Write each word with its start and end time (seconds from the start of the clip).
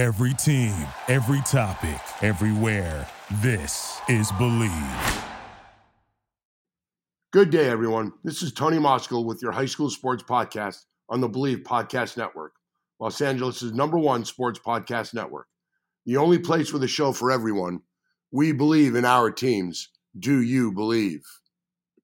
Every 0.00 0.32
team, 0.32 0.74
every 1.08 1.42
topic, 1.42 2.00
everywhere. 2.22 3.06
This 3.42 4.00
is 4.08 4.32
Believe. 4.32 5.24
Good 7.34 7.50
day, 7.50 7.68
everyone. 7.68 8.14
This 8.24 8.40
is 8.40 8.50
Tony 8.50 8.78
Moskal 8.78 9.26
with 9.26 9.42
your 9.42 9.52
high 9.52 9.66
school 9.66 9.90
sports 9.90 10.22
podcast 10.22 10.86
on 11.10 11.20
the 11.20 11.28
Believe 11.28 11.64
Podcast 11.64 12.16
Network, 12.16 12.54
Los 12.98 13.20
Angeles' 13.20 13.62
number 13.62 13.98
one 13.98 14.24
sports 14.24 14.58
podcast 14.58 15.12
network. 15.12 15.48
The 16.06 16.16
only 16.16 16.38
place 16.38 16.72
with 16.72 16.82
a 16.82 16.88
show 16.88 17.12
for 17.12 17.30
everyone. 17.30 17.80
We 18.32 18.52
believe 18.52 18.94
in 18.94 19.04
our 19.04 19.30
teams. 19.30 19.90
Do 20.18 20.40
you 20.40 20.72
believe? 20.72 21.20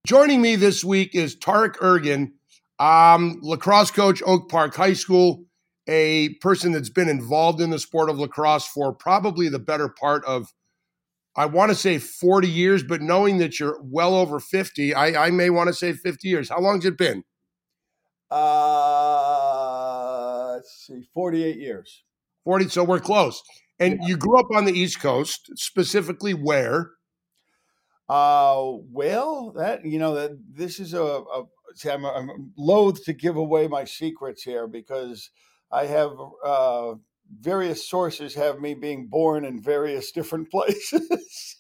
Joining 0.06 0.42
me 0.42 0.56
this 0.56 0.84
week 0.84 1.14
is 1.14 1.34
Tarek 1.34 1.76
Ergin, 1.76 2.32
um, 2.78 3.38
lacrosse 3.40 3.90
coach, 3.90 4.22
Oak 4.26 4.50
Park 4.50 4.74
High 4.74 4.92
School 4.92 5.45
a 5.87 6.30
person 6.41 6.73
that's 6.73 6.91
been 6.91 7.09
involved 7.09 7.61
in 7.61 7.71
the 7.71 7.79
sport 7.79 8.11
of 8.11 8.19
lacrosse 8.19 8.66
for 8.66 8.93
probably 8.93 9.48
the 9.48 9.59
better 9.59 9.88
part 9.88 10.24
of 10.24 10.52
I 11.38 11.45
want 11.45 11.70
to 11.70 11.74
say 11.74 11.98
40 11.98 12.48
years, 12.48 12.83
but 12.83 13.02
knowing 13.02 13.37
that 13.38 13.60
you're 13.60 13.79
well 13.83 14.15
over 14.15 14.41
50, 14.41 14.95
I, 14.95 15.27
I 15.27 15.30
may 15.30 15.51
want 15.51 15.69
to 15.69 15.74
say 15.74 15.93
50 15.93 16.27
years. 16.27 16.48
How 16.48 16.60
long's 16.60 16.87
it 16.87 16.96
been? 16.96 17.24
Uh, 18.30 19.74
let's 20.55 20.87
see, 20.87 21.07
48 21.12 21.59
years. 21.59 22.05
40, 22.45 22.68
so 22.71 22.84
we're 22.84 23.01
close. 23.01 23.43
And 23.79 23.98
yeah. 24.01 24.09
you 24.09 24.16
grew 24.16 24.41
up 24.41 24.46
on 24.55 24.65
the 24.65 24.73
East 24.73 24.98
Coast, 25.01 25.51
specifically 25.57 26.32
where? 26.32 26.93
Uh, 28.09 28.79
well, 28.91 29.52
that, 29.57 29.84
you 29.84 29.98
know, 29.98 30.15
that 30.15 30.30
this 30.51 30.80
is 30.80 30.95
a, 30.95 31.02
a 31.02 31.45
see, 31.74 31.91
I'm, 31.91 32.07
I'm 32.07 32.52
loath 32.57 33.05
to 33.05 33.12
give 33.12 33.37
away 33.37 33.68
my 33.68 33.84
secrets 33.84 34.43
here 34.43 34.66
because– 34.66 35.29
I 35.70 35.87
have 35.87 36.12
uh, 36.45 36.95
various 37.41 37.88
sources 37.88 38.34
have 38.34 38.61
me 38.61 38.74
being 38.74 39.07
born 39.07 39.45
in 39.45 39.61
various 39.61 40.11
different 40.12 40.51
places. 40.51 41.57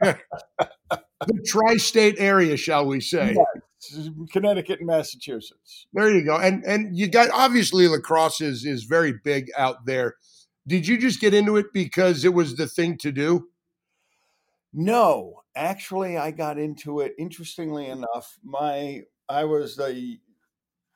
the 0.00 1.44
tri-state 1.46 2.16
area, 2.18 2.56
shall 2.56 2.86
we 2.86 3.00
say? 3.00 3.34
Yes. 3.36 3.62
Connecticut 4.30 4.80
and 4.80 4.86
Massachusetts. 4.86 5.86
There 5.94 6.10
you 6.10 6.22
go. 6.22 6.36
And 6.36 6.62
and 6.64 6.96
you 6.96 7.08
got 7.08 7.30
obviously 7.30 7.88
lacrosse 7.88 8.42
is 8.42 8.66
is 8.66 8.84
very 8.84 9.14
big 9.24 9.48
out 9.56 9.86
there. 9.86 10.16
Did 10.66 10.86
you 10.86 10.98
just 10.98 11.18
get 11.18 11.32
into 11.32 11.56
it 11.56 11.66
because 11.72 12.24
it 12.24 12.34
was 12.34 12.56
the 12.56 12.66
thing 12.66 12.98
to 12.98 13.10
do? 13.10 13.48
No, 14.74 15.42
actually, 15.56 16.18
I 16.18 16.30
got 16.30 16.58
into 16.58 17.00
it. 17.00 17.14
Interestingly 17.18 17.86
enough, 17.86 18.38
my 18.44 19.04
I 19.30 19.44
was 19.44 19.76
the 19.76 20.18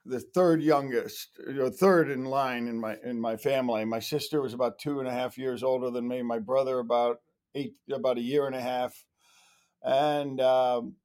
the 0.06 0.20
third 0.20 0.62
youngest, 0.62 1.41
you 1.47 1.55
know, 1.55 1.70
third 1.70 2.10
in 2.10 2.24
line 2.24 2.69
in 2.69 2.78
my 2.78 2.97
in 3.05 3.20
my 3.20 3.36
family. 3.36 3.84
My 3.84 4.00
sister 4.00 4.42
was 4.42 4.52
about 4.52 4.78
two 4.78 4.98
and 5.00 5.08
a 5.08 5.12
half 5.12 5.38
years 5.38 5.62
older 5.62 5.91
than 5.91 6.06
me. 6.06 6.22
My 6.22 6.38
brother 6.38 6.78
about 6.78 7.19
eight, 7.55 7.74
about 7.91 8.19
a 8.19 8.22
year 8.22 8.46
and 8.46 8.55
a 8.55 8.61
half, 8.61 9.05
and 9.83 10.41
um, 10.41 10.96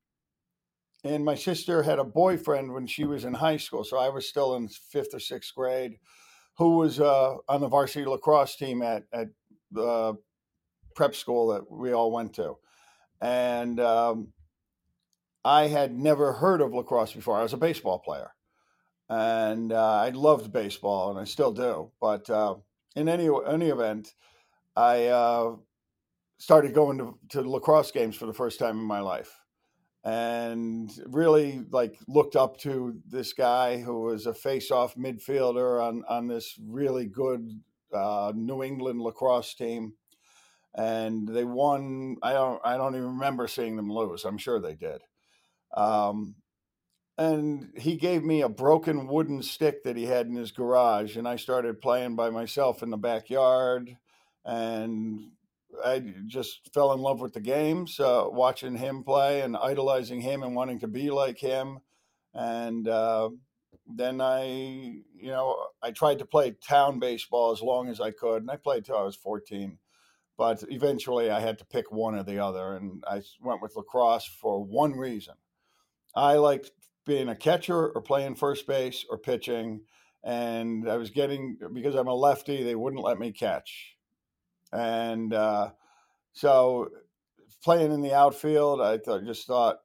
and 1.04 1.24
my 1.24 1.36
sister 1.36 1.84
had 1.84 2.00
a 2.00 2.04
boyfriend 2.04 2.74
when 2.74 2.88
she 2.88 3.06
was 3.06 3.24
in 3.24 3.36
high 3.36 3.58
school, 3.58 3.84
so 3.84 3.98
I 3.98 4.10
was 4.10 4.28
still 4.28 4.56
in 4.56 4.68
fifth 4.68 5.14
or 5.14 5.20
sixth 5.20 5.56
grade, 5.56 5.94
who 6.58 6.78
was 6.78 7.00
uh, 7.00 7.36
on 7.48 7.62
the 7.62 7.70
varsity 7.70 8.06
lacrosse 8.06 8.58
team 8.58 8.82
at 8.82 9.04
at 9.14 9.28
the 9.72 10.16
prep 10.96 11.16
school 11.16 11.48
that 11.50 11.72
we 11.72 11.94
all 11.94 12.12
went 12.12 12.34
to, 12.36 12.56
and. 13.22 13.80
Um, 13.80 14.34
I 15.46 15.68
had 15.68 15.98
never 15.98 16.34
heard 16.34 16.60
of 16.60 16.74
lacrosse 16.74 17.14
before. 17.14 17.40
I 17.40 17.44
was 17.44 17.54
a 17.54 17.58
baseball 17.58 18.00
player 18.00 18.34
and 19.10 19.74
uh, 19.74 19.96
I 19.96 20.10
loved 20.10 20.54
baseball, 20.54 21.10
and 21.10 21.20
I 21.20 21.24
still 21.24 21.52
do. 21.52 21.92
But 22.00 22.30
uh, 22.30 22.56
in 22.96 23.10
any 23.10 23.30
any 23.48 23.70
event, 23.70 24.14
I 24.76 25.08
uh, 25.08 25.56
started 26.38 26.74
going 26.74 27.00
to, 27.00 27.18
to 27.30 27.50
lacrosse 27.50 27.92
games 27.92 28.16
for 28.16 28.28
the 28.28 28.34
first 28.34 28.60
time 28.60 28.78
in 28.78 28.86
my 28.86 29.00
life, 29.00 29.42
and 30.04 30.92
really 31.08 31.62
like 31.72 31.98
looked 32.08 32.36
up 32.36 32.58
to 32.60 33.00
this 33.08 33.34
guy 33.34 33.78
who 33.78 34.02
was 34.02 34.26
a 34.26 34.34
face-off 34.34 34.96
midfielder 34.96 35.84
on 35.84 36.04
on 36.08 36.28
this 36.28 36.58
really 36.64 37.08
good 37.08 37.62
uh, 37.94 38.32
New 38.36 38.64
England 38.64 39.02
lacrosse 39.02 39.56
team. 39.56 39.94
And 40.76 41.28
they 41.28 41.44
won. 41.46 42.18
I 42.22 42.34
don't. 42.34 42.62
I 42.64 42.78
don't 42.78 42.96
even 42.96 43.08
remember 43.08 43.48
seeing 43.48 43.76
them 43.76 43.92
lose. 43.92 44.24
I'm 44.24 44.38
sure 44.38 44.62
they 44.62 44.76
did. 44.76 45.02
Um, 45.76 46.36
and 47.20 47.74
he 47.76 47.98
gave 47.98 48.24
me 48.24 48.42
a 48.42 48.48
broken 48.48 49.06
wooden 49.06 49.44
stick 49.44 49.84
that 49.84 49.98
he 49.98 50.06
had 50.06 50.28
in 50.28 50.36
his 50.36 50.52
garage 50.52 51.18
and 51.18 51.28
i 51.28 51.36
started 51.36 51.82
playing 51.82 52.16
by 52.16 52.30
myself 52.30 52.82
in 52.82 52.90
the 52.90 52.98
backyard 52.98 53.98
and 54.46 55.20
i 55.86 56.00
just 56.28 56.74
fell 56.74 56.94
in 56.94 57.00
love 57.00 57.20
with 57.20 57.34
the 57.34 57.40
game. 57.40 57.86
So 57.86 58.32
watching 58.34 58.76
him 58.76 59.04
play 59.04 59.42
and 59.42 59.56
idolizing 59.56 60.22
him 60.22 60.42
and 60.42 60.56
wanting 60.56 60.80
to 60.80 60.88
be 60.88 61.12
like 61.12 61.38
him 61.38 61.80
and 62.34 62.88
uh, 62.88 63.30
then 63.86 64.22
i 64.22 64.46
you 64.46 65.28
know 65.28 65.58
i 65.84 65.92
tried 65.92 66.20
to 66.20 66.26
play 66.26 66.56
town 66.66 67.00
baseball 67.00 67.52
as 67.52 67.62
long 67.62 67.90
as 67.90 68.00
i 68.00 68.12
could 68.12 68.44
and 68.44 68.52
i 68.52 68.56
played 68.56 68.86
till 68.86 68.98
i 68.98 69.04
was 69.04 69.16
14 69.16 69.78
but 70.38 70.64
eventually 70.70 71.30
i 71.30 71.40
had 71.40 71.60
to 71.60 71.66
pick 71.66 71.92
one 71.92 72.16
or 72.16 72.24
the 72.24 72.40
other 72.40 72.76
and 72.76 73.04
i 73.08 73.22
went 73.42 73.62
with 73.62 73.76
lacrosse 73.76 74.26
for 74.26 74.64
one 74.64 74.94
reason. 74.94 75.36
I 76.16 76.36
liked 76.36 76.72
being 77.10 77.28
a 77.28 77.36
catcher 77.36 77.90
or 77.90 78.02
playing 78.02 78.36
first 78.36 78.68
base 78.68 79.04
or 79.10 79.18
pitching. 79.18 79.82
And 80.24 80.88
I 80.90 80.98
was 80.98 81.10
getting, 81.10 81.58
because 81.74 81.96
I'm 81.96 82.08
a 82.08 82.14
lefty, 82.14 82.64
they 82.64 82.76
wouldn't 82.76 83.04
let 83.04 83.20
me 83.20 83.32
catch. 83.32 83.96
And 84.72 85.34
uh, 85.34 85.72
so 86.34 86.90
playing 87.64 87.92
in 87.92 88.02
the 88.02 88.14
outfield, 88.14 88.80
I 88.80 89.00
thought, 89.00 89.26
just 89.26 89.48
thought, 89.48 89.78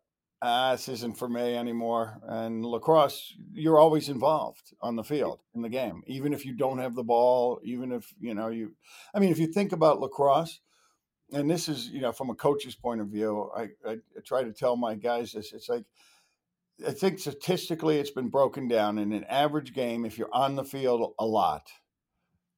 ah, 0.43 0.73
this 0.73 0.89
isn't 0.89 1.17
for 1.17 1.29
me 1.29 1.57
anymore. 1.57 2.21
And 2.25 2.65
lacrosse, 2.65 3.34
you're 3.55 3.79
always 3.79 4.11
involved 4.11 4.75
on 4.83 4.97
the 4.97 5.05
field 5.05 5.41
in 5.55 5.63
the 5.63 5.71
game, 5.71 6.03
even 6.07 6.34
if 6.34 6.45
you 6.45 6.53
don't 6.55 6.79
have 6.79 6.95
the 6.95 7.03
ball, 7.03 7.61
even 7.65 7.91
if, 7.93 8.13
you 8.21 8.34
know, 8.34 8.49
you, 8.49 8.75
I 9.15 9.21
mean, 9.21 9.31
if 9.31 9.39
you 9.39 9.47
think 9.47 9.73
about 9.73 10.01
lacrosse, 10.01 10.61
and 11.33 11.51
this 11.51 11.69
is, 11.69 11.89
you 11.89 12.03
know, 12.03 12.13
from 12.13 12.29
a 12.29 12.34
coach's 12.34 12.75
point 12.75 13.01
of 13.01 13.09
view, 13.09 13.51
I, 13.57 13.63
I, 13.89 13.93
I 13.93 14.21
try 14.27 14.45
to 14.45 14.53
tell 14.53 14.77
my 14.77 14.95
guys 14.95 15.33
this. 15.33 15.53
It's 15.55 15.71
like 15.71 15.87
I 16.87 16.91
think 16.91 17.19
statistically 17.19 17.99
it's 17.99 18.11
been 18.11 18.31
broken 18.31 18.69
down 18.69 18.99
in 18.99 19.12
an 19.12 19.25
average 19.25 19.75
game, 19.75 20.05
if 20.05 20.19
you're 20.19 20.35
on 20.35 20.57
the 20.57 20.65
field 20.65 21.15
a 21.19 21.27
lot, 21.27 21.69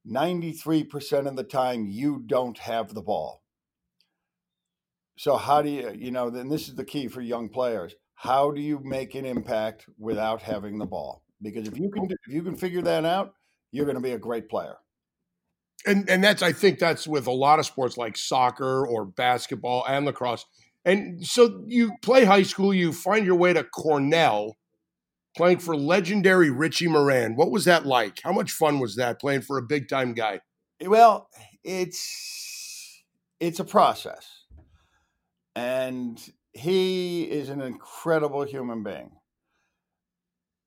93% 0.09 1.27
of 1.27 1.37
the 1.37 1.45
time 1.45 1.87
you 1.87 2.23
don't 2.25 2.59
have 2.59 2.95
the 2.95 3.03
ball. 3.03 3.43
So, 5.19 5.37
how 5.37 5.63
do 5.63 5.71
you, 5.71 5.93
you 5.95 6.11
know, 6.11 6.31
then 6.31 6.49
this 6.49 6.69
is 6.69 6.75
the 6.75 6.85
key 6.85 7.09
for 7.09 7.21
young 7.21 7.49
players. 7.49 7.95
How 8.15 8.51
do 8.51 8.61
you 8.61 8.81
make 8.83 9.15
an 9.15 9.25
impact 9.25 9.87
without 9.99 10.43
having 10.43 10.79
the 10.79 10.87
ball? 10.87 11.23
Because 11.43 11.69
if 11.69 11.79
you 11.79 11.91
can, 11.91 12.05
if 12.05 12.33
you 12.33 12.43
can 12.43 12.57
figure 12.57 12.83
that 12.83 13.05
out, 13.05 13.35
you're 13.73 13.85
going 13.85 13.97
to 13.97 14.03
be 14.03 14.13
a 14.13 14.19
great 14.19 14.49
player. 14.49 14.77
And 15.87 16.09
and 16.09 16.23
that's 16.23 16.43
I 16.43 16.53
think 16.53 16.79
that's 16.79 17.07
with 17.07 17.27
a 17.27 17.33
lot 17.33 17.59
of 17.59 17.67
sports 17.67 17.97
like 17.97 18.17
soccer 18.17 18.87
or 18.87 19.05
basketball 19.05 19.85
and 19.87 20.05
lacrosse 20.05 20.47
and 20.87 21.27
so 21.27 21.65
you 21.67 21.95
play 22.01 22.25
high 22.25 22.45
school, 22.45 22.73
you 22.73 22.93
find 22.93 23.27
your 23.27 23.35
way 23.35 23.53
to 23.53 23.65
Cornell, 23.65 24.55
playing 25.37 25.59
for 25.59 25.77
legendary 25.77 26.49
Richie 26.49 26.87
Moran. 26.87 27.35
What 27.35 27.51
was 27.51 27.65
that 27.65 27.85
like? 27.85 28.21
How 28.23 28.33
much 28.33 28.53
fun 28.53 28.79
was 28.79 28.95
that 28.95 29.21
playing 29.21 29.43
for 29.43 29.59
a 29.59 29.63
big 29.63 29.89
time 29.89 30.15
guy? 30.15 30.41
Well, 30.81 31.29
it's 31.65 33.03
it's 33.41 33.59
a 33.59 33.65
process. 33.65 34.45
And 35.57 36.21
he 36.53 37.25
is 37.25 37.49
an 37.49 37.61
incredible 37.61 38.45
human 38.45 38.85
being. 38.85 39.11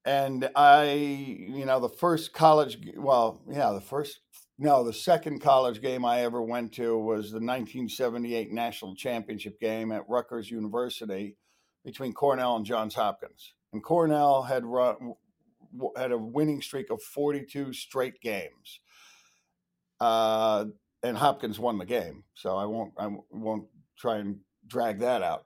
And 0.04 0.50
I, 0.56 0.92
you 0.92 1.66
know, 1.66 1.80
the 1.80 1.90
first 1.90 2.34
college, 2.34 2.78
well, 2.98 3.42
yeah, 3.50 3.72
the 3.72 3.82
first 3.82 4.20
no, 4.62 4.84
the 4.84 4.92
second 4.92 5.40
college 5.40 5.82
game 5.82 6.04
I 6.04 6.24
ever 6.24 6.42
went 6.42 6.74
to 6.74 6.98
was 6.98 7.32
the 7.32 7.38
1978 7.38 8.52
national 8.52 8.94
championship 8.94 9.58
game 9.62 9.94
at 9.94 10.08
Rutgers 10.10 10.52
University 10.52 11.38
between 11.86 12.12
Cornell 12.12 12.58
and 12.58 12.66
Johns 12.66 12.94
Hopkins. 12.94 13.54
And 13.72 13.82
Cornell 13.82 14.44
had 14.44 14.66
run, 14.66 15.14
had 15.96 16.12
a 16.12 16.18
winning 16.18 16.62
streak 16.62 16.90
of 16.90 17.02
42 17.02 17.72
straight 17.72 18.20
games. 18.20 18.82
Uh, 20.02 20.66
and 21.04 21.16
Hopkins 21.16 21.58
won 21.58 21.78
the 21.78 21.86
game, 21.86 22.26
so 22.34 22.58
I 22.58 22.66
won't 22.66 22.94
I 22.98 23.10
won't 23.32 23.68
try 23.98 24.18
and 24.18 24.40
drag 24.68 25.00
that 25.00 25.24
out. 25.24 25.46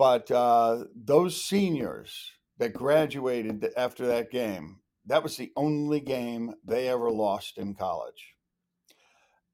But 0.00 0.32
uh, 0.32 0.84
those 0.96 1.40
seniors 1.40 2.32
that 2.58 2.72
graduated 2.72 3.68
after 3.76 4.06
that 4.08 4.32
game, 4.32 4.80
that 5.06 5.22
was 5.22 5.36
the 5.36 5.52
only 5.54 6.00
game 6.00 6.54
they 6.64 6.88
ever 6.88 7.08
lost 7.08 7.56
in 7.58 7.74
college 7.74 8.34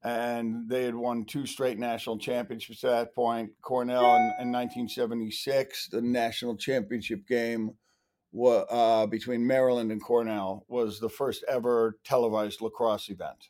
and 0.05 0.69
they 0.69 0.83
had 0.83 0.93
won 0.93 1.25
two 1.25 1.47
straight 1.47 1.79
national 1.79 2.19
championships 2.19 2.83
at 2.83 2.91
that 2.91 3.15
point. 3.15 3.49
Cornell 3.63 4.05
in, 4.05 4.21
in 4.39 4.51
1976, 4.51 5.89
the 5.89 6.01
national 6.01 6.55
championship 6.57 7.27
game 7.27 7.71
uh, 8.39 9.07
between 9.07 9.47
Maryland 9.47 9.91
and 9.91 10.03
Cornell 10.03 10.63
was 10.67 10.99
the 10.99 11.09
first 11.09 11.43
ever 11.49 11.97
televised 12.03 12.61
lacrosse 12.61 13.09
event. 13.09 13.49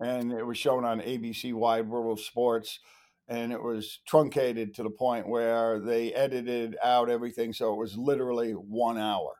and 0.00 0.32
it 0.32 0.44
was 0.44 0.58
shown 0.58 0.84
on 0.84 1.00
ABC 1.00 1.54
Wide 1.54 1.88
World 1.88 2.18
of 2.18 2.24
Sports, 2.24 2.80
and 3.28 3.52
it 3.52 3.62
was 3.62 4.00
truncated 4.06 4.74
to 4.74 4.82
the 4.82 4.90
point 4.90 5.28
where 5.28 5.78
they 5.78 6.12
edited 6.12 6.76
out 6.82 7.08
everything, 7.08 7.52
so 7.52 7.72
it 7.72 7.78
was 7.78 7.96
literally 7.96 8.52
one 8.52 8.98
hour. 8.98 9.37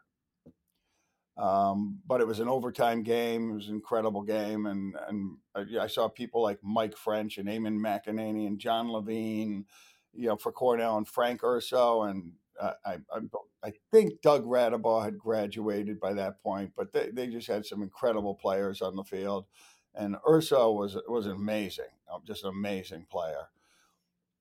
Um, 1.39 2.01
but 2.05 2.21
it 2.21 2.27
was 2.27 2.41
an 2.41 2.49
overtime 2.49 3.05
game. 3.05 3.51
It 3.51 3.55
was 3.55 3.69
an 3.69 3.77
incredible 3.77 4.23
game, 4.23 4.67
and 4.67 4.97
and 5.07 5.37
I, 5.55 5.85
I 5.85 5.87
saw 5.87 6.09
people 6.09 6.43
like 6.43 6.59
Mike 6.63 6.97
French 6.97 7.39
and 7.39 7.49
Eamon 7.49 7.79
McEneaney 7.79 8.49
and 8.49 8.59
John 8.59 8.91
Levine, 8.91 9.65
you 10.13 10.27
know, 10.27 10.37
for 10.37 10.51
Cornell 10.51 10.97
and 10.97 11.07
Frank 11.07 11.45
Urso, 11.45 12.03
and 12.03 12.33
uh, 12.61 12.73
I, 12.85 12.95
I, 13.13 13.21
I 13.63 13.73
think 13.93 14.21
Doug 14.21 14.47
Radabaugh 14.47 15.05
had 15.05 15.17
graduated 15.17 16.01
by 16.01 16.13
that 16.15 16.43
point, 16.43 16.73
but 16.77 16.93
they, 16.93 17.11
they 17.13 17.29
just 17.29 17.47
had 17.47 17.65
some 17.65 17.83
incredible 17.83 18.35
players 18.35 18.83
on 18.83 18.97
the 18.97 19.05
field, 19.05 19.47
and 19.95 20.17
Urso 20.29 20.73
was 20.73 20.97
was 21.07 21.29
amazing, 21.29 21.85
um, 22.13 22.23
just 22.27 22.43
an 22.43 22.51
amazing 22.51 23.07
player 23.09 23.49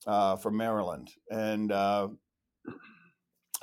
uh, 0.08 0.36
from 0.36 0.58
Maryland, 0.58 1.12
and. 1.30 1.72
Uh, 1.72 2.08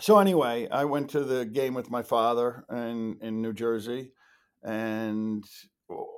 so 0.00 0.18
anyway, 0.18 0.68
I 0.70 0.84
went 0.84 1.10
to 1.10 1.20
the 1.20 1.44
game 1.44 1.74
with 1.74 1.90
my 1.90 2.02
father 2.02 2.64
in 2.70 3.18
in 3.20 3.40
New 3.40 3.52
Jersey, 3.52 4.12
and 4.62 5.44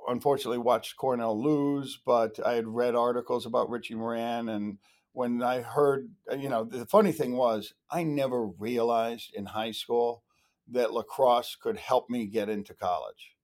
unfortunately 0.07 0.57
watched 0.57 0.97
Cornell 0.97 1.41
lose. 1.41 1.99
But 2.05 2.39
I 2.45 2.53
had 2.53 2.67
read 2.67 2.95
articles 2.95 3.45
about 3.45 3.69
Richie 3.69 3.95
Moran, 3.95 4.49
and 4.49 4.77
when 5.13 5.41
I 5.41 5.61
heard, 5.61 6.09
you 6.37 6.49
know, 6.49 6.63
the 6.63 6.85
funny 6.85 7.11
thing 7.11 7.35
was 7.35 7.73
I 7.89 8.03
never 8.03 8.47
realized 8.47 9.33
in 9.33 9.45
high 9.45 9.71
school 9.71 10.23
that 10.69 10.93
lacrosse 10.93 11.55
could 11.55 11.77
help 11.77 12.09
me 12.09 12.25
get 12.25 12.49
into 12.49 12.73
college. 12.73 13.35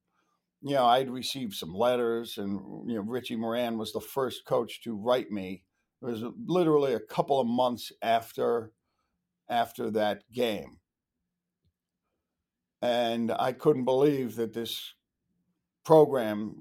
You 0.62 0.76
know, 0.76 0.86
I'd 0.86 1.10
received 1.10 1.54
some 1.54 1.74
letters, 1.74 2.38
and 2.38 2.90
you 2.90 2.96
know, 2.96 3.02
Richie 3.02 3.36
Moran 3.36 3.78
was 3.78 3.94
the 3.94 4.02
first 4.02 4.46
coach 4.46 4.82
to 4.84 4.96
write 4.96 5.32
me. 5.32 5.64
It 6.02 6.06
was 6.06 6.24
literally 6.46 6.94
a 6.94 7.00
couple 7.00 7.40
of 7.40 7.48
months 7.48 7.92
after 8.02 8.72
after 9.50 9.92
that 9.92 10.24
game. 10.34 10.78
And 12.82 13.32
I 13.32 13.54
couldn't 13.54 13.86
believe 13.86 14.36
that 14.36 14.54
this 14.54 14.94
program, 15.86 16.56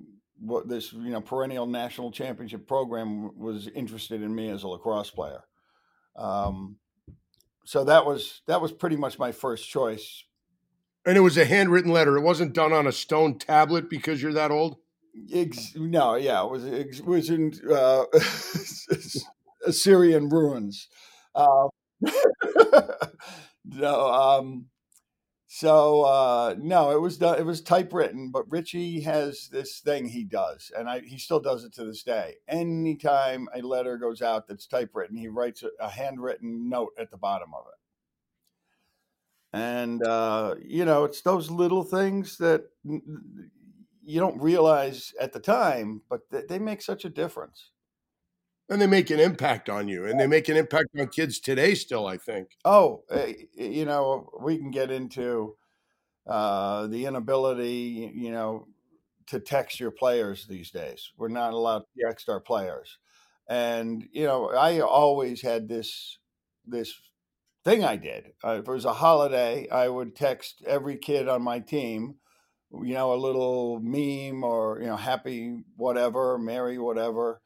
this 0.67 0.93
you 0.93 1.11
know 1.11 1.20
perennial 1.20 1.67
national 1.67 2.12
championship 2.12 2.69
program, 2.69 3.37
was 3.37 3.69
interested 3.69 4.23
in 4.23 4.34
me 4.34 4.49
as 4.49 4.62
a 4.62 4.69
lacrosse 4.69 5.11
player. 5.11 5.43
Um, 6.17 6.76
so 7.64 7.84
that 7.84 8.06
was 8.06 8.43
that 8.46 8.61
was 8.61 8.73
pretty 8.73 8.96
much 8.96 9.19
my 9.19 9.32
first 9.32 9.69
choice. 9.69 10.25
And 11.05 11.17
it 11.17 11.20
was 11.20 11.37
a 11.37 11.44
handwritten 11.44 11.93
letter. 11.93 12.17
It 12.17 12.23
wasn't 12.23 12.55
done 12.55 12.73
on 12.73 12.87
a 12.87 12.93
stone 12.93 13.38
tablet 13.38 13.90
because 13.90 14.23
you're 14.23 14.32
that 14.35 14.52
old. 14.52 14.76
Ex- 15.32 15.75
no, 15.75 16.14
yeah, 16.14 16.44
it 16.44 16.50
was 16.50 16.64
it 16.64 17.05
was 17.05 17.31
in 17.31 17.52
uh, 17.70 18.05
Assyrian 19.67 20.28
ruins. 20.28 20.88
Uh, 21.35 21.69
no, 23.64 24.12
um, 24.12 24.66
so 25.46 26.02
uh, 26.02 26.54
no, 26.58 26.93
it 26.93 27.00
was 27.00 27.19
done, 27.19 27.38
it 27.38 27.44
was 27.44 27.60
typewritten, 27.60 28.31
but 28.31 28.50
Richie 28.50 29.00
has 29.00 29.49
this 29.52 29.81
thing 29.81 30.08
he 30.08 30.25
does, 30.25 30.72
and 30.75 30.88
I, 30.88 31.00
he 31.00 31.19
still 31.19 31.40
does 31.40 31.64
it 31.64 31.75
to 31.75 31.84
this 31.84 32.02
day. 32.02 32.37
Anytime 32.49 33.49
a 33.54 33.60
letter 33.60 33.99
goes 33.99 34.22
out 34.22 34.49
that's 34.49 34.66
typewritten, 34.66 35.16
he 35.16 35.28
writes 35.28 35.62
a, 35.62 35.69
a 35.78 35.90
handwritten 35.90 36.70
note 36.70 36.93
at 36.99 37.10
the 37.10 37.19
bottom 37.19 37.50
of 37.54 37.66
it. 37.69 37.78
And 39.52 40.02
uh, 40.06 40.54
you 40.64 40.87
know, 40.87 41.04
it's 41.04 41.20
those 41.20 41.50
little 41.50 41.84
things 41.84 42.38
that 42.38 42.62
you 42.82 44.20
don't 44.20 44.40
realize 44.40 45.12
at 45.20 45.34
the 45.34 45.40
time, 45.40 46.00
but 46.08 46.20
they 46.49 46.58
make 46.58 46.81
such 46.81 47.04
a 47.04 47.10
difference 47.10 47.72
and 48.73 48.81
they 48.81 48.87
make 48.87 49.11
an 49.11 49.21
impact 49.21 49.69
on 49.69 49.87
you 49.87 50.07
and 50.07 50.19
they 50.19 50.27
make 50.27 50.49
an 50.49 50.57
impact 50.57 50.89
on 50.99 51.07
kids 51.09 51.39
today 51.39 51.75
still 51.75 52.07
i 52.07 52.17
think. 52.17 52.57
Oh 52.65 53.05
eh, 53.11 53.35
you 53.55 53.85
know 53.85 54.31
we 54.41 54.57
can 54.57 54.71
get 54.71 54.91
into 54.91 55.57
uh, 56.27 56.87
the 56.87 57.07
inability 57.07 58.11
you 58.15 58.31
know 58.31 58.67
to 59.27 59.41
text 59.41 59.81
your 59.81 59.91
players 59.91 60.47
these 60.47 60.71
days. 60.71 61.11
We're 61.17 61.29
not 61.29 61.53
allowed 61.53 61.81
to 61.81 62.07
text 62.07 62.29
our 62.29 62.41
players. 62.41 62.99
And 63.49 64.09
you 64.13 64.27
know 64.27 64.51
i 64.51 64.81
always 64.81 65.43
had 65.43 65.69
this 65.69 66.19
this 66.67 66.95
thing 67.65 67.85
i 67.85 67.97
did. 67.97 68.33
Uh, 68.45 68.61
if 68.61 68.69
it 68.69 68.69
was 68.69 68.85
a 68.85 68.95
holiday 68.95 69.69
i 69.69 69.89
would 69.89 70.17
text 70.17 70.63
every 70.67 70.97
kid 70.97 71.29
on 71.29 71.43
my 71.43 71.59
team 71.59 72.15
you 72.73 72.95
know 72.95 73.13
a 73.13 73.21
little 73.27 73.81
meme 73.81 74.43
or 74.43 74.79
you 74.81 74.87
know 74.87 74.97
happy 74.97 75.63
whatever 75.77 76.39
merry 76.39 76.79
whatever 76.79 77.42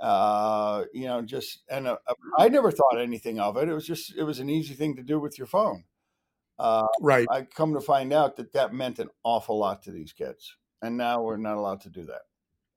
uh, 0.00 0.84
you 0.92 1.06
know, 1.06 1.22
just 1.22 1.60
and 1.68 1.86
uh, 1.86 1.98
uh, 2.06 2.14
I 2.38 2.48
never 2.48 2.70
thought 2.70 2.98
anything 2.98 3.38
of 3.38 3.56
it. 3.56 3.68
It 3.68 3.74
was 3.74 3.86
just 3.86 4.16
it 4.16 4.22
was 4.22 4.38
an 4.38 4.48
easy 4.48 4.74
thing 4.74 4.96
to 4.96 5.02
do 5.02 5.20
with 5.20 5.38
your 5.38 5.46
phone. 5.46 5.84
Uh, 6.58 6.86
right. 7.00 7.26
I 7.30 7.42
come 7.42 7.74
to 7.74 7.80
find 7.80 8.12
out 8.12 8.36
that 8.36 8.52
that 8.52 8.74
meant 8.74 8.98
an 8.98 9.08
awful 9.24 9.58
lot 9.58 9.82
to 9.84 9.90
these 9.90 10.12
kids, 10.12 10.56
and 10.82 10.96
now 10.96 11.22
we're 11.22 11.36
not 11.36 11.56
allowed 11.56 11.82
to 11.82 11.90
do 11.90 12.04
that. 12.06 12.22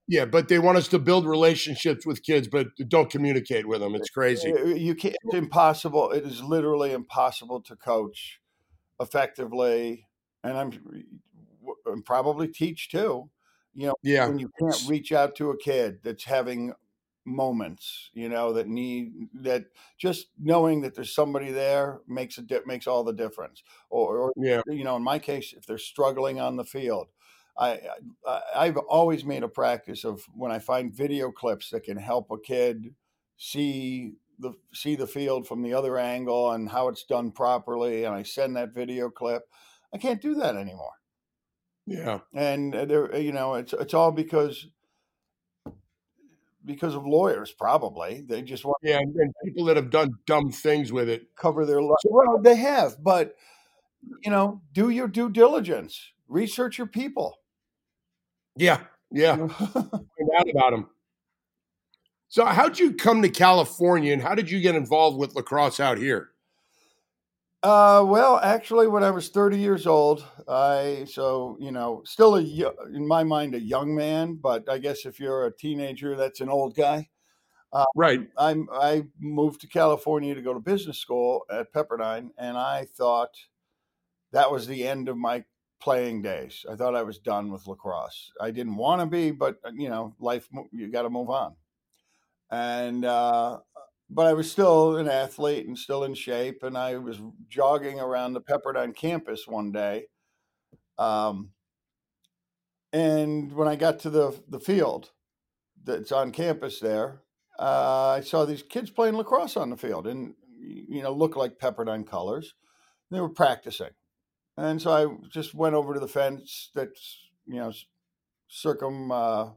Yeah, 0.06 0.26
but 0.26 0.48
they 0.48 0.58
want 0.58 0.76
us 0.76 0.88
to 0.88 0.98
build 0.98 1.26
relationships 1.26 2.04
with 2.04 2.22
kids, 2.22 2.46
but 2.46 2.68
don't 2.88 3.08
communicate 3.08 3.66
with 3.66 3.80
them. 3.80 3.94
It's 3.94 4.10
crazy. 4.10 4.52
You 4.76 4.94
can't. 4.94 5.16
It's 5.24 5.34
impossible. 5.34 6.10
It 6.10 6.24
is 6.24 6.42
literally 6.42 6.92
impossible 6.92 7.62
to 7.62 7.76
coach 7.76 8.40
effectively, 9.00 10.06
and 10.42 10.58
I'm 10.58 10.72
and 11.86 12.04
probably 12.04 12.48
teach 12.48 12.90
too. 12.90 13.30
You 13.74 13.88
know, 13.88 13.94
yeah. 14.02 14.28
when 14.28 14.38
you 14.38 14.50
can't 14.60 14.84
reach 14.88 15.10
out 15.10 15.34
to 15.36 15.50
a 15.50 15.56
kid 15.56 16.00
that's 16.04 16.24
having 16.24 16.74
moments 17.26 18.10
you 18.12 18.28
know 18.28 18.52
that 18.52 18.68
need 18.68 19.28
that 19.32 19.64
just 19.98 20.28
knowing 20.38 20.82
that 20.82 20.94
there's 20.94 21.14
somebody 21.14 21.50
there 21.50 22.00
makes 22.06 22.36
a 22.38 22.42
di- 22.42 22.60
makes 22.66 22.86
all 22.86 23.02
the 23.02 23.12
difference. 23.12 23.62
Or, 23.90 24.18
or 24.18 24.32
yeah. 24.36 24.60
you 24.66 24.84
know 24.84 24.96
in 24.96 25.02
my 25.02 25.18
case 25.18 25.54
if 25.56 25.66
they're 25.66 25.78
struggling 25.78 26.40
on 26.40 26.56
the 26.56 26.64
field 26.64 27.08
I, 27.56 27.80
I 28.26 28.40
i've 28.56 28.76
always 28.76 29.24
made 29.24 29.42
a 29.42 29.48
practice 29.48 30.04
of 30.04 30.22
when 30.34 30.50
i 30.50 30.58
find 30.58 30.92
video 30.92 31.30
clips 31.30 31.70
that 31.70 31.84
can 31.84 31.96
help 31.96 32.30
a 32.30 32.38
kid 32.38 32.94
see 33.36 34.14
the 34.38 34.52
see 34.72 34.96
the 34.96 35.06
field 35.06 35.46
from 35.46 35.62
the 35.62 35.72
other 35.72 35.96
angle 35.96 36.52
and 36.52 36.68
how 36.68 36.88
it's 36.88 37.04
done 37.04 37.30
properly 37.30 38.04
and 38.04 38.14
i 38.14 38.22
send 38.22 38.56
that 38.56 38.74
video 38.74 39.08
clip 39.08 39.44
i 39.94 39.98
can't 39.98 40.20
do 40.20 40.34
that 40.34 40.56
anymore. 40.56 40.92
Yeah. 41.86 42.20
And 42.32 42.74
uh, 42.74 42.84
there 42.84 43.16
you 43.16 43.32
know 43.32 43.54
it's 43.54 43.72
it's 43.72 43.94
all 43.94 44.12
because 44.12 44.66
because 46.64 46.94
of 46.94 47.06
lawyers, 47.06 47.52
probably. 47.52 48.24
They 48.26 48.42
just 48.42 48.64
want 48.64 48.78
yeah, 48.82 48.98
and, 48.98 49.14
and 49.14 49.32
people 49.44 49.64
that 49.66 49.76
have 49.76 49.90
done 49.90 50.10
dumb 50.26 50.50
things 50.50 50.92
with 50.92 51.08
it 51.08 51.34
cover 51.36 51.64
their 51.64 51.82
life. 51.82 51.98
Well, 52.04 52.40
they 52.40 52.56
have, 52.56 53.02
but 53.02 53.34
you 54.22 54.30
know, 54.30 54.62
do 54.72 54.90
your 54.90 55.08
due 55.08 55.30
diligence, 55.30 56.12
research 56.28 56.78
your 56.78 56.86
people. 56.86 57.38
Yeah, 58.56 58.80
yeah, 59.10 59.36
find 59.48 60.30
out 60.38 60.50
about 60.50 60.70
them. 60.70 60.88
So, 62.28 62.44
how'd 62.44 62.78
you 62.78 62.94
come 62.94 63.22
to 63.22 63.28
California, 63.28 64.12
and 64.12 64.22
how 64.22 64.34
did 64.34 64.50
you 64.50 64.60
get 64.60 64.74
involved 64.74 65.18
with 65.18 65.34
lacrosse 65.34 65.80
out 65.80 65.98
here? 65.98 66.30
Uh, 67.64 68.04
well, 68.06 68.38
actually, 68.40 68.86
when 68.86 69.02
I 69.02 69.10
was 69.10 69.30
30 69.30 69.58
years 69.58 69.86
old, 69.86 70.24
I 70.46 71.06
so 71.10 71.56
you 71.60 71.72
know 71.72 72.02
still 72.04 72.36
a 72.36 72.40
in 72.94 73.08
my 73.08 73.24
mind 73.24 73.54
a 73.54 73.60
young 73.60 73.94
man, 73.94 74.34
but 74.36 74.68
I 74.68 74.78
guess 74.78 75.06
if 75.06 75.18
you're 75.18 75.46
a 75.46 75.56
teenager, 75.56 76.14
that's 76.14 76.40
an 76.42 76.50
old 76.50 76.76
guy. 76.76 77.08
Uh, 77.72 77.86
right. 77.96 78.28
I'm 78.38 78.68
I 78.72 79.04
moved 79.20 79.62
to 79.62 79.68
California 79.68 80.34
to 80.34 80.42
go 80.42 80.54
to 80.54 80.60
business 80.60 80.98
school 80.98 81.44
at 81.50 81.72
Pepperdine, 81.72 82.30
and 82.38 82.58
I 82.58 82.86
thought 82.96 83.34
that 84.32 84.50
was 84.50 84.66
the 84.66 84.86
end 84.86 85.08
of 85.08 85.16
my 85.16 85.44
playing 85.80 86.22
days. 86.22 86.64
I 86.70 86.76
thought 86.76 86.94
I 86.94 87.02
was 87.02 87.18
done 87.18 87.50
with 87.50 87.66
lacrosse. 87.66 88.32
I 88.40 88.50
didn't 88.50 88.76
want 88.76 89.00
to 89.00 89.06
be, 89.06 89.30
but 89.30 89.56
you 89.74 89.88
know, 89.88 90.14
life 90.20 90.48
you 90.72 90.90
got 90.90 91.02
to 91.02 91.10
move 91.10 91.30
on. 91.30 91.54
And 92.50 93.04
uh, 93.04 93.60
but 94.10 94.26
I 94.26 94.32
was 94.32 94.50
still 94.50 94.96
an 94.96 95.08
athlete 95.08 95.66
and 95.66 95.78
still 95.78 96.04
in 96.04 96.14
shape. 96.14 96.62
And 96.62 96.76
I 96.76 96.96
was 96.96 97.20
jogging 97.48 98.00
around 98.00 98.32
the 98.32 98.40
Pepperdine 98.40 98.94
campus 98.94 99.46
one 99.46 99.72
day. 99.72 100.06
Um, 100.98 101.50
and 102.92 103.52
when 103.52 103.66
I 103.66 103.76
got 103.76 103.98
to 104.00 104.10
the, 104.10 104.40
the 104.48 104.60
field 104.60 105.10
that's 105.82 106.12
on 106.12 106.32
campus 106.32 106.80
there, 106.80 107.22
uh, 107.58 108.16
I 108.18 108.20
saw 108.20 108.44
these 108.44 108.62
kids 108.62 108.90
playing 108.90 109.16
lacrosse 109.16 109.56
on 109.56 109.70
the 109.70 109.76
field 109.76 110.06
and, 110.06 110.34
you 110.60 111.02
know, 111.02 111.12
looked 111.12 111.36
like 111.36 111.58
Pepperdine 111.58 112.06
colors. 112.06 112.54
They 113.10 113.20
were 113.20 113.28
practicing. 113.28 113.90
And 114.56 114.80
so 114.80 114.90
I 114.92 115.28
just 115.28 115.54
went 115.54 115.74
over 115.74 115.94
to 115.94 116.00
the 116.00 116.08
fence 116.08 116.70
that's, 116.74 117.18
you 117.46 117.56
know, 117.56 117.72
circum, 118.48 119.10
uh, 119.10 119.50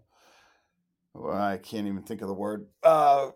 well, 1.13 1.38
I 1.38 1.58
can't 1.58 1.88
even 1.88 2.04
think 2.04 2.22
of 2.22 2.27
the 2.27 2.34
word, 2.34 2.68
uh, 2.84 3.30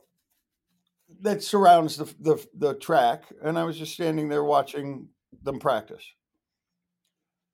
that 1.21 1.43
surrounds 1.43 1.97
the, 1.97 2.13
the 2.19 2.47
the 2.53 2.73
track, 2.75 3.25
and 3.43 3.57
I 3.59 3.63
was 3.63 3.77
just 3.77 3.93
standing 3.93 4.29
there 4.29 4.43
watching 4.43 5.09
them 5.43 5.59
practice. 5.59 6.05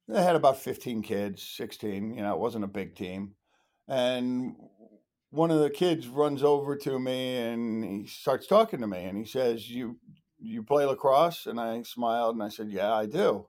They 0.08 0.24
had 0.24 0.36
about 0.36 0.58
fifteen 0.58 1.02
kids, 1.02 1.44
sixteen. 1.44 2.14
You 2.14 2.22
know, 2.22 2.34
it 2.34 2.40
wasn't 2.40 2.64
a 2.64 2.68
big 2.68 2.96
team, 2.96 3.36
and 3.88 4.56
one 5.30 5.52
of 5.52 5.60
the 5.60 5.70
kids 5.70 6.08
runs 6.08 6.44
over 6.44 6.76
to 6.76 7.00
me 7.00 7.38
and 7.38 7.84
he 7.84 8.08
starts 8.08 8.48
talking 8.48 8.82
to 8.82 8.88
me 8.88 9.04
and 9.04 9.18
he 9.18 9.26
says, 9.26 9.70
"You 9.70 9.98
you 10.40 10.64
play 10.64 10.86
lacrosse?" 10.86 11.46
And 11.46 11.60
I 11.60 11.82
smiled 11.84 12.36
and 12.36 12.44
I 12.44 12.50
said, 12.50 12.70
"Yeah, 12.70 12.94
I 12.94 13.06
do." 13.06 13.48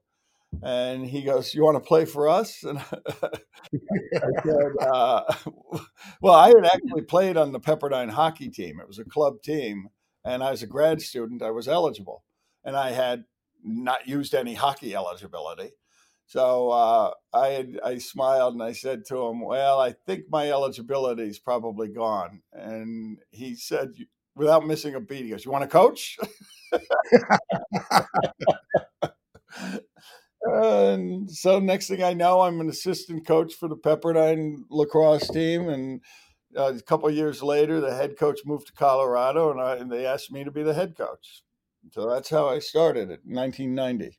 And 0.62 1.06
he 1.06 1.22
goes, 1.22 1.54
"You 1.54 1.64
want 1.64 1.76
to 1.76 1.86
play 1.86 2.04
for 2.04 2.28
us?" 2.28 2.64
And 2.72 2.78
I 2.78 4.42
said, 4.44 4.72
uh, 4.80 5.22
"Well, 6.22 6.34
I 6.34 6.48
had 6.48 6.64
actually 6.64 7.02
played 7.02 7.36
on 7.36 7.52
the 7.52 7.60
Pepperdine 7.60 8.10
hockey 8.10 8.48
team. 8.48 8.80
It 8.80 8.88
was 8.88 8.98
a 8.98 9.04
club 9.04 9.42
team, 9.42 9.88
and 10.24 10.42
I 10.42 10.50
was 10.50 10.62
a 10.62 10.66
grad 10.66 11.00
student. 11.02 11.42
I 11.42 11.50
was 11.50 11.68
eligible, 11.68 12.24
and 12.64 12.76
I 12.76 12.90
had 12.90 13.24
not 13.62 14.06
used 14.08 14.34
any 14.34 14.54
hockey 14.54 14.94
eligibility." 14.94 15.72
So 16.26 16.70
uh, 16.70 17.12
I 17.32 17.48
had, 17.48 17.80
I 17.82 17.96
smiled 17.98 18.52
and 18.52 18.62
I 18.62 18.72
said 18.72 19.04
to 19.08 19.26
him, 19.26 19.40
"Well, 19.40 19.80
I 19.80 19.92
think 19.92 20.24
my 20.30 20.50
eligibility 20.50 21.22
is 21.24 21.38
probably 21.38 21.88
gone." 21.88 22.42
And 22.52 23.18
he 23.30 23.54
said, 23.54 23.94
without 24.36 24.66
missing 24.66 24.94
a 24.94 25.00
beat, 25.00 25.24
he 25.24 25.30
goes, 25.30 25.44
"You 25.44 25.50
want 25.50 25.64
to 25.64 25.68
coach?" 25.68 26.18
and 30.42 31.30
so 31.30 31.58
next 31.58 31.88
thing 31.88 32.02
I 32.02 32.12
know, 32.12 32.42
I'm 32.42 32.60
an 32.60 32.68
assistant 32.68 33.26
coach 33.26 33.54
for 33.54 33.68
the 33.68 33.76
Pepperdine 33.76 34.64
lacrosse 34.70 35.28
team, 35.28 35.68
and 35.68 36.00
uh, 36.56 36.72
a 36.74 36.82
couple 36.82 37.10
years 37.10 37.42
later, 37.42 37.80
the 37.80 37.94
head 37.94 38.16
coach 38.16 38.40
moved 38.44 38.68
to 38.68 38.72
Colorado, 38.72 39.50
and, 39.50 39.60
I, 39.60 39.76
and 39.76 39.90
they 39.90 40.06
asked 40.06 40.32
me 40.32 40.44
to 40.44 40.50
be 40.50 40.62
the 40.62 40.74
head 40.74 40.96
coach. 40.96 41.42
So 41.92 42.08
that's 42.08 42.30
how 42.30 42.48
I 42.48 42.58
started 42.58 43.10
it, 43.10 43.20
1990 43.24 44.18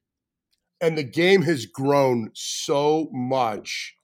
and 0.81 0.97
the 0.97 1.03
game 1.03 1.43
has 1.43 1.65
grown 1.65 2.31
so 2.33 3.09
much 3.11 3.95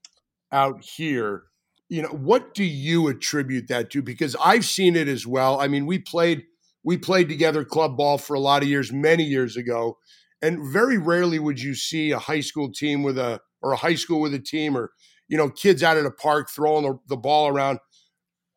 out 0.51 0.83
here. 0.83 1.43
You 1.89 2.01
know 2.01 2.09
what 2.09 2.53
do 2.53 2.63
you 2.63 3.07
attribute 3.07 3.67
that 3.67 3.91
to? 3.91 4.01
Because 4.01 4.35
i've 4.43 4.65
seen 4.65 4.95
it 4.95 5.07
as 5.07 5.27
well. 5.27 5.59
I 5.59 5.67
mean 5.67 5.85
we 5.85 5.99
played 5.99 6.43
we 6.83 6.97
played 6.97 7.29
together 7.29 7.63
club 7.63 7.97
ball 7.97 8.17
for 8.17 8.33
a 8.33 8.39
lot 8.39 8.63
of 8.63 8.69
years 8.69 8.91
many 8.91 9.23
years 9.23 9.55
ago 9.55 9.97
and 10.41 10.71
very 10.71 10.97
rarely 10.97 11.39
would 11.39 11.61
you 11.61 11.75
see 11.75 12.11
a 12.11 12.19
high 12.19 12.39
school 12.39 12.71
team 12.71 13.03
with 13.03 13.17
a 13.17 13.39
or 13.61 13.71
a 13.71 13.77
high 13.77 13.95
school 13.95 14.19
with 14.19 14.33
a 14.33 14.39
team 14.39 14.75
or 14.75 14.91
you 15.27 15.37
know 15.37 15.49
kids 15.49 15.83
out 15.83 15.97
at 15.97 16.05
a 16.05 16.11
park 16.11 16.49
throwing 16.49 16.83
the, 16.83 16.97
the 17.07 17.17
ball 17.17 17.47
around 17.47 17.79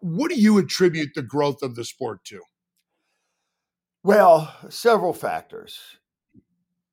what 0.00 0.30
do 0.30 0.40
you 0.40 0.58
attribute 0.58 1.10
the 1.14 1.22
growth 1.22 1.62
of 1.62 1.74
the 1.74 1.84
sport 1.84 2.24
to 2.24 2.40
well 4.02 4.54
several 4.68 5.12
factors 5.12 5.98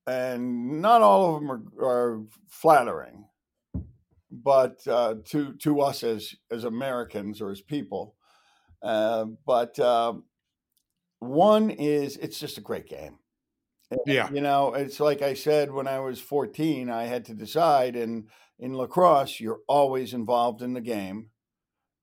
and 0.07 0.81
not 0.81 1.01
all 1.01 1.35
of 1.35 1.41
them 1.41 1.51
are, 1.51 1.85
are 1.85 2.23
flattering, 2.47 3.25
but 4.31 4.79
uh, 4.87 5.15
to 5.25 5.53
to 5.53 5.81
us 5.81 6.03
as 6.03 6.35
as 6.51 6.63
Americans 6.63 7.41
or 7.41 7.51
as 7.51 7.61
people. 7.61 8.15
Uh, 8.81 9.25
but 9.45 9.77
uh, 9.79 10.13
one 11.19 11.69
is 11.71 12.17
it's 12.17 12.39
just 12.39 12.57
a 12.57 12.61
great 12.61 12.87
game. 12.87 13.17
Yeah, 14.05 14.31
you 14.31 14.41
know, 14.41 14.73
it's 14.73 14.99
like 14.99 15.21
I 15.21 15.33
said 15.33 15.71
when 15.71 15.87
I 15.87 15.99
was 15.99 16.19
14, 16.19 16.89
I 16.89 17.05
had 17.05 17.25
to 17.25 17.33
decide, 17.33 17.95
and 17.95 18.27
in 18.59 18.75
lacrosse, 18.75 19.39
you're 19.39 19.61
always 19.67 20.13
involved 20.13 20.61
in 20.61 20.73
the 20.73 20.81
game. 20.81 21.29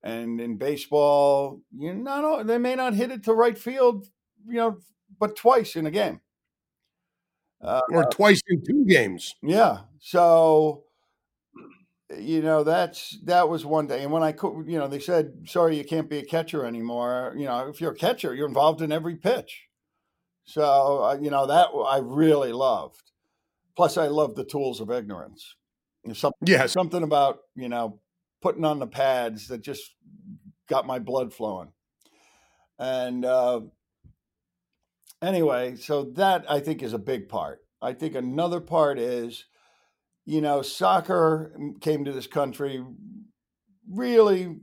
And 0.03 0.41
in 0.41 0.57
baseball, 0.57 1.61
you 1.77 1.93
not 1.93 2.45
they 2.45 2.57
may 2.57 2.75
not 2.75 2.93
hit 2.93 3.11
it 3.11 3.23
to 3.23 3.33
right 3.33 3.57
field, 3.57 4.07
you 4.45 4.55
know, 4.55 4.79
but 5.19 5.35
twice 5.35 5.75
in 5.75 5.85
a 5.85 5.91
game 5.91 6.19
uh, 7.63 7.81
or 7.89 8.05
twice 8.05 8.41
in 8.47 8.63
two 8.63 8.85
games. 8.85 9.35
Yeah. 9.41 9.79
So, 9.99 10.83
you 12.17 12.41
know, 12.41 12.63
that's 12.63 13.17
that 13.23 13.47
was 13.49 13.65
one 13.65 13.87
day. 13.87 14.03
And 14.03 14.11
when 14.11 14.21
I, 14.21 14.35
you 14.65 14.77
know, 14.77 14.87
they 14.87 14.99
said, 14.99 15.33
"Sorry, 15.45 15.77
you 15.77 15.85
can't 15.85 16.09
be 16.09 16.19
a 16.19 16.25
catcher 16.25 16.65
anymore." 16.65 17.33
You 17.37 17.45
know, 17.45 17.69
if 17.69 17.79
you're 17.79 17.93
a 17.93 17.95
catcher, 17.95 18.35
you're 18.35 18.47
involved 18.47 18.81
in 18.81 18.91
every 18.91 19.15
pitch. 19.15 19.63
So, 20.45 21.03
uh, 21.03 21.17
you 21.21 21.31
know, 21.31 21.47
that 21.47 21.69
I 21.87 21.99
really 22.03 22.51
loved. 22.51 23.11
Plus, 23.75 23.97
I 23.97 24.07
love 24.07 24.35
the 24.35 24.43
tools 24.43 24.81
of 24.81 24.91
ignorance. 24.91 25.55
something, 26.13 26.47
yeah, 26.47 26.65
something 26.67 27.01
about 27.01 27.39
you 27.55 27.69
know 27.69 27.99
putting 28.43 28.65
on 28.65 28.77
the 28.77 28.85
pads 28.85 29.47
that 29.47 29.61
just 29.61 29.95
got 30.67 30.85
my 30.85 30.99
blood 30.99 31.33
flowing. 31.33 31.71
And 32.77 33.23
uh, 33.23 33.61
anyway, 35.21 35.77
so 35.77 36.11
that 36.15 36.45
I 36.49 36.59
think 36.59 36.83
is 36.83 36.93
a 36.93 36.99
big 36.99 37.29
part. 37.29 37.59
I 37.81 37.93
think 37.93 38.15
another 38.15 38.59
part 38.59 38.99
is, 38.99 39.45
you 40.25 40.41
know, 40.41 40.61
soccer 40.61 41.55
came 41.79 42.03
to 42.03 42.11
this 42.11 42.27
country 42.27 42.83
really 43.89 44.57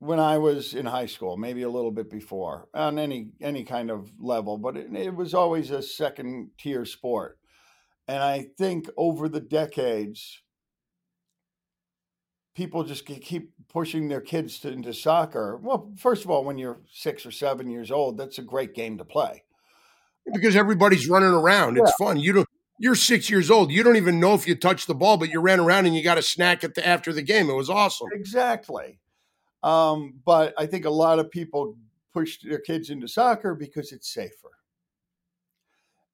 when 0.00 0.18
I 0.18 0.38
was 0.38 0.74
in 0.74 0.86
high 0.86 1.06
school, 1.06 1.36
maybe 1.36 1.62
a 1.62 1.68
little 1.68 1.90
bit 1.92 2.10
before, 2.10 2.68
on 2.74 2.98
any 2.98 3.30
any 3.40 3.64
kind 3.64 3.90
of 3.90 4.10
level, 4.18 4.58
but 4.58 4.76
it, 4.76 4.92
it 4.96 5.14
was 5.14 5.32
always 5.34 5.70
a 5.70 5.82
second 5.82 6.50
tier 6.58 6.84
sport. 6.84 7.38
And 8.08 8.22
I 8.22 8.46
think 8.58 8.88
over 8.96 9.28
the 9.28 9.40
decades, 9.40 10.42
people 12.60 12.84
just 12.84 13.06
keep 13.06 13.54
pushing 13.70 14.08
their 14.08 14.20
kids 14.20 14.58
to, 14.58 14.70
into 14.70 14.92
soccer. 14.92 15.56
Well, 15.62 15.90
first 15.96 16.26
of 16.26 16.30
all, 16.30 16.44
when 16.44 16.58
you're 16.58 16.80
six 16.92 17.24
or 17.24 17.30
seven 17.30 17.70
years 17.70 17.90
old, 17.90 18.18
that's 18.18 18.38
a 18.38 18.42
great 18.42 18.74
game 18.74 18.98
to 18.98 19.04
play 19.04 19.44
because 20.30 20.54
everybody's 20.54 21.08
running 21.08 21.30
around. 21.30 21.78
It's 21.78 21.90
yeah. 21.98 22.06
fun. 22.06 22.20
You 22.20 22.34
don't. 22.34 22.48
You're 22.78 22.96
six 22.96 23.30
years 23.30 23.50
old. 23.50 23.70
You 23.70 23.82
don't 23.82 23.96
even 23.96 24.20
know 24.20 24.34
if 24.34 24.46
you 24.46 24.54
touched 24.54 24.88
the 24.88 24.94
ball, 24.94 25.16
but 25.16 25.30
you 25.30 25.40
ran 25.40 25.58
around 25.58 25.86
and 25.86 25.96
you 25.96 26.04
got 26.04 26.18
a 26.18 26.22
snack 26.22 26.62
at 26.62 26.74
the 26.74 26.86
after 26.86 27.14
the 27.14 27.22
game. 27.22 27.48
It 27.48 27.54
was 27.54 27.70
awesome. 27.70 28.08
Exactly. 28.12 28.98
Um, 29.62 30.20
but 30.26 30.52
I 30.58 30.66
think 30.66 30.84
a 30.84 30.90
lot 30.90 31.18
of 31.18 31.30
people 31.30 31.78
push 32.12 32.40
their 32.42 32.60
kids 32.60 32.90
into 32.90 33.08
soccer 33.08 33.54
because 33.54 33.90
it's 33.90 34.12
safer. 34.12 34.50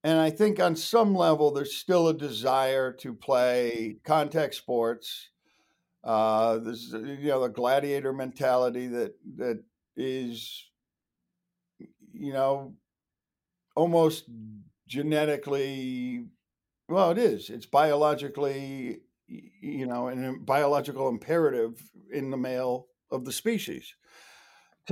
And 0.04 0.20
I 0.20 0.30
think 0.30 0.60
on 0.60 0.76
some 0.76 1.16
level, 1.16 1.50
there's 1.50 1.74
still 1.74 2.06
a 2.06 2.14
desire 2.14 2.92
to 2.92 3.12
play 3.12 3.96
contact 4.04 4.54
sports. 4.54 5.30
Uh, 6.06 6.58
there's 6.58 6.92
you 6.92 7.28
know 7.28 7.42
the 7.42 7.48
gladiator 7.48 8.12
mentality 8.12 8.86
that 8.86 9.14
that 9.36 9.60
is, 9.96 10.64
you 12.12 12.32
know, 12.32 12.75
almost 13.75 14.25
genetically 14.86 16.26
well 16.88 17.10
it 17.10 17.18
is. 17.18 17.50
It's 17.50 17.66
biologically 17.66 19.00
you 19.28 19.86
know 19.86 20.08
a 20.08 20.38
biological 20.38 21.08
imperative 21.08 21.82
in 22.12 22.30
the 22.30 22.36
male 22.36 22.86
of 23.10 23.25
the 23.25 23.32
species 23.32 23.94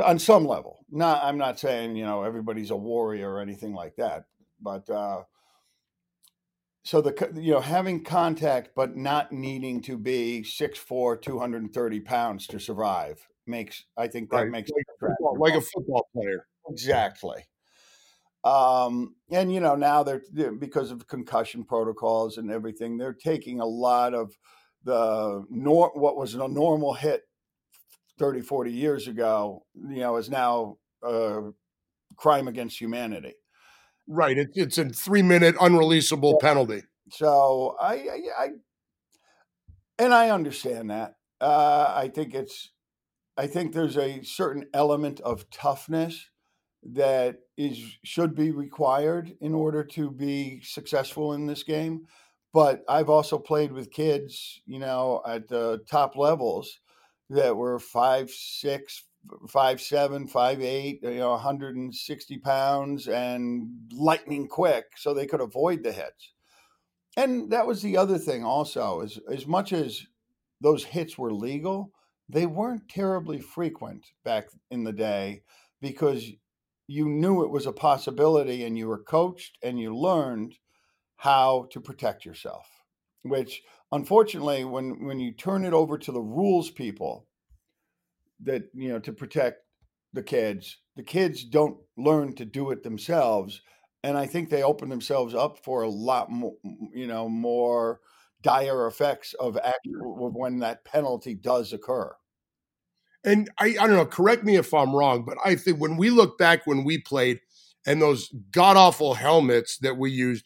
on 0.02 0.18
some 0.18 0.44
level. 0.44 0.84
Not 0.90 1.22
i'm 1.22 1.38
not 1.38 1.60
saying 1.60 1.94
you 1.96 2.04
know 2.04 2.24
everybody's 2.24 2.70
a 2.72 2.76
warrior 2.76 3.32
or 3.34 3.40
anything 3.40 3.74
like 3.74 3.94
that 3.96 4.24
but 4.60 4.88
uh 4.90 5.22
so 6.84 7.00
the 7.00 7.32
you 7.34 7.52
know 7.52 7.60
having 7.60 8.04
contact 8.04 8.70
but 8.76 8.96
not 8.96 9.32
needing 9.32 9.80
to 9.82 9.98
be 9.98 10.44
6'4 10.46 11.20
230 11.20 12.00
pounds 12.00 12.46
to 12.46 12.60
survive 12.60 13.26
makes 13.46 13.84
i 13.96 14.06
think 14.06 14.30
that 14.30 14.36
right. 14.36 14.50
makes 14.50 14.70
like, 14.70 14.84
football, 15.00 15.36
like 15.38 15.54
a 15.54 15.60
football 15.60 16.06
player 16.14 16.46
exactly 16.68 17.44
um, 18.44 19.14
and 19.30 19.52
you 19.52 19.60
know 19.60 19.74
now 19.74 20.02
they're 20.02 20.20
because 20.52 20.90
of 20.90 21.08
concussion 21.08 21.64
protocols 21.64 22.36
and 22.36 22.50
everything, 22.50 22.98
they're 22.98 23.14
taking 23.14 23.58
a 23.60 23.66
lot 23.66 24.12
of 24.12 24.36
the 24.84 25.44
nor 25.48 25.90
what 25.94 26.16
was 26.16 26.34
a 26.34 26.46
normal 26.46 26.92
hit 26.92 27.22
30, 28.18 28.42
40 28.42 28.70
years 28.70 29.08
ago, 29.08 29.64
you 29.74 30.00
know, 30.00 30.16
is 30.16 30.28
now 30.28 30.76
a 31.02 31.50
crime 32.16 32.46
against 32.46 32.78
humanity. 32.78 33.32
Right. 34.06 34.36
It, 34.36 34.50
it's 34.54 34.78
a 34.78 34.88
three 34.88 35.22
minute 35.22 35.56
unreleasable 35.56 36.34
yeah. 36.40 36.48
penalty. 36.48 36.82
So 37.10 37.76
I, 37.80 37.94
I, 37.94 38.20
I, 38.38 38.48
and 39.98 40.14
I 40.14 40.30
understand 40.30 40.90
that. 40.90 41.14
Uh, 41.40 41.92
I 41.94 42.08
think 42.08 42.34
it's, 42.34 42.70
I 43.36 43.46
think 43.46 43.72
there's 43.72 43.98
a 43.98 44.22
certain 44.22 44.66
element 44.72 45.20
of 45.20 45.50
toughness 45.50 46.28
that 46.92 47.36
is 47.56 47.78
should 48.04 48.34
be 48.34 48.50
required 48.50 49.32
in 49.40 49.54
order 49.54 49.82
to 49.82 50.10
be 50.10 50.60
successful 50.62 51.32
in 51.32 51.46
this 51.46 51.62
game. 51.62 52.06
But 52.52 52.84
I've 52.88 53.08
also 53.08 53.38
played 53.38 53.72
with 53.72 53.90
kids, 53.90 54.60
you 54.66 54.78
know, 54.78 55.22
at 55.26 55.48
the 55.48 55.80
top 55.90 56.16
levels 56.16 56.78
that 57.30 57.56
were 57.56 57.78
five, 57.78 58.30
six, 58.30 59.04
five, 59.48 59.80
seven, 59.80 60.26
five, 60.26 60.60
eight, 60.60 61.00
you 61.02 61.16
know, 61.16 61.30
160 61.30 62.38
pounds 62.38 63.08
and 63.08 63.68
lightning 63.92 64.48
quick, 64.48 64.84
so 64.96 65.12
they 65.12 65.26
could 65.26 65.40
avoid 65.40 65.82
the 65.82 65.92
hits. 65.92 66.32
And 67.16 67.50
that 67.50 67.66
was 67.66 67.82
the 67.82 67.96
other 67.96 68.18
thing 68.18 68.44
also, 68.44 69.00
is 69.00 69.18
as 69.30 69.46
much 69.46 69.72
as 69.72 70.06
those 70.60 70.84
hits 70.84 71.16
were 71.16 71.32
legal, 71.32 71.92
they 72.28 72.46
weren't 72.46 72.88
terribly 72.88 73.40
frequent 73.40 74.06
back 74.24 74.48
in 74.70 74.84
the 74.84 74.92
day 74.92 75.42
because 75.80 76.30
you 76.86 77.08
knew 77.08 77.42
it 77.42 77.50
was 77.50 77.66
a 77.66 77.72
possibility 77.72 78.64
and 78.64 78.76
you 78.76 78.88
were 78.88 79.02
coached 79.02 79.58
and 79.62 79.78
you 79.78 79.96
learned 79.96 80.54
how 81.16 81.68
to 81.70 81.80
protect 81.80 82.24
yourself 82.24 82.66
which 83.24 83.62
unfortunately 83.90 84.64
when 84.64 85.04
when 85.04 85.18
you 85.18 85.32
turn 85.32 85.64
it 85.64 85.72
over 85.72 85.98
to 85.98 86.12
the 86.12 86.20
rules 86.20 86.70
people 86.70 87.26
that 88.44 88.64
you 88.74 88.88
know 88.88 88.98
to 89.00 89.12
protect 89.12 89.58
the 90.12 90.22
kids. 90.22 90.78
The 90.96 91.02
kids 91.02 91.44
don't 91.44 91.76
learn 91.96 92.34
to 92.36 92.44
do 92.44 92.70
it 92.70 92.82
themselves, 92.82 93.60
and 94.02 94.16
I 94.16 94.26
think 94.26 94.48
they 94.48 94.62
open 94.62 94.88
themselves 94.88 95.34
up 95.34 95.58
for 95.64 95.82
a 95.82 95.88
lot 95.88 96.30
more, 96.30 96.54
you 96.92 97.06
know, 97.06 97.28
more 97.28 98.00
dire 98.42 98.86
effects 98.86 99.34
of 99.40 99.56
actual 99.56 100.30
when 100.32 100.58
that 100.60 100.84
penalty 100.84 101.34
does 101.34 101.72
occur. 101.72 102.14
And 103.24 103.50
I, 103.58 103.76
I 103.80 103.86
don't 103.86 103.96
know, 103.96 104.04
correct 104.04 104.44
me 104.44 104.56
if 104.56 104.74
I'm 104.74 104.94
wrong, 104.94 105.24
but 105.24 105.38
I 105.44 105.56
think 105.56 105.80
when 105.80 105.96
we 105.96 106.10
look 106.10 106.36
back 106.36 106.66
when 106.66 106.84
we 106.84 106.98
played 106.98 107.40
and 107.86 108.00
those 108.00 108.32
god 108.50 108.76
awful 108.76 109.14
helmets 109.14 109.78
that 109.78 109.96
we 109.96 110.10
used, 110.10 110.44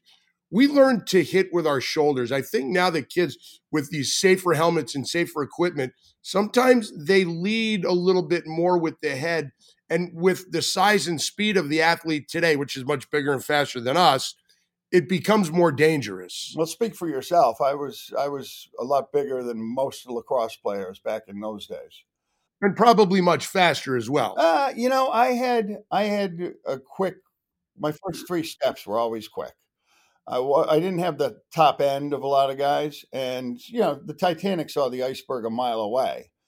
we 0.50 0.66
learned 0.66 1.06
to 1.08 1.22
hit 1.22 1.48
with 1.52 1.66
our 1.66 1.80
shoulders. 1.80 2.32
I 2.32 2.42
think 2.42 2.66
now 2.66 2.90
the 2.90 3.02
kids 3.02 3.60
with 3.70 3.90
these 3.90 4.14
safer 4.14 4.54
helmets 4.54 4.94
and 4.94 5.06
safer 5.06 5.42
equipment, 5.42 5.92
sometimes 6.22 6.92
they 6.96 7.24
lead 7.24 7.84
a 7.84 7.92
little 7.92 8.22
bit 8.22 8.46
more 8.46 8.78
with 8.78 9.00
the 9.00 9.16
head. 9.16 9.52
And 9.90 10.10
with 10.12 10.52
the 10.52 10.60
size 10.60 11.08
and 11.08 11.20
speed 11.20 11.56
of 11.56 11.70
the 11.70 11.80
athlete 11.80 12.28
today, 12.28 12.56
which 12.56 12.76
is 12.76 12.84
much 12.84 13.10
bigger 13.10 13.32
and 13.32 13.42
faster 13.42 13.80
than 13.80 13.96
us, 13.96 14.34
it 14.90 15.08
becomes 15.08 15.50
more 15.50 15.72
dangerous. 15.72 16.54
Well, 16.56 16.66
speak 16.66 16.94
for 16.94 17.08
yourself. 17.08 17.60
I 17.60 17.74
was 17.74 18.12
I 18.18 18.28
was 18.28 18.68
a 18.78 18.84
lot 18.84 19.12
bigger 19.12 19.42
than 19.42 19.58
most 19.74 20.08
lacrosse 20.08 20.56
players 20.56 21.00
back 21.00 21.22
in 21.28 21.40
those 21.40 21.66
days, 21.66 22.04
and 22.60 22.76
probably 22.76 23.20
much 23.20 23.46
faster 23.46 23.96
as 23.96 24.08
well. 24.08 24.34
Uh, 24.38 24.72
you 24.76 24.88
know, 24.88 25.10
I 25.10 25.28
had 25.28 25.78
I 25.90 26.04
had 26.04 26.54
a 26.66 26.78
quick. 26.78 27.16
My 27.78 27.92
first 27.92 28.26
three 28.26 28.42
steps 28.42 28.86
were 28.86 28.98
always 28.98 29.28
quick. 29.28 29.52
I, 30.28 30.38
I 30.38 30.78
didn't 30.78 30.98
have 30.98 31.18
the 31.18 31.38
top 31.54 31.80
end 31.80 32.12
of 32.12 32.22
a 32.22 32.26
lot 32.26 32.50
of 32.50 32.58
guys, 32.58 33.04
and 33.12 33.58
you 33.68 33.80
know 33.80 33.98
the 34.04 34.14
Titanic 34.14 34.70
saw 34.70 34.88
the 34.88 35.02
iceberg 35.02 35.46
a 35.46 35.50
mile 35.50 35.80
away. 35.80 36.30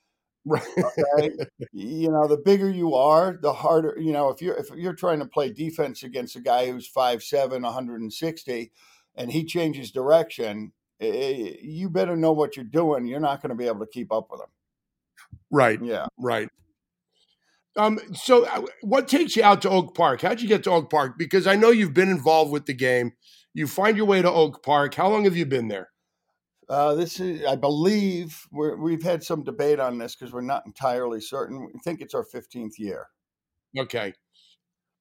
Right. 0.46 0.62
Okay? 0.78 1.36
you 1.70 2.10
know, 2.10 2.26
the 2.26 2.38
bigger 2.38 2.70
you 2.70 2.94
are, 2.94 3.38
the 3.40 3.52
harder. 3.52 3.94
You 3.98 4.12
know, 4.12 4.30
if 4.30 4.40
you're 4.40 4.56
if 4.56 4.70
you're 4.74 4.94
trying 4.94 5.18
to 5.18 5.26
play 5.26 5.52
defense 5.52 6.02
against 6.02 6.34
a 6.34 6.40
guy 6.40 6.70
who's 6.70 6.90
5'7", 6.90 7.62
160, 7.62 8.72
and 9.16 9.30
he 9.30 9.44
changes 9.44 9.90
direction, 9.90 10.72
eh, 10.98 11.56
you 11.60 11.90
better 11.90 12.16
know 12.16 12.32
what 12.32 12.56
you're 12.56 12.64
doing. 12.64 13.06
You're 13.06 13.20
not 13.20 13.42
going 13.42 13.50
to 13.50 13.54
be 13.54 13.66
able 13.66 13.80
to 13.80 13.86
keep 13.86 14.10
up 14.10 14.28
with 14.30 14.40
him. 14.40 14.48
Right. 15.50 15.78
Yeah. 15.82 16.06
Right. 16.18 16.48
Um, 17.76 18.00
so, 18.14 18.46
uh, 18.46 18.62
what 18.80 19.08
takes 19.08 19.36
you 19.36 19.44
out 19.44 19.62
to 19.62 19.70
Oak 19.70 19.94
Park? 19.94 20.22
How'd 20.22 20.40
you 20.40 20.48
get 20.48 20.64
to 20.64 20.70
Oak 20.70 20.90
Park? 20.90 21.18
Because 21.18 21.46
I 21.46 21.54
know 21.54 21.70
you've 21.70 21.94
been 21.94 22.10
involved 22.10 22.50
with 22.50 22.66
the 22.66 22.74
game. 22.74 23.12
You 23.54 23.66
find 23.66 23.96
your 23.96 24.06
way 24.06 24.22
to 24.22 24.30
Oak 24.30 24.62
Park. 24.62 24.94
How 24.94 25.08
long 25.08 25.24
have 25.24 25.36
you 25.36 25.46
been 25.46 25.68
there? 25.68 25.90
Uh, 26.68 26.94
this 26.94 27.18
is, 27.18 27.44
I 27.44 27.56
believe, 27.56 28.46
we 28.52 28.92
have 28.92 29.02
had 29.02 29.24
some 29.24 29.42
debate 29.42 29.80
on 29.80 29.98
this 29.98 30.14
because 30.14 30.32
we're 30.32 30.40
not 30.40 30.64
entirely 30.66 31.20
certain. 31.20 31.66
We 31.66 31.80
think 31.82 32.00
it's 32.00 32.14
our 32.14 32.24
15th 32.24 32.78
year. 32.78 33.08
Okay. 33.76 34.14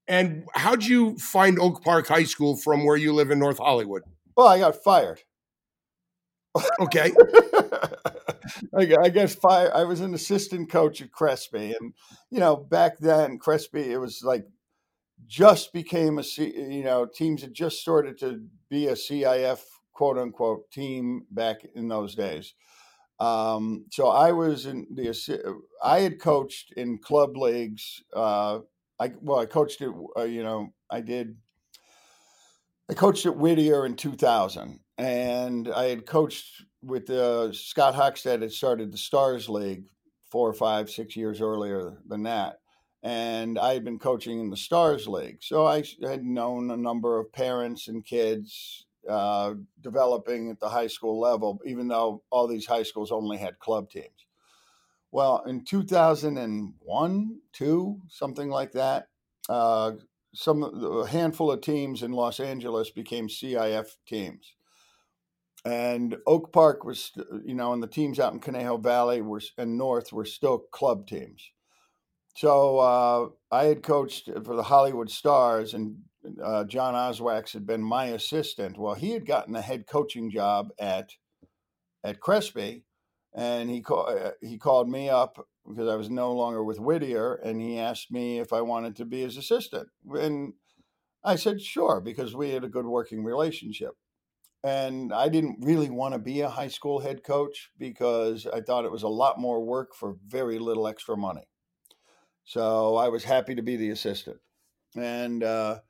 And 0.08 0.46
how'd 0.56 0.84
you 0.84 1.16
find 1.18 1.60
Oak 1.60 1.84
Park 1.84 2.08
High 2.08 2.24
School 2.24 2.58
from 2.58 2.86
where 2.86 2.98
you 2.98 3.14
live 3.14 3.30
in 3.30 3.38
North 3.38 3.60
Hollywood? 3.60 4.02
Well, 4.36 4.48
I 4.48 4.58
got 4.58 4.84
fired. 4.84 5.22
Okay. 6.80 7.14
I 8.78 9.10
guess 9.10 9.36
fire. 9.36 9.72
I 9.74 9.84
was 9.84 10.00
an 10.02 10.16
assistant 10.16 10.72
coach 10.72 11.02
at 11.02 11.12
Crespi, 11.12 11.76
and 11.80 11.94
you 12.32 12.40
know, 12.40 12.56
back 12.56 12.98
then 12.98 13.38
Crespi, 13.38 13.92
it 13.92 13.98
was 13.98 14.24
like 14.24 14.46
just 15.28 15.74
became 15.74 16.20
a 16.20 16.24
you 16.38 16.84
know 16.84 17.06
teams 17.06 17.42
had 17.42 17.54
just 17.54 17.80
started 17.80 18.18
to 18.20 18.44
be 18.70 18.88
a 18.88 18.94
CIF 18.94 19.62
quote 19.94 20.18
unquote 20.18 20.70
team 20.72 21.26
back 21.32 21.58
in 21.76 21.88
those 21.88 22.16
days. 22.16 22.54
Um, 23.20 23.86
so 23.92 24.08
I 24.08 24.32
was 24.32 24.66
in 24.66 24.88
the 24.92 25.62
I 25.84 26.00
had 26.00 26.20
coached 26.20 26.74
in 26.74 27.00
club 27.00 27.36
leagues. 27.36 28.02
Uh, 28.16 28.60
I 29.00 29.12
well 29.22 29.40
I 29.40 29.46
coached 29.46 29.82
it. 29.82 29.92
Uh, 30.18 30.24
you 30.24 30.44
know 30.44 30.74
I 30.90 31.02
did. 31.02 31.36
I 32.90 32.94
coached 32.94 33.26
at 33.26 33.38
Whittier 33.38 33.86
in 33.86 33.96
2000, 33.96 34.80
and 34.98 35.68
I 35.68 35.84
had 35.86 36.08
coached 36.08 36.64
with 36.82 37.10
uh, 37.10 37.52
Scott 37.54 37.94
Hockstead 37.94 38.42
had 38.42 38.52
started 38.52 38.92
the 38.92 38.98
Stars 38.98 39.48
League 39.48 39.84
four 40.32 40.50
or 40.50 40.54
five, 40.54 40.90
six 40.90 41.16
years 41.16 41.42
earlier 41.42 42.00
than 42.08 42.24
that 42.24 42.59
and 43.02 43.58
I 43.58 43.74
had 43.74 43.84
been 43.84 44.00
coaching 44.00 44.40
in 44.40 44.50
the 44.50 44.58
Stars 44.58 45.08
League. 45.08 45.38
So 45.42 45.66
I 45.66 45.84
had 46.02 46.24
known 46.24 46.70
a 46.70 46.78
number 46.78 47.20
of 47.20 47.32
parents 47.32 47.88
and 47.88 48.06
kids 48.06 48.86
uh, 49.08 49.54
developing 49.82 50.50
at 50.52 50.60
the 50.60 50.70
high 50.70 50.88
school 50.88 51.20
level, 51.20 51.60
even 51.66 51.88
though 51.88 52.24
all 52.30 52.48
these 52.48 52.66
high 52.66 52.84
schools 52.84 53.12
only 53.12 53.38
had 53.38 53.60
club 53.60 53.90
teams. 53.90 54.26
Well, 55.12 55.44
in 55.48 55.64
2001, 55.64 57.40
two, 57.52 58.02
something 58.08 58.50
like 58.50 58.74
that, 58.74 59.08
uh, 59.48 59.94
some 60.36 60.64
a 60.64 61.08
handful 61.08 61.52
of 61.52 61.62
teams 61.62 62.04
in 62.04 62.12
Los 62.12 62.40
Angeles 62.40 62.92
became 62.92 63.28
CIF 63.28 63.96
teams. 64.06 64.54
And 65.66 66.18
Oak 66.28 66.54
Park 66.54 66.86
was, 66.86 67.12
you 67.44 67.56
know, 67.56 67.74
and 67.74 67.82
the 67.82 67.88
teams 67.88 68.20
out 68.20 68.34
in 68.34 68.40
Conejo 68.40 68.78
Valley 68.78 69.22
were 69.22 69.42
and 69.58 69.78
North 69.78 70.14
were 70.14 70.26
still 70.26 70.60
club 70.60 71.08
teams. 71.08 71.52
So 72.36 72.80
uh, 72.80 73.30
I 73.52 73.66
had 73.66 73.84
coached 73.84 74.30
for 74.46 74.56
the 74.56 74.64
Hollywood 74.64 75.10
Stars, 75.10 75.74
and 75.74 75.98
uh, 76.44 76.64
John 76.66 76.94
Oswax 76.94 77.54
had 77.54 77.66
been 77.66 77.84
my 77.84 78.06
assistant. 78.06 78.78
Well, 78.78 78.96
he 78.96 79.12
had 79.12 79.26
gotten 79.26 79.56
a 79.56 79.62
head 79.62 79.88
coaching 79.88 80.32
job 80.32 80.70
at 80.80 81.12
at 82.04 82.22
Crespi, 82.22 82.86
and 83.34 83.70
he 83.70 83.82
called 83.82 84.18
uh, 84.18 84.32
he 84.42 84.58
called 84.58 84.90
me 84.90 85.10
up 85.10 85.46
because 85.68 85.90
I 85.90 85.96
was 85.96 86.10
no 86.10 86.34
longer 86.34 86.64
with 86.64 86.80
Whittier, 86.80 87.36
and 87.36 87.62
he 87.62 87.78
asked 87.78 88.12
me 88.12 88.40
if 88.40 88.54
I 88.54 88.62
wanted 88.62 88.96
to 88.98 89.06
be 89.06 89.22
his 89.22 89.38
assistant, 89.38 89.90
and 90.14 90.54
I 91.24 91.36
said 91.36 91.62
sure 91.62 92.00
because 92.02 92.36
we 92.36 92.52
had 92.52 92.64
a 92.64 92.70
good 92.70 92.86
working 92.86 93.24
relationship. 93.24 93.92
And 94.62 95.14
I 95.14 95.30
didn't 95.30 95.60
really 95.62 95.90
want 95.90 96.14
to 96.14 96.20
be 96.20 96.42
a 96.42 96.50
high 96.50 96.68
school 96.68 97.00
head 97.00 97.24
coach 97.24 97.72
because 97.78 98.46
I 98.46 98.60
thought 98.60 98.84
it 98.84 98.92
was 98.92 99.04
a 99.04 99.08
lot 99.08 99.40
more 99.40 99.64
work 99.64 99.96
for 99.96 100.18
very 100.28 100.60
little 100.60 100.86
extra 100.86 101.16
money. 101.16 101.48
So 102.50 102.96
I 102.96 103.10
was 103.10 103.24
happy 103.24 103.54
to 103.54 103.62
be 103.62 103.76
the 103.76 103.92
assistant. 103.92 104.38
And 104.96 105.44
uh, 105.44 105.82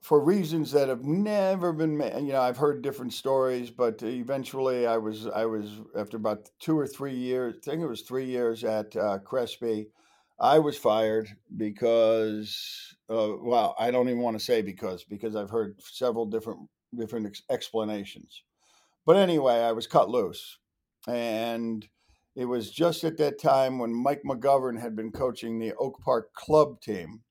for 0.00 0.20
reasons 0.20 0.70
that 0.70 0.88
have 0.88 1.02
never 1.02 1.72
been 1.72 1.96
made, 1.96 2.14
you 2.22 2.32
know, 2.34 2.40
I've 2.40 2.56
heard 2.56 2.82
different 2.82 3.12
stories, 3.14 3.72
but 3.72 4.00
eventually 4.04 4.86
I 4.86 4.96
was, 4.96 5.26
I 5.26 5.44
was 5.44 5.80
after 5.96 6.16
about 6.18 6.50
two 6.60 6.78
or 6.78 6.86
three 6.86 7.16
years, 7.16 7.56
I 7.56 7.64
think 7.68 7.82
it 7.82 7.88
was 7.88 8.02
three 8.02 8.26
years 8.26 8.62
at 8.62 8.94
uh, 8.96 9.18
Crespi, 9.24 9.88
I 10.38 10.60
was 10.60 10.78
fired 10.78 11.28
because, 11.56 12.94
uh, 13.10 13.30
well, 13.42 13.74
I 13.76 13.90
don't 13.90 14.08
even 14.08 14.22
want 14.22 14.38
to 14.38 14.44
say 14.44 14.62
because, 14.62 15.02
because 15.02 15.34
I've 15.34 15.50
heard 15.50 15.80
several 15.82 16.26
different 16.26 16.60
different 16.96 17.26
ex- 17.26 17.42
explanations. 17.50 18.44
But 19.04 19.16
anyway, 19.16 19.54
I 19.54 19.72
was 19.72 19.88
cut 19.88 20.08
loose, 20.08 20.58
and 21.08 21.84
it 22.38 22.44
was 22.44 22.70
just 22.70 23.02
at 23.02 23.16
that 23.16 23.40
time 23.40 23.80
when 23.80 23.92
Mike 23.92 24.22
McGovern 24.24 24.80
had 24.80 24.94
been 24.94 25.10
coaching 25.10 25.58
the 25.58 25.74
Oak 25.74 26.00
Park 26.00 26.32
club 26.34 26.80
team. 26.80 27.22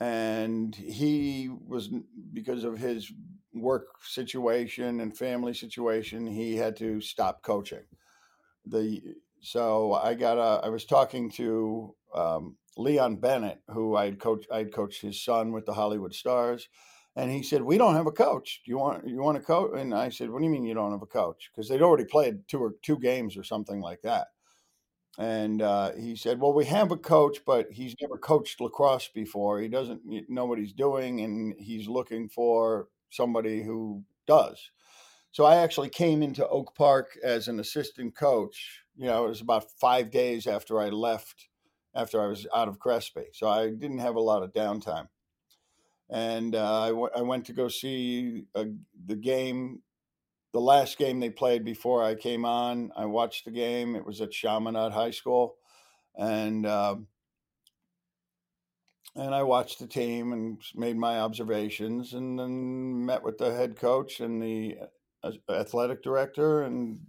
And 0.00 0.74
he 0.74 1.48
was, 1.48 1.90
because 2.32 2.64
of 2.64 2.76
his 2.76 3.12
work 3.54 3.86
situation 4.02 4.98
and 4.98 5.16
family 5.16 5.54
situation, 5.54 6.26
he 6.26 6.56
had 6.56 6.76
to 6.78 7.00
stop 7.00 7.44
coaching. 7.44 7.84
The 8.66 9.00
so 9.40 9.92
I 9.92 10.14
got 10.14 10.38
a, 10.38 10.66
I 10.66 10.70
was 10.70 10.86
talking 10.86 11.30
to 11.32 11.94
um, 12.16 12.56
Leon 12.76 13.16
Bennett, 13.16 13.60
who 13.68 13.94
I 13.94 14.06
had 14.06 14.18
coached, 14.18 14.48
I 14.50 14.58
had 14.58 14.72
coached 14.72 15.02
his 15.02 15.22
son 15.22 15.52
with 15.52 15.66
the 15.66 15.74
Hollywood 15.74 16.14
Stars, 16.14 16.68
and 17.16 17.30
he 17.30 17.42
said, 17.42 17.62
"We 17.62 17.78
don't 17.78 17.94
have 17.94 18.06
a 18.06 18.12
coach. 18.12 18.62
Do 18.64 18.70
you 18.70 18.78
want 18.78 19.06
you 19.06 19.20
want 19.20 19.38
a 19.38 19.40
coach?" 19.40 19.72
And 19.76 19.94
I 19.94 20.08
said, 20.08 20.30
"What 20.30 20.40
do 20.40 20.44
you 20.44 20.50
mean 20.50 20.64
you 20.64 20.74
don't 20.74 20.92
have 20.92 21.02
a 21.02 21.06
coach?" 21.06 21.50
Because 21.52 21.68
they'd 21.68 21.82
already 21.82 22.04
played 22.04 22.48
two 22.48 22.62
or 22.62 22.74
two 22.82 22.98
games 22.98 23.36
or 23.36 23.44
something 23.44 23.80
like 23.80 24.02
that. 24.02 24.28
And 25.18 25.62
uh, 25.62 25.92
he 25.92 26.16
said, 26.16 26.40
"Well, 26.40 26.52
we 26.52 26.64
have 26.66 26.90
a 26.90 26.96
coach, 26.96 27.38
but 27.46 27.70
he's 27.70 27.94
never 28.00 28.18
coached 28.18 28.60
lacrosse 28.60 29.08
before. 29.08 29.60
He 29.60 29.68
doesn't 29.68 30.02
know 30.28 30.46
what 30.46 30.58
he's 30.58 30.72
doing, 30.72 31.20
and 31.20 31.54
he's 31.58 31.88
looking 31.88 32.28
for 32.28 32.88
somebody 33.10 33.62
who 33.62 34.02
does." 34.26 34.70
So 35.30 35.44
I 35.44 35.56
actually 35.56 35.90
came 35.90 36.22
into 36.22 36.48
Oak 36.48 36.74
Park 36.76 37.18
as 37.22 37.48
an 37.48 37.60
assistant 37.60 38.16
coach. 38.16 38.82
You 38.96 39.06
know, 39.06 39.26
it 39.26 39.30
was 39.30 39.40
about 39.40 39.70
five 39.80 40.10
days 40.10 40.46
after 40.46 40.80
I 40.80 40.90
left, 40.90 41.48
after 41.94 42.20
I 42.22 42.26
was 42.26 42.46
out 42.54 42.68
of 42.68 42.78
Crespi. 42.78 43.26
So 43.32 43.48
I 43.48 43.70
didn't 43.70 43.98
have 43.98 44.14
a 44.16 44.20
lot 44.20 44.44
of 44.44 44.52
downtime 44.52 45.08
and 46.10 46.54
uh, 46.54 46.82
I, 46.82 46.88
w- 46.88 47.10
I 47.16 47.22
went 47.22 47.46
to 47.46 47.52
go 47.52 47.68
see 47.68 48.44
a, 48.54 48.66
the 49.06 49.16
game, 49.16 49.82
the 50.52 50.60
last 50.60 50.98
game 50.98 51.20
they 51.20 51.30
played 51.30 51.64
before 51.64 52.04
I 52.04 52.14
came 52.14 52.44
on. 52.44 52.92
I 52.96 53.06
watched 53.06 53.44
the 53.44 53.50
game. 53.50 53.96
It 53.96 54.06
was 54.06 54.20
at 54.20 54.30
Chaminade 54.30 54.92
High 54.92 55.10
School, 55.10 55.56
and 56.16 56.66
uh, 56.66 56.96
and 59.16 59.34
I 59.34 59.42
watched 59.44 59.78
the 59.78 59.86
team 59.86 60.32
and 60.32 60.60
made 60.74 60.96
my 60.96 61.20
observations, 61.20 62.14
and 62.14 62.38
then 62.38 63.06
met 63.06 63.22
with 63.22 63.38
the 63.38 63.54
head 63.54 63.76
coach 63.76 64.20
and 64.20 64.42
the 64.42 64.76
uh, 65.22 65.32
athletic 65.48 66.02
director, 66.02 66.62
and 66.62 67.00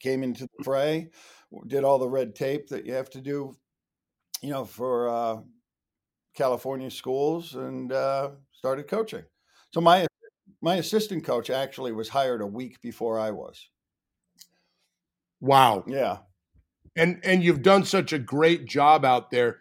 came 0.00 0.22
into 0.22 0.44
the 0.44 0.64
fray, 0.64 1.08
did 1.66 1.84
all 1.84 1.98
the 1.98 2.08
red 2.08 2.34
tape 2.34 2.68
that 2.68 2.86
you 2.86 2.92
have 2.92 3.10
to 3.10 3.20
do, 3.20 3.56
you 4.42 4.50
know, 4.50 4.64
for 4.64 5.08
uh, 5.08 5.36
California 6.36 6.90
schools, 6.90 7.54
and 7.54 7.92
uh, 7.92 8.30
started 8.52 8.86
coaching. 8.88 9.24
So 9.72 9.80
my 9.80 10.06
my 10.62 10.76
assistant 10.76 11.24
coach 11.24 11.50
actually 11.50 11.92
was 11.92 12.08
hired 12.08 12.40
a 12.40 12.46
week 12.46 12.80
before 12.80 13.18
I 13.18 13.30
was. 13.30 13.68
Wow. 15.40 15.84
Yeah. 15.86 16.18
And 16.96 17.20
and 17.24 17.42
you've 17.42 17.62
done 17.62 17.84
such 17.84 18.12
a 18.12 18.18
great 18.18 18.66
job 18.66 19.04
out 19.04 19.30
there. 19.30 19.60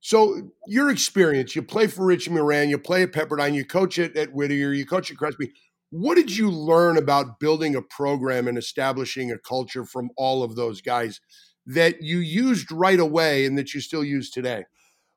So 0.00 0.50
your 0.66 0.90
experience, 0.90 1.54
you 1.54 1.62
play 1.62 1.86
for 1.86 2.04
Richie 2.04 2.32
Moran, 2.32 2.70
you 2.70 2.78
play 2.78 3.04
at 3.04 3.12
Pepperdine, 3.12 3.54
you 3.54 3.64
coach 3.64 3.98
it 3.98 4.16
at 4.16 4.32
Whittier, 4.32 4.72
you 4.72 4.84
coach 4.84 5.12
at 5.12 5.16
Crespi. 5.16 5.52
What 5.90 6.16
did 6.16 6.36
you 6.36 6.50
learn 6.50 6.96
about 6.96 7.38
building 7.38 7.76
a 7.76 7.82
program 7.82 8.48
and 8.48 8.58
establishing 8.58 9.30
a 9.30 9.38
culture 9.38 9.84
from 9.84 10.10
all 10.16 10.42
of 10.42 10.56
those 10.56 10.80
guys 10.80 11.20
that 11.66 12.02
you 12.02 12.18
used 12.18 12.72
right 12.72 12.98
away 12.98 13.44
and 13.44 13.56
that 13.58 13.74
you 13.74 13.80
still 13.80 14.02
use 14.02 14.28
today? 14.28 14.64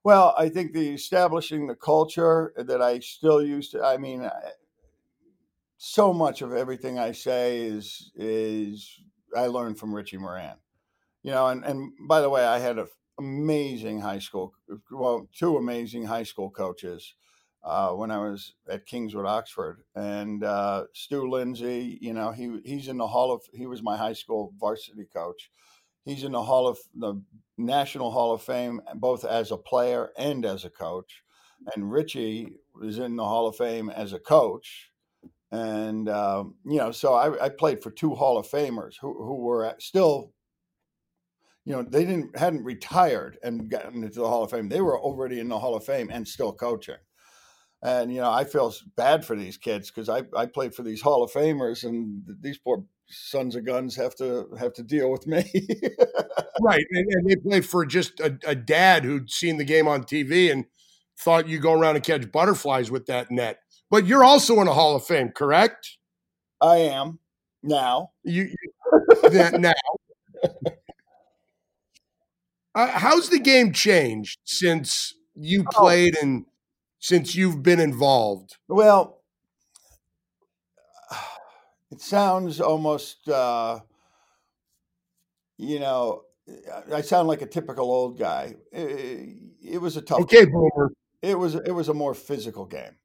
Well, 0.05 0.35
I 0.37 0.49
think 0.49 0.73
the 0.73 0.93
establishing 0.93 1.65
the 1.65 1.73
culture 1.75 2.53
that 2.57 2.79
I 2.79 2.99
still 2.99 3.41
use 3.43 3.71
to, 3.71 3.83
I 3.83 3.97
mean, 3.97 4.29
so 5.77 6.13
much 6.13 6.41
of 6.41 6.53
everything 6.53 6.99
I 6.99 7.11
say 7.11 7.61
is 7.61 8.11
is 8.15 8.99
I 9.35 9.47
learned 9.47 9.79
from 9.79 9.93
Richie 9.93 10.17
Moran. 10.17 10.57
You 11.23 11.31
know, 11.31 11.47
and, 11.47 11.65
and 11.65 11.91
by 12.07 12.21
the 12.21 12.29
way, 12.29 12.45
I 12.45 12.59
had 12.59 12.77
an 12.77 12.87
amazing 13.19 14.01
high 14.01 14.19
school, 14.19 14.53
well, 14.91 15.27
two 15.33 15.57
amazing 15.57 16.05
high 16.05 16.23
school 16.23 16.51
coaches 16.51 17.15
uh, 17.63 17.91
when 17.91 18.11
I 18.11 18.19
was 18.19 18.53
at 18.69 18.85
Kingswood, 18.85 19.25
Oxford, 19.25 19.83
and 19.95 20.43
uh, 20.43 20.85
Stu 20.93 21.29
Lindsay. 21.29 21.97
You 22.01 22.13
know, 22.13 22.31
he 22.31 22.61
he's 22.63 22.87
in 22.89 22.97
the 22.97 23.07
Hall 23.07 23.33
of. 23.33 23.41
He 23.53 23.65
was 23.65 23.81
my 23.81 23.97
high 23.97 24.13
school 24.13 24.53
varsity 24.59 25.05
coach. 25.11 25.49
He's 26.05 26.23
in 26.23 26.31
the 26.31 26.43
Hall 26.43 26.67
of 26.67 26.77
the 26.93 27.21
National 27.57 28.11
Hall 28.11 28.33
of 28.33 28.41
Fame, 28.41 28.81
both 28.95 29.25
as 29.25 29.51
a 29.51 29.57
player 29.57 30.11
and 30.17 30.45
as 30.45 30.63
a 30.63 30.69
coach. 30.69 31.23
And 31.73 31.91
Richie 31.91 32.57
was 32.73 32.99
in 32.99 33.15
the 33.15 33.25
Hall 33.25 33.47
of 33.47 33.55
Fame 33.55 33.89
as 33.89 34.13
a 34.13 34.19
coach 34.19 34.91
and 35.55 36.09
um, 36.09 36.55
you 36.65 36.77
know, 36.77 36.91
so 36.91 37.13
I, 37.13 37.45
I, 37.45 37.49
played 37.49 37.81
for 37.81 37.91
two 37.91 38.15
Hall 38.15 38.37
of 38.37 38.47
Famers 38.47 38.95
who, 38.99 39.13
who 39.13 39.35
were 39.35 39.73
still, 39.79 40.33
you 41.65 41.73
know, 41.73 41.83
they 41.83 42.03
didn't 42.03 42.37
hadn't 42.37 42.63
retired 42.63 43.37
and 43.43 43.69
gotten 43.69 44.03
into 44.03 44.19
the 44.19 44.27
Hall 44.27 44.43
of 44.43 44.51
Fame. 44.51 44.69
They 44.69 44.81
were 44.81 44.99
already 44.99 45.39
in 45.39 45.47
the 45.47 45.59
Hall 45.59 45.75
of 45.75 45.85
Fame 45.85 46.09
and 46.11 46.27
still 46.27 46.51
coaching. 46.51 46.97
And 47.83 48.11
you 48.13 48.21
know, 48.21 48.31
I 48.31 48.43
feel 48.43 48.73
bad 48.97 49.23
for 49.23 49.35
these 49.35 49.57
kids 49.57 49.91
because 49.91 50.09
I, 50.09 50.23
I 50.35 50.47
played 50.47 50.73
for 50.73 50.83
these 50.83 51.01
Hall 51.01 51.23
of 51.23 51.31
Famers, 51.31 51.83
and 51.83 52.23
these 52.41 52.57
poor 52.57 52.83
sons 53.09 53.55
of 53.55 53.65
guns 53.65 53.95
have 53.95 54.15
to 54.15 54.47
have 54.59 54.73
to 54.73 54.83
deal 54.83 55.11
with 55.11 55.27
me. 55.27 55.43
right, 56.61 56.85
and, 56.91 57.07
and, 57.09 57.29
they 57.29 57.35
play 57.35 57.61
for 57.61 57.85
just 57.85 58.19
a, 58.19 58.37
a 58.45 58.55
dad 58.55 59.03
who'd 59.03 59.29
seen 59.29 59.57
the 59.57 59.63
game 59.63 59.87
on 59.87 60.03
TV 60.03 60.51
and 60.51 60.65
thought 61.19 61.47
you 61.47 61.59
go 61.59 61.73
around 61.73 61.95
and 61.95 62.03
catch 62.03 62.31
butterflies 62.31 62.91
with 62.91 63.05
that 63.07 63.31
net. 63.31 63.59
But 63.89 64.05
you're 64.05 64.23
also 64.23 64.59
in 64.61 64.67
a 64.67 64.73
Hall 64.73 64.95
of 64.95 65.05
Fame, 65.05 65.29
correct? 65.29 65.97
I 66.61 66.77
am 66.77 67.19
now. 67.63 68.11
You, 68.23 68.43
you 68.43 69.49
now. 69.59 69.73
uh, 72.75 72.87
how's 72.87 73.29
the 73.29 73.39
game 73.39 73.71
changed 73.71 74.39
since 74.45 75.13
you 75.35 75.63
oh. 75.67 75.79
played 75.79 76.15
oh. 76.17 76.21
and 76.23 76.45
since 76.99 77.35
you've 77.35 77.61
been 77.61 77.79
involved? 77.79 78.57
Well, 78.67 79.21
it 81.95 82.01
sounds 82.01 82.59
almost, 82.59 83.27
uh, 83.29 83.79
you 85.57 85.79
know, 85.79 86.23
I 86.93 87.01
sound 87.01 87.27
like 87.27 87.41
a 87.41 87.47
typical 87.47 87.85
old 87.85 88.19
guy. 88.19 88.55
It, 88.71 89.29
it 89.63 89.81
was 89.81 89.95
a 89.95 90.01
tough. 90.01 90.19
Okay, 90.21 90.45
boomer. 90.45 90.91
It 91.21 91.39
was 91.39 91.55
it 91.55 91.71
was 91.71 91.87
a 91.87 91.93
more 91.93 92.13
physical 92.13 92.65
game. 92.65 92.97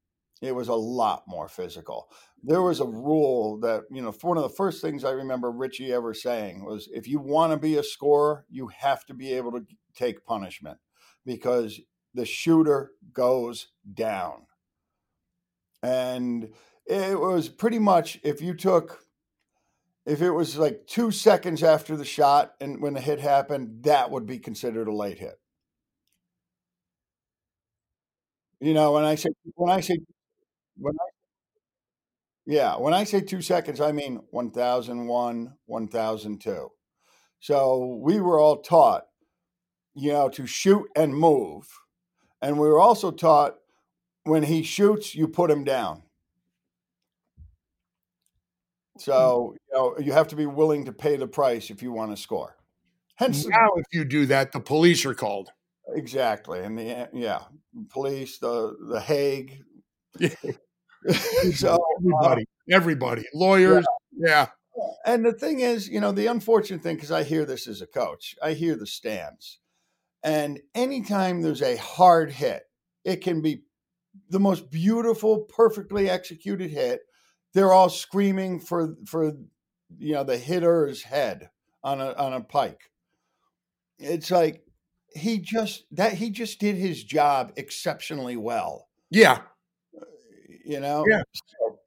It 0.42 0.54
was 0.54 0.68
a 0.68 0.74
lot 0.74 1.22
more 1.28 1.48
physical. 1.48 2.10
There 2.42 2.62
was 2.62 2.80
a 2.80 2.86
rule 2.86 3.60
that, 3.60 3.82
you 3.90 4.02
know, 4.02 4.12
one 4.22 4.38
of 4.38 4.42
the 4.42 4.48
first 4.48 4.82
things 4.82 5.04
I 5.04 5.10
remember 5.10 5.50
Richie 5.50 5.92
ever 5.92 6.14
saying 6.14 6.64
was 6.64 6.88
if 6.92 7.06
you 7.06 7.20
want 7.20 7.52
to 7.52 7.58
be 7.58 7.76
a 7.76 7.82
scorer, 7.82 8.46
you 8.48 8.68
have 8.68 9.04
to 9.06 9.14
be 9.14 9.34
able 9.34 9.52
to 9.52 9.64
take 9.94 10.24
punishment 10.24 10.78
because 11.26 11.80
the 12.14 12.24
shooter 12.24 12.92
goes 13.12 13.68
down. 13.92 14.46
And 15.82 16.52
it 16.90 17.18
was 17.18 17.48
pretty 17.48 17.78
much 17.78 18.18
if 18.22 18.40
you 18.42 18.54
took 18.54 19.04
if 20.06 20.22
it 20.22 20.30
was 20.30 20.58
like 20.58 20.86
two 20.86 21.10
seconds 21.10 21.62
after 21.62 21.96
the 21.96 22.04
shot 22.04 22.54
and 22.60 22.80
when 22.82 22.94
the 22.94 23.00
hit 23.00 23.20
happened, 23.20 23.84
that 23.84 24.10
would 24.10 24.26
be 24.26 24.38
considered 24.38 24.88
a 24.88 24.92
late 24.92 25.18
hit. 25.18 25.38
You 28.60 28.74
know, 28.74 28.92
when 28.92 29.04
I 29.04 29.14
say 29.14 29.30
when 29.54 29.70
I 29.70 29.80
say 29.80 29.98
when 30.78 30.94
I 31.00 31.08
yeah, 32.46 32.76
when 32.76 32.94
I 32.94 33.04
say 33.04 33.20
two 33.20 33.42
seconds, 33.42 33.80
I 33.80 33.92
mean 33.92 34.20
1001, 34.30 35.54
1002. 35.66 36.70
So 37.40 37.98
we 38.02 38.20
were 38.20 38.40
all 38.40 38.60
taught, 38.60 39.04
you 39.94 40.12
know, 40.12 40.28
to 40.30 40.46
shoot 40.46 40.88
and 40.96 41.14
move. 41.14 41.68
And 42.42 42.58
we 42.58 42.68
were 42.68 42.80
also 42.80 43.10
taught 43.10 43.56
when 44.24 44.44
he 44.44 44.62
shoots, 44.62 45.14
you 45.14 45.28
put 45.28 45.50
him 45.50 45.64
down. 45.64 46.02
So, 49.00 49.54
you 49.54 49.76
know, 49.76 49.98
you 49.98 50.12
have 50.12 50.28
to 50.28 50.36
be 50.36 50.46
willing 50.46 50.84
to 50.84 50.92
pay 50.92 51.16
the 51.16 51.26
price 51.26 51.70
if 51.70 51.82
you 51.82 51.92
want 51.92 52.10
to 52.10 52.16
score. 52.16 52.56
Hence, 53.16 53.46
now 53.46 53.68
if 53.76 53.86
you 53.92 54.04
do 54.04 54.26
that, 54.26 54.52
the 54.52 54.60
police 54.60 55.04
are 55.04 55.14
called. 55.14 55.50
Exactly. 55.94 56.60
And 56.60 56.78
the, 56.78 57.08
yeah, 57.12 57.42
police, 57.90 58.38
the, 58.38 58.76
the 58.90 59.00
Hague. 59.00 59.62
so 61.54 61.78
everybody, 61.98 62.42
uh, 62.42 62.74
everybody, 62.74 63.24
lawyers, 63.34 63.84
yeah. 64.16 64.46
yeah. 64.76 64.86
And 65.06 65.24
the 65.24 65.32
thing 65.32 65.60
is, 65.60 65.88
you 65.88 66.00
know, 66.00 66.12
the 66.12 66.26
unfortunate 66.26 66.82
thing, 66.82 66.96
because 66.96 67.10
I 67.10 67.22
hear 67.22 67.44
this 67.44 67.66
as 67.66 67.80
a 67.80 67.86
coach, 67.86 68.36
I 68.42 68.52
hear 68.52 68.76
the 68.76 68.86
stands. 68.86 69.58
And 70.22 70.60
anytime 70.74 71.40
there's 71.40 71.62
a 71.62 71.76
hard 71.76 72.32
hit, 72.32 72.64
it 73.04 73.22
can 73.22 73.40
be 73.40 73.62
the 74.28 74.40
most 74.40 74.70
beautiful, 74.70 75.40
perfectly 75.40 76.10
executed 76.10 76.70
hit. 76.70 77.00
They're 77.52 77.72
all 77.72 77.88
screaming 77.88 78.60
for 78.60 78.96
for 79.06 79.32
you 79.98 80.14
know 80.14 80.24
the 80.24 80.38
hitter's 80.38 81.02
head 81.02 81.50
on 81.82 82.00
a 82.00 82.12
on 82.12 82.32
a 82.32 82.40
pike. 82.40 82.90
It's 83.98 84.30
like 84.30 84.64
he 85.14 85.38
just 85.38 85.84
that 85.92 86.14
he 86.14 86.30
just 86.30 86.60
did 86.60 86.76
his 86.76 87.02
job 87.02 87.52
exceptionally 87.56 88.36
well. 88.36 88.88
Yeah 89.10 89.40
you 90.70 90.80
know. 90.80 91.04
Yeah, 91.08 91.22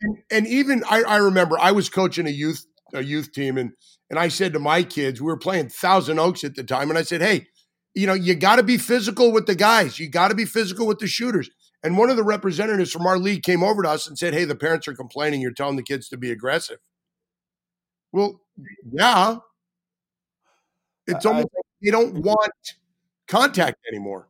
and, 0.02 0.18
and 0.30 0.48
even 0.48 0.84
I, 0.90 1.04
I 1.04 1.18
remember 1.18 1.58
I 1.60 1.72
was 1.72 1.90
coaching 1.90 2.28
a 2.28 2.32
youth 2.32 2.66
a 2.94 3.02
youth 3.02 3.32
team, 3.32 3.58
and 3.58 3.72
and 4.10 4.20
I 4.20 4.28
said 4.28 4.54
to 4.54 4.60
my 4.60 4.84
kids, 4.84 5.22
we 5.22 5.26
were 5.26 5.38
playing 5.38 5.70
Thousand 5.70 6.20
Oaks 6.20 6.44
at 6.44 6.56
the 6.56 6.64
time, 6.64 6.90
and 6.90 7.00
I 7.00 7.04
said, 7.04 7.22
hey, 7.22 7.48
you 7.96 8.06
know, 8.06 8.14
you 8.14 8.36
got 8.36 8.58
to 8.58 8.64
be 8.64 8.78
physical 8.78 9.32
with 9.32 9.48
the 9.48 9.56
guys, 9.56 10.00
you 10.00 10.10
got 10.10 10.28
to 10.28 10.36
be 10.36 10.46
physical 10.46 10.86
with 10.86 11.00
the 11.00 11.08
shooters. 11.08 11.50
And 11.84 11.98
one 11.98 12.10
of 12.10 12.16
the 12.16 12.24
representatives 12.24 12.92
from 12.92 13.06
our 13.06 13.18
league 13.18 13.44
came 13.44 13.62
over 13.62 13.84
to 13.84 13.90
us 13.90 14.08
and 14.08 14.18
said, 14.18 14.34
hey, 14.34 14.46
the 14.46 14.56
parents 14.56 14.88
are 14.88 14.94
complaining. 14.94 15.42
You're 15.42 15.52
telling 15.52 15.76
the 15.76 15.84
kids 15.84 16.08
to 16.10 16.18
be 16.18 16.32
aggressive. 16.32 16.80
Well, 18.14 18.42
yeah. 18.92 19.38
It's 21.08 21.26
almost 21.26 21.48
I, 21.54 21.58
like 21.58 21.66
they 21.82 21.92
don't 21.92 22.24
want 22.24 22.52
contact 23.28 23.80
anymore. 23.92 24.30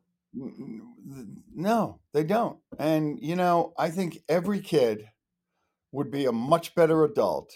No, 1.56 2.00
they 2.14 2.24
don't. 2.24 2.58
And, 2.80 3.20
you 3.22 3.36
know, 3.36 3.74
I 3.78 3.92
think 3.92 4.18
every 4.28 4.60
kid 4.60 5.08
would 5.92 6.10
be 6.10 6.26
a 6.26 6.32
much 6.32 6.74
better 6.74 7.04
adult 7.04 7.54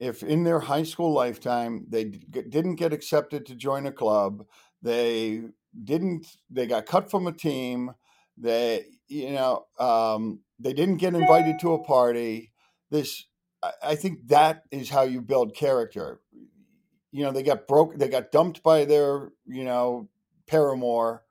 if 0.00 0.24
in 0.24 0.42
their 0.42 0.58
high 0.58 0.82
school 0.82 1.12
lifetime 1.12 1.86
they 1.88 2.04
didn't 2.04 2.76
get 2.76 2.92
accepted 2.92 3.46
to 3.46 3.54
join 3.54 3.86
a 3.86 3.92
club, 3.92 4.44
they 4.82 5.42
didn't, 5.84 6.26
they 6.50 6.66
got 6.66 6.86
cut 6.86 7.10
from 7.10 7.28
a 7.28 7.32
team, 7.32 7.92
they, 8.36 8.86
you 9.10 9.32
know, 9.32 9.66
um, 9.78 10.40
they 10.58 10.72
didn't 10.72 10.96
get 10.96 11.14
invited 11.14 11.58
to 11.60 11.74
a 11.74 11.82
party. 11.82 12.52
This, 12.90 13.26
I 13.82 13.94
think 13.94 14.28
that 14.28 14.62
is 14.70 14.88
how 14.88 15.02
you 15.02 15.20
build 15.20 15.54
character. 15.54 16.20
You 17.12 17.24
know, 17.24 17.32
they 17.32 17.42
got 17.42 17.66
broke, 17.66 17.96
they 17.98 18.08
got 18.08 18.32
dumped 18.32 18.62
by 18.62 18.84
their, 18.84 19.30
you 19.46 19.64
know, 19.64 20.08
paramour 20.46 21.22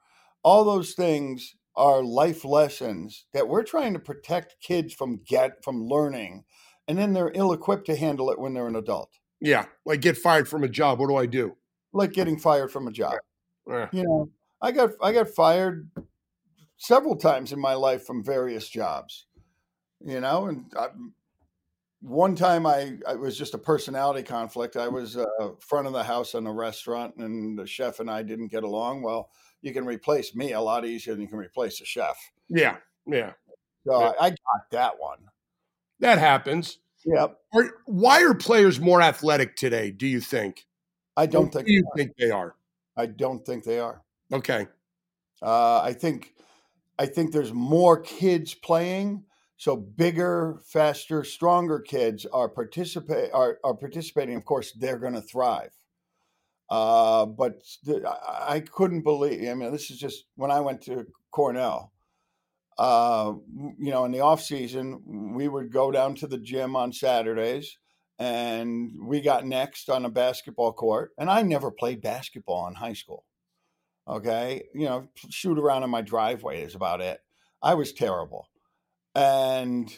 all 0.44 0.64
those 0.64 0.94
things 0.94 1.56
are 1.76 2.04
life 2.04 2.44
lessons 2.44 3.26
that 3.34 3.48
we're 3.48 3.64
trying 3.64 3.94
to 3.94 4.00
protect 4.00 4.56
kids 4.62 4.94
from 4.94 5.22
get 5.26 5.64
from 5.64 5.86
learning 5.86 6.44
and 6.88 6.98
then 6.98 7.14
they're 7.14 7.32
ill 7.36 7.54
equipped 7.54 7.86
to 7.86 7.96
handle 7.96 8.32
it 8.32 8.40
when 8.40 8.54
they're 8.54 8.68
an 8.68 8.76
adult 8.76 9.12
yeah 9.40 9.66
like 9.86 10.02
get 10.02 10.18
fired 10.18 10.48
from 10.48 10.64
a 10.64 10.68
job 10.68 11.00
what 11.00 11.08
do 11.08 11.16
i 11.16 11.26
do 11.26 11.56
like 11.94 12.12
getting 12.12 12.38
fired 12.38 12.72
from 12.72 12.88
a 12.88 12.92
job 12.92 13.14
yeah. 13.68 13.88
you 13.92 14.04
know 14.04 14.30
i 14.62 14.72
got 14.72 14.92
i 15.02 15.12
got 15.12 15.30
fired 15.30 15.90
several 16.80 17.16
times 17.16 17.52
in 17.52 17.60
my 17.60 17.76
life 17.76 18.06
from 18.06 18.24
various 18.24 18.68
jobs 18.68 19.28
you 20.04 20.20
know 20.20 20.48
and 20.48 20.66
I, 20.78 20.88
one 22.02 22.36
time 22.36 22.66
I, 22.66 22.98
I 23.08 23.16
was 23.16 23.38
just 23.38 23.54
a 23.54 23.58
personality 23.58 24.24
conflict. 24.24 24.78
I 24.78 24.88
was 24.88 25.18
uh, 25.18 25.26
front 25.60 25.88
of 25.88 25.94
the 25.94 26.04
house 26.04 26.34
in 26.34 26.48
a 26.48 26.54
restaurant, 26.54 27.16
and 27.18 27.58
the 27.58 27.68
chef 27.68 28.00
and 28.00 28.10
I 28.10 28.24
didn't 28.24 28.48
get 28.48 28.64
along. 28.64 29.02
Well, 29.02 29.30
you 29.62 29.74
can 29.74 29.86
replace 29.86 30.34
me 30.36 30.54
a 30.54 30.62
lot 30.62 30.86
easier 30.86 31.14
than 31.14 31.22
you 31.22 31.28
can 31.28 31.38
replace 31.38 31.82
a 31.82 31.86
chef. 31.86 32.18
Yeah, 32.48 32.78
yeah. 33.06 33.34
So 33.86 34.00
Yeah. 34.00 34.14
I, 34.20 34.28
I 34.28 34.30
got 34.30 34.72
that 34.72 34.94
one. 35.00 35.20
That 36.00 36.20
happens. 36.20 36.80
Yep. 37.06 37.38
Are, 37.54 37.72
why 37.86 38.24
are 38.24 38.34
players 38.34 38.80
more 38.80 39.02
athletic 39.02 39.56
today? 39.56 39.92
Do 39.92 40.08
you 40.08 40.22
think? 40.22 40.66
I 41.18 41.26
don't 41.26 41.52
think 41.52 41.66
Do 41.68 41.74
you 41.74 41.84
think 41.96 42.12
they 42.18 42.32
are? 42.32 42.56
I 42.96 43.08
don't 43.08 43.46
think 43.46 43.66
they 43.66 43.80
are. 43.80 44.02
Okay. 44.32 44.68
Uh, 45.42 45.82
I 45.82 45.94
think 45.94 46.34
I 47.00 47.06
think 47.06 47.32
there's 47.32 47.54
more 47.54 48.02
kids 48.02 48.54
playing, 48.54 49.24
so 49.56 49.78
bigger, 49.78 50.60
faster, 50.66 51.24
stronger 51.24 51.80
kids 51.80 52.26
are 52.26 52.50
participate 52.50 53.32
are, 53.34 53.58
are 53.64 53.74
participating. 53.74 54.36
Of 54.36 54.44
course, 54.44 54.74
they're 54.74 55.00
going 55.00 55.14
to 55.14 55.22
thrive. 55.22 55.72
Uh, 56.70 57.26
but 57.26 57.64
I 57.88 58.60
couldn't 58.60 59.04
believe. 59.04 59.50
I 59.50 59.54
mean, 59.54 59.72
this 59.72 59.90
is 59.90 59.98
just 59.98 60.26
when 60.36 60.52
I 60.52 60.60
went 60.60 60.82
to 60.84 61.06
Cornell. 61.32 61.94
Uh, 62.78 63.34
you 63.78 63.92
know, 63.92 64.06
in 64.06 64.12
the 64.12 64.20
off 64.20 64.42
season, 64.42 65.34
we 65.36 65.48
would 65.48 65.72
go 65.72 65.92
down 65.92 66.16
to 66.16 66.28
the 66.28 66.38
gym 66.38 66.76
on 66.76 66.94
Saturdays, 66.94 67.78
and 68.20 68.92
we 69.02 69.22
got 69.22 69.46
next 69.46 69.90
on 69.90 70.06
a 70.06 70.10
basketball 70.10 70.74
court. 70.74 71.12
And 71.18 71.30
I 71.30 71.44
never 71.44 71.72
played 71.72 72.02
basketball 72.02 72.68
in 72.68 72.76
high 72.76 72.94
school. 72.94 73.26
Okay, 74.10 74.64
you 74.74 74.86
know, 74.86 75.08
shoot 75.30 75.60
around 75.60 75.84
in 75.84 75.90
my 75.92 76.02
driveway 76.02 76.64
is 76.64 76.74
about 76.74 77.00
it. 77.00 77.20
I 77.62 77.76
was 77.76 77.94
terrible, 77.94 78.48
and 79.14 79.96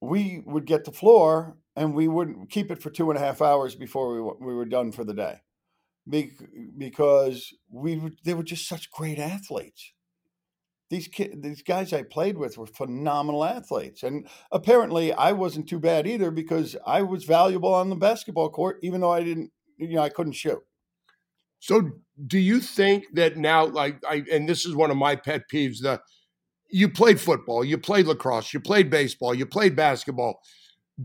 we 0.00 0.42
would 0.46 0.66
get 0.66 0.84
the 0.84 0.92
floor, 0.92 1.56
and 1.76 1.94
we 1.94 2.08
would 2.08 2.48
keep 2.50 2.70
it 2.70 2.82
for 2.82 2.90
two 2.90 3.10
and 3.10 3.18
a 3.18 3.22
half 3.22 3.42
hours 3.42 3.74
before 3.74 4.14
we 4.14 4.46
we 4.46 4.54
were 4.54 4.64
done 4.64 4.92
for 4.92 5.04
the 5.04 5.14
day, 5.14 5.40
Bec- 6.06 6.48
because 6.78 7.52
we 7.70 7.98
were, 7.98 8.12
they 8.24 8.34
were 8.34 8.42
just 8.42 8.68
such 8.68 8.90
great 8.90 9.18
athletes. 9.18 9.92
These 10.90 11.08
kid, 11.08 11.42
these 11.42 11.62
guys 11.62 11.92
I 11.92 12.04
played 12.04 12.38
with 12.38 12.56
were 12.56 12.66
phenomenal 12.66 13.44
athletes, 13.44 14.02
and 14.02 14.28
apparently 14.52 15.12
I 15.12 15.32
wasn't 15.32 15.68
too 15.68 15.80
bad 15.80 16.06
either 16.06 16.30
because 16.30 16.76
I 16.86 17.02
was 17.02 17.24
valuable 17.24 17.74
on 17.74 17.90
the 17.90 17.96
basketball 17.96 18.50
court, 18.50 18.78
even 18.82 19.00
though 19.00 19.12
I 19.12 19.22
didn't, 19.24 19.50
you 19.78 19.96
know, 19.96 20.02
I 20.02 20.10
couldn't 20.10 20.32
shoot. 20.32 20.62
So, 21.64 21.92
do 22.26 22.38
you 22.38 22.60
think 22.60 23.06
that 23.14 23.38
now, 23.38 23.64
like, 23.64 23.96
I 24.06 24.22
and 24.30 24.46
this 24.46 24.66
is 24.66 24.74
one 24.74 24.90
of 24.90 24.98
my 24.98 25.16
pet 25.16 25.44
peeves: 25.50 25.80
the 25.80 25.98
you 26.68 26.90
played 26.90 27.18
football, 27.18 27.64
you 27.64 27.78
played 27.78 28.06
lacrosse, 28.06 28.52
you 28.52 28.60
played 28.60 28.90
baseball, 28.90 29.34
you 29.34 29.46
played 29.46 29.74
basketball. 29.74 30.40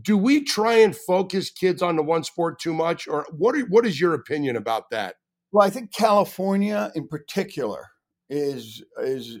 Do 0.02 0.18
we 0.18 0.44
try 0.44 0.74
and 0.74 0.94
focus 0.94 1.48
kids 1.48 1.80
on 1.80 1.96
the 1.96 2.02
one 2.02 2.24
sport 2.24 2.58
too 2.60 2.74
much, 2.74 3.08
or 3.08 3.26
what? 3.30 3.56
Are, 3.56 3.60
what 3.68 3.86
is 3.86 3.98
your 3.98 4.12
opinion 4.12 4.54
about 4.54 4.90
that? 4.90 5.14
Well, 5.50 5.66
I 5.66 5.70
think 5.70 5.94
California 5.94 6.92
in 6.94 7.08
particular 7.08 7.86
is 8.28 8.84
is 8.98 9.38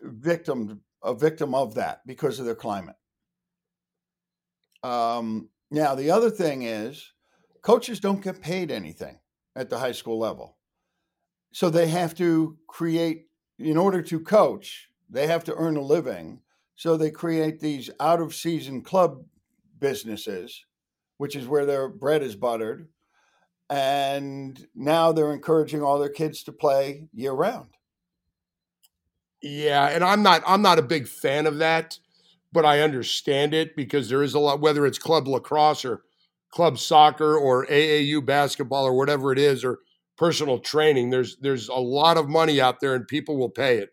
victim 0.00 0.80
a 1.04 1.12
victim 1.12 1.54
of 1.54 1.74
that 1.74 2.00
because 2.06 2.40
of 2.40 2.46
their 2.46 2.54
climate. 2.54 2.96
Um, 4.82 5.50
now, 5.70 5.94
the 5.94 6.10
other 6.10 6.30
thing 6.30 6.62
is 6.62 7.06
coaches 7.60 8.00
don't 8.00 8.24
get 8.24 8.40
paid 8.40 8.70
anything 8.70 9.18
at 9.54 9.70
the 9.70 9.78
high 9.78 9.92
school 9.92 10.18
level. 10.18 10.56
So 11.52 11.68
they 11.68 11.88
have 11.88 12.14
to 12.16 12.56
create, 12.66 13.26
in 13.58 13.76
order 13.76 14.02
to 14.02 14.20
coach, 14.20 14.88
they 15.08 15.26
have 15.26 15.44
to 15.44 15.54
earn 15.54 15.76
a 15.76 15.82
living. 15.82 16.40
So 16.74 16.96
they 16.96 17.10
create 17.10 17.60
these 17.60 17.90
out 18.00 18.20
of 18.20 18.34
season 18.34 18.82
club 18.82 19.24
businesses, 19.78 20.64
which 21.18 21.36
is 21.36 21.46
where 21.46 21.66
their 21.66 21.88
bread 21.88 22.22
is 22.22 22.34
buttered. 22.34 22.88
And 23.68 24.66
now 24.74 25.12
they're 25.12 25.32
encouraging 25.32 25.82
all 25.82 25.98
their 25.98 26.08
kids 26.08 26.42
to 26.44 26.52
play 26.52 27.08
year 27.12 27.32
round. 27.32 27.70
Yeah, 29.42 29.88
and 29.88 30.04
I'm 30.04 30.22
not 30.22 30.42
I'm 30.46 30.62
not 30.62 30.78
a 30.78 30.82
big 30.82 31.08
fan 31.08 31.46
of 31.46 31.58
that, 31.58 31.98
but 32.52 32.64
I 32.64 32.80
understand 32.80 33.54
it 33.54 33.74
because 33.74 34.08
there 34.08 34.22
is 34.22 34.34
a 34.34 34.38
lot 34.38 34.60
whether 34.60 34.86
it's 34.86 34.98
club 34.98 35.26
lacrosse 35.26 35.84
or 35.84 36.02
club 36.52 36.78
soccer 36.78 37.36
or 37.36 37.66
AAU 37.66 38.24
basketball 38.24 38.86
or 38.86 38.94
whatever 38.96 39.32
it 39.32 39.38
is 39.40 39.64
or 39.64 39.80
personal 40.18 40.60
training. 40.60 41.10
There's 41.10 41.36
there's 41.38 41.68
a 41.68 41.74
lot 41.74 42.16
of 42.18 42.28
money 42.28 42.60
out 42.60 42.80
there 42.80 42.94
and 42.94 43.08
people 43.08 43.38
will 43.38 43.50
pay 43.50 43.78
it. 43.78 43.90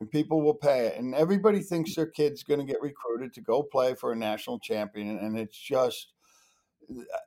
and 0.00 0.10
people 0.10 0.42
will 0.42 0.54
pay 0.54 0.86
it. 0.86 0.98
And 0.98 1.14
everybody 1.14 1.60
thinks 1.60 1.94
their 1.94 2.06
kid's 2.06 2.42
going 2.42 2.60
to 2.60 2.66
get 2.66 2.82
recruited 2.82 3.32
to 3.34 3.40
go 3.40 3.62
play 3.62 3.94
for 3.94 4.12
a 4.12 4.16
national 4.16 4.58
champion, 4.60 5.18
and 5.18 5.38
it's 5.38 5.58
just 5.58 6.12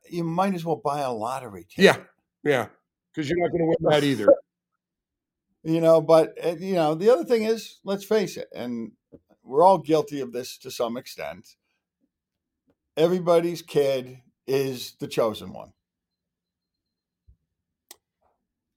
you 0.10 0.24
might 0.24 0.54
as 0.54 0.66
well 0.66 0.76
buy 0.84 1.02
a 1.02 1.12
lottery 1.12 1.66
ticket. 1.70 1.86
Yeah. 1.86 1.98
Yeah, 2.44 2.68
because 3.14 3.28
you're 3.30 3.40
not 3.40 3.52
going 3.52 3.62
to 3.64 3.68
win 3.68 3.92
that 3.92 4.04
either. 4.04 4.28
You 5.64 5.82
know, 5.82 6.00
but 6.00 6.38
uh, 6.46 6.56
you 6.60 6.76
know, 6.76 6.94
the 6.94 7.10
other 7.12 7.24
thing 7.26 7.44
is, 7.44 7.80
let's 7.84 8.06
face 8.06 8.38
it, 8.38 8.48
and 8.54 8.92
we're 9.44 9.64
all 9.64 9.80
guilty 9.80 10.22
of 10.22 10.32
this 10.32 10.58
to 10.60 10.70
some 10.70 10.96
extent. 10.96 11.56
Everybody's 12.98 13.62
kid 13.62 14.22
is 14.48 14.96
the 15.00 15.08
chosen 15.08 15.54
one. 15.54 15.74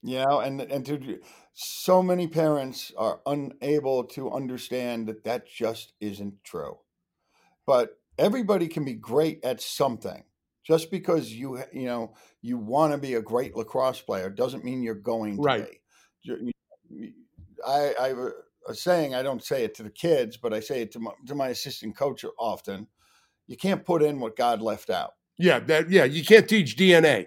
You 0.03 0.25
know, 0.25 0.41
and 0.41 0.61
and 0.61 0.87
to 0.87 1.21
so 1.55 2.03
many 2.03 2.29
parents 2.29 2.93
are 2.97 3.21
unable 3.27 4.05
to 4.05 4.31
understand 4.31 5.09
that 5.09 5.25
that 5.25 5.47
just 5.49 5.93
isn't 6.01 6.45
true. 6.45 6.79
But 7.67 7.99
everybody 8.17 8.69
can 8.69 8.85
be 8.85 8.95
great 8.95 9.45
at 9.45 9.61
something. 9.61 10.25
Just 10.65 10.91
because 10.91 11.33
you 11.33 11.63
you 11.73 11.87
know 11.87 12.15
you 12.43 12.59
want 12.59 12.93
to 12.93 12.99
be 12.99 13.15
a 13.15 13.23
great 13.23 13.57
lacrosse 13.57 14.01
player 14.01 14.31
doesn't 14.31 14.65
mean 14.65 14.83
you're 14.83 14.95
going 14.95 15.41
to 15.43 15.51
Right. 15.51 15.67
be. 16.27 16.53
I 17.67 17.95
I 18.01 18.09
a, 18.09 18.31
a 18.69 18.75
saying. 18.75 19.15
I 19.15 19.23
don't 19.23 19.45
say 19.45 19.65
it 19.65 19.75
to 19.77 19.83
the 19.83 19.91
kids, 19.91 20.37
but 20.37 20.55
I 20.55 20.61
say 20.61 20.83
it 20.83 20.93
to 20.93 21.01
my, 21.01 21.13
to 21.27 21.35
my 21.35 21.49
assistant 21.49 21.97
coach 21.97 22.25
often. 22.39 22.87
You 23.49 23.57
can't 23.57 23.85
put 23.85 24.03
in 24.03 24.21
what 24.21 24.37
God 24.37 24.63
left 24.63 24.91
out. 24.91 25.15
Yeah, 25.39 25.59
that 25.61 25.91
yeah, 25.91 26.05
you 26.05 26.25
can't 26.25 26.49
teach 26.49 26.77
DNA. 26.77 27.27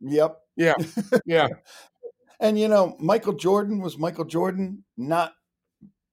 Yep. 0.00 0.36
Yeah. 0.56 0.74
Yeah. 1.26 1.48
And 2.40 2.56
you 2.56 2.68
know, 2.68 2.94
Michael 3.00 3.32
Jordan 3.32 3.80
was 3.80 3.98
Michael 3.98 4.24
Jordan. 4.24 4.84
Not 4.96 5.32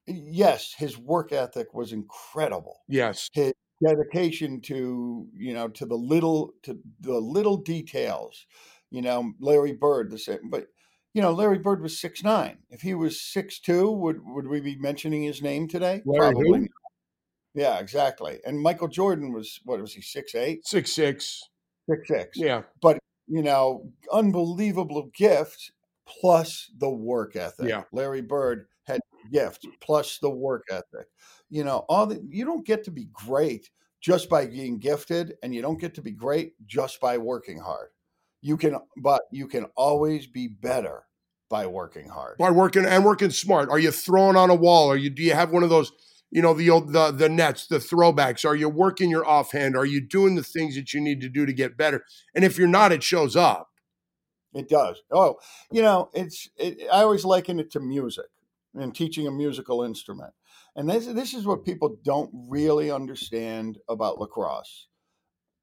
yes, 0.08 0.74
his 0.76 0.98
work 0.98 1.32
ethic 1.32 1.76
was 1.76 1.94
incredible. 1.94 2.82
Yes. 2.88 3.30
His 3.32 3.54
dedication 3.86 4.60
to 4.62 5.28
you 5.34 5.54
know 5.54 5.68
to 5.68 5.86
the 5.86 5.96
little 5.96 6.54
to 6.64 6.80
the 7.02 7.20
little 7.20 7.58
details. 7.58 8.48
You 8.90 9.04
know, 9.04 9.34
Larry 9.40 9.74
Bird 9.74 10.10
the 10.10 10.18
same, 10.18 10.50
but 10.50 10.66
you 11.14 11.22
know, 11.22 11.32
Larry 11.32 11.60
Bird 11.60 11.82
was 11.82 12.00
six 12.00 12.24
nine. 12.24 12.58
If 12.70 12.82
he 12.82 12.96
was 12.96 13.22
six 13.22 13.60
two, 13.60 13.92
would 13.92 14.18
would 14.26 14.48
we 14.48 14.62
be 14.62 14.78
mentioning 14.78 15.22
his 15.22 15.42
name 15.44 15.68
today? 15.68 16.02
Larry 16.06 16.34
who? 16.34 16.68
Yeah, 17.56 17.80
exactly. 17.80 18.40
And 18.46 18.62
Michael 18.62 18.88
Jordan 18.88 19.34
was 19.34 19.60
what 19.64 19.80
was 19.82 19.94
he 19.94 20.02
six 20.02 20.36
eight, 20.36 20.68
Six 20.68 20.92
six. 20.92 21.50
six 21.90 22.08
six. 22.08 22.38
Yeah. 22.38 22.64
But 22.82 23.00
you 23.28 23.42
know, 23.42 23.90
unbelievable 24.12 25.10
gift 25.16 25.72
plus 26.08 26.70
the 26.78 26.90
work 26.90 27.36
ethic. 27.36 27.70
Yeah. 27.70 27.84
Larry 27.92 28.22
Bird 28.22 28.68
had 28.86 29.00
gift 29.32 29.66
plus 29.82 30.20
the 30.20 30.30
work 30.30 30.64
ethic. 30.70 31.08
You 31.50 31.64
know, 31.64 31.86
all 31.90 32.06
the 32.08 32.24
you 32.30 32.46
don't 32.46 32.66
get 32.66 32.84
to 32.86 32.92
be 32.92 33.08
great 33.14 33.70
just 34.02 34.30
by 34.30 34.46
being 34.46 34.78
gifted, 34.78 35.36
and 35.42 35.56
you 35.56 35.62
don't 35.62 35.80
get 35.80 35.96
to 35.96 36.02
be 36.02 36.12
great 36.12 36.54
just 36.68 37.00
by 37.00 37.18
working 37.18 37.60
hard. 37.60 37.90
You 38.42 38.58
can, 38.58 38.78
but 38.98 39.24
you 39.32 39.48
can 39.48 39.66
always 39.76 40.28
be 40.28 40.48
better 40.48 41.06
by 41.50 41.66
working 41.66 42.08
hard. 42.10 42.38
By 42.38 42.52
working 42.52 42.86
and 42.86 43.04
working 43.04 43.32
smart. 43.32 43.70
Are 43.70 43.80
you 43.80 43.90
throwing 43.90 44.36
on 44.36 44.52
a 44.52 44.56
wall? 44.56 44.92
Are 44.92 44.96
you 44.98 45.10
do 45.10 45.24
you 45.24 45.34
have 45.34 45.52
one 45.52 45.64
of 45.64 45.70
those, 45.70 45.92
you 46.32 46.42
know, 46.42 46.54
the 46.54 46.70
old 46.70 46.94
the 46.94 47.12
the 47.12 47.30
nets, 47.30 47.68
the 47.68 47.78
throwbacks? 47.78 48.46
Are 48.46 48.56
you 48.56 48.70
working 48.70 49.10
your 49.10 49.26
offhand? 49.26 49.76
Are 49.76 49.86
you 49.86 50.02
doing 50.02 50.36
the 50.36 50.44
things 50.44 50.76
that 50.76 50.94
you 50.94 51.02
need 51.02 51.22
to 51.22 51.30
do 51.30 51.46
to 51.46 51.54
get 51.54 51.78
better? 51.78 52.04
And 52.34 52.44
if 52.44 52.58
you're 52.58 52.68
not, 52.68 52.92
it 52.92 53.04
shows 53.04 53.36
up. 53.36 53.70
It 54.54 54.70
does. 54.70 55.02
Oh, 55.12 55.36
you 55.72 55.82
know, 55.82 56.10
it's. 56.14 56.50
It, 56.58 56.88
I 56.92 57.02
always 57.02 57.26
liken 57.26 57.60
it 57.60 57.72
to 57.72 57.80
music 57.80 58.26
and 58.74 58.94
teaching 58.94 59.28
a 59.28 59.32
musical 59.32 59.84
instrument. 59.84 60.34
And 60.76 60.90
this 60.90 61.06
this 61.08 61.34
is 61.34 61.46
what 61.46 61.66
people 61.66 61.98
don't 62.04 62.32
really 62.50 62.92
understand 62.92 63.78
about 63.88 64.20
lacrosse. 64.20 64.88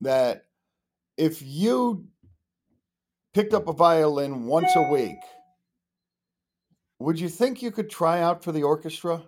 That 0.01 0.45
if 1.17 1.43
you 1.43 2.07
picked 3.35 3.55
up 3.55 3.69
a 3.69 3.73
violin 3.73 4.47
once 4.47 4.75
a 4.75 4.91
week, 4.91 5.19
would 6.99 7.19
you 7.21 7.29
think 7.29 7.63
you 7.63 7.71
could 7.71 7.91
try 7.91 8.21
out 8.21 8.43
for 8.45 8.53
the 8.53 8.63
orchestra? 8.63 9.23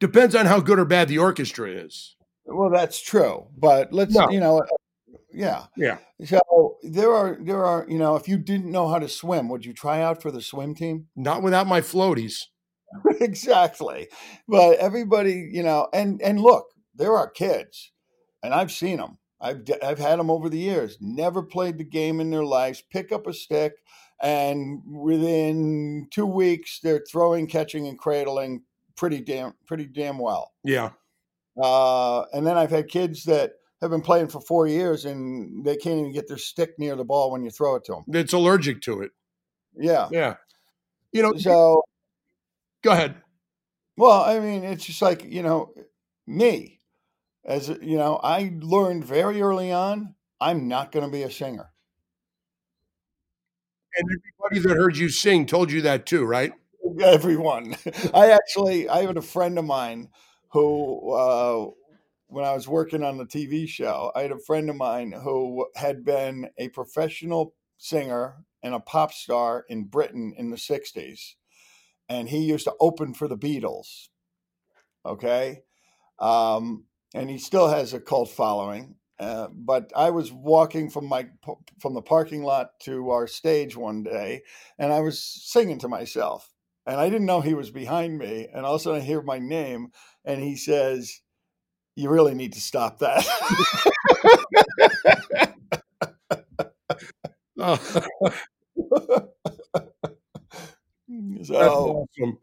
Depends 0.00 0.34
on 0.34 0.46
how 0.46 0.60
good 0.60 0.78
or 0.78 0.84
bad 0.84 1.08
the 1.08 1.18
orchestra 1.18 1.68
is. 1.70 2.16
Well, 2.46 2.70
that's 2.70 3.00
true, 3.00 3.46
but 3.56 3.92
let's 3.92 4.14
No. 4.14 4.30
you 4.30 4.40
know, 4.40 4.60
uh, 4.60 4.66
yeah, 5.32 5.66
Yeah. 5.76 5.98
So 6.24 6.78
there 6.82 7.12
are 7.12 7.38
there 7.40 7.64
are 7.64 7.86
you 7.88 7.98
know, 7.98 8.16
if 8.16 8.26
you 8.28 8.38
didn't 8.38 8.70
know 8.70 8.88
how 8.88 8.98
to 8.98 9.08
swim, 9.08 9.48
would 9.48 9.64
you 9.64 9.72
try 9.72 10.00
out 10.00 10.22
for 10.22 10.30
the 10.30 10.40
swim 10.40 10.74
team? 10.74 11.08
Not 11.14 11.42
without 11.42 11.66
my 11.66 11.80
floaties. 11.80 12.44
exactly 13.20 14.08
but 14.48 14.78
everybody 14.78 15.50
you 15.52 15.62
know 15.62 15.86
and 15.92 16.22
and 16.22 16.40
look 16.40 16.68
there 16.94 17.14
are 17.14 17.28
kids 17.28 17.92
and 18.42 18.54
I've 18.54 18.72
seen 18.72 18.98
them. 18.98 19.18
I've 19.40 19.62
I've 19.82 19.98
had 19.98 20.18
them 20.18 20.30
over 20.30 20.48
the 20.48 20.58
years. 20.58 20.98
Never 21.00 21.42
played 21.42 21.78
the 21.78 21.84
game 21.84 22.20
in 22.20 22.30
their 22.30 22.44
lives. 22.44 22.82
Pick 22.90 23.12
up 23.12 23.26
a 23.26 23.32
stick, 23.32 23.74
and 24.20 24.82
within 24.86 26.08
two 26.10 26.26
weeks, 26.26 26.80
they're 26.82 27.04
throwing, 27.08 27.46
catching, 27.46 27.86
and 27.86 27.98
cradling 27.98 28.62
pretty 28.98 29.20
damn 29.20 29.54
pretty 29.66 29.86
damn 29.86 30.18
well. 30.18 30.52
Yeah. 30.64 30.90
Uh, 31.60 32.22
and 32.34 32.46
then 32.46 32.58
I've 32.58 32.70
had 32.70 32.88
kids 32.88 33.24
that 33.24 33.52
have 33.80 33.90
been 33.90 34.02
playing 34.02 34.28
for 34.28 34.40
four 34.42 34.66
years 34.66 35.04
and 35.06 35.64
they 35.64 35.76
can't 35.76 35.98
even 36.00 36.12
get 36.12 36.28
their 36.28 36.36
stick 36.36 36.72
near 36.78 36.96
the 36.96 37.04
ball 37.04 37.30
when 37.30 37.42
you 37.44 37.50
throw 37.50 37.76
it 37.76 37.84
to 37.84 37.92
them. 37.92 38.04
It's 38.08 38.32
allergic 38.32 38.82
to 38.82 39.00
it. 39.02 39.12
Yeah. 39.76 40.08
Yeah. 40.10 40.34
You 41.12 41.22
know, 41.22 41.32
So, 41.36 41.82
go 42.82 42.90
ahead. 42.90 43.14
well, 43.96 44.22
I 44.22 44.38
mean, 44.40 44.62
it's 44.64 44.84
just 44.84 45.00
like, 45.00 45.24
you 45.24 45.42
know, 45.42 45.72
me, 46.26 46.80
as 47.44 47.68
you 47.68 47.96
know, 47.96 48.20
I 48.22 48.52
learned 48.60 49.04
very 49.04 49.40
early 49.40 49.72
on, 49.72 50.14
I'm 50.40 50.68
not 50.68 50.92
going 50.92 51.06
to 51.06 51.10
be 51.10 51.22
a 51.22 51.30
singer. 51.30 51.70
And 53.96 54.06
everybody 54.50 54.68
that 54.68 54.76
heard 54.80 54.96
you 54.96 55.08
sing 55.08 55.46
told 55.46 55.72
you 55.72 55.82
that 55.82 56.04
too, 56.06 56.24
right? 56.24 56.52
Everyone. 57.02 57.76
I 58.14 58.30
actually, 58.30 58.88
I 58.88 59.02
had 59.02 59.16
a 59.16 59.22
friend 59.22 59.58
of 59.58 59.64
mine 59.64 60.08
who, 60.50 61.12
uh, 61.12 61.66
when 62.28 62.44
I 62.44 62.54
was 62.54 62.68
working 62.68 63.02
on 63.02 63.16
the 63.18 63.26
TV 63.26 63.68
show, 63.68 64.12
I 64.14 64.22
had 64.22 64.32
a 64.32 64.38
friend 64.38 64.68
of 64.70 64.76
mine 64.76 65.12
who 65.12 65.66
had 65.76 66.04
been 66.04 66.50
a 66.58 66.68
professional 66.68 67.54
singer 67.78 68.44
and 68.62 68.74
a 68.74 68.80
pop 68.80 69.12
star 69.12 69.64
in 69.68 69.84
Britain 69.84 70.34
in 70.36 70.50
the 70.50 70.58
60s. 70.58 71.36
And 72.08 72.28
he 72.28 72.38
used 72.38 72.64
to 72.64 72.74
open 72.80 73.14
for 73.14 73.28
the 73.28 73.38
Beatles. 73.38 74.08
Okay. 75.04 75.62
Um, 76.18 76.84
and 77.14 77.30
he 77.30 77.38
still 77.38 77.68
has 77.68 77.94
a 77.94 78.00
cult 78.00 78.30
following. 78.30 78.96
Uh, 79.18 79.48
but 79.52 79.92
I 79.96 80.10
was 80.10 80.32
walking 80.32 80.90
from 80.90 81.06
my 81.06 81.28
from 81.80 81.94
the 81.94 82.02
parking 82.02 82.44
lot 82.44 82.78
to 82.82 83.10
our 83.10 83.26
stage 83.26 83.76
one 83.76 84.04
day, 84.04 84.42
and 84.78 84.92
I 84.92 85.00
was 85.00 85.22
singing 85.22 85.80
to 85.80 85.88
myself, 85.88 86.52
and 86.88 86.98
I 86.98 87.10
didn't 87.10 87.26
know 87.26 87.42
he 87.42 87.52
was 87.54 87.70
behind 87.70 88.18
me. 88.18 88.48
And 88.52 88.64
all 88.64 88.76
of 88.76 88.80
a 88.80 88.82
sudden, 88.82 89.02
I 89.02 89.04
hear 89.04 89.20
my 89.20 89.38
name, 89.38 89.92
and 90.24 90.40
he 90.42 90.56
says, 90.56 91.20
"You 91.94 92.08
really 92.08 92.34
need 92.34 92.54
to 92.54 92.60
stop 92.60 92.98
that." 93.00 93.24
Oh, 97.60 97.76
so 101.42 102.06
awesome. 102.20 102.38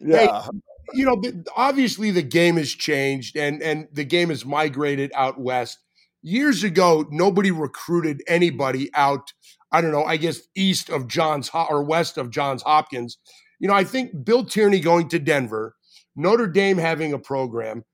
yeah, 0.00 0.48
you 0.92 1.06
know, 1.06 1.22
obviously 1.56 2.10
the 2.10 2.22
game 2.22 2.56
has 2.56 2.72
changed 2.72 3.36
and 3.36 3.62
and 3.62 3.86
the 3.92 4.04
game 4.04 4.30
has 4.30 4.44
migrated 4.44 5.12
out 5.14 5.40
west. 5.40 5.78
Years 6.20 6.64
ago, 6.64 7.06
nobody 7.10 7.52
recruited 7.52 8.24
anybody 8.26 8.90
out. 8.94 9.32
I 9.70 9.80
don't 9.80 9.92
know. 9.92 10.04
I 10.04 10.16
guess 10.16 10.40
east 10.56 10.90
of 10.90 11.06
Johns 11.06 11.48
or 11.54 11.84
west 11.84 12.18
of 12.18 12.30
Johns 12.30 12.62
Hopkins. 12.62 13.18
You 13.58 13.68
know, 13.68 13.74
I 13.74 13.84
think 13.84 14.24
Bill 14.24 14.44
Tierney 14.44 14.80
going 14.80 15.08
to 15.08 15.18
Denver, 15.18 15.76
Notre 16.14 16.46
Dame 16.46 16.78
having 16.78 17.12
a 17.12 17.18
program. 17.18 17.84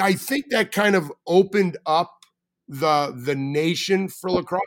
I 0.00 0.14
think 0.14 0.46
that 0.50 0.72
kind 0.72 0.96
of 0.96 1.12
opened 1.26 1.76
up 1.86 2.12
the 2.66 3.14
the 3.16 3.34
nation 3.34 4.08
for 4.08 4.30
lacrosse. 4.30 4.62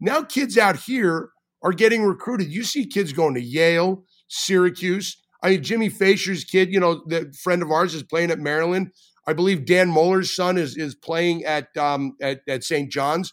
Now 0.00 0.22
kids 0.22 0.58
out 0.58 0.76
here 0.76 1.30
are 1.62 1.72
getting 1.72 2.02
recruited. 2.02 2.52
You 2.52 2.64
see 2.64 2.86
kids 2.86 3.12
going 3.12 3.34
to 3.34 3.40
Yale, 3.40 4.04
Syracuse. 4.28 5.16
I 5.42 5.50
mean, 5.50 5.62
Jimmy 5.62 5.88
Fasher's 5.88 6.44
kid, 6.44 6.72
you 6.72 6.80
know, 6.80 7.02
the 7.06 7.32
friend 7.42 7.62
of 7.62 7.70
ours 7.70 7.94
is 7.94 8.02
playing 8.02 8.30
at 8.30 8.38
Maryland. 8.38 8.92
I 9.26 9.32
believe 9.32 9.64
Dan 9.64 9.88
Moeller's 9.90 10.34
son 10.34 10.58
is 10.58 10.76
is 10.76 10.94
playing 10.94 11.44
at 11.44 11.76
um 11.76 12.16
at, 12.20 12.40
at 12.48 12.64
St. 12.64 12.90
John's. 12.90 13.32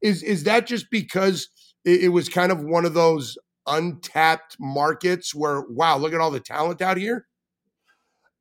Is 0.00 0.22
is 0.22 0.44
that 0.44 0.66
just 0.66 0.86
because 0.90 1.48
it, 1.84 2.04
it 2.04 2.08
was 2.08 2.28
kind 2.28 2.52
of 2.52 2.62
one 2.62 2.84
of 2.84 2.94
those 2.94 3.36
untapped 3.66 4.56
markets 4.58 5.34
where 5.34 5.62
wow, 5.62 5.96
look 5.98 6.12
at 6.12 6.20
all 6.20 6.30
the 6.30 6.40
talent 6.40 6.80
out 6.82 6.96
here? 6.96 7.26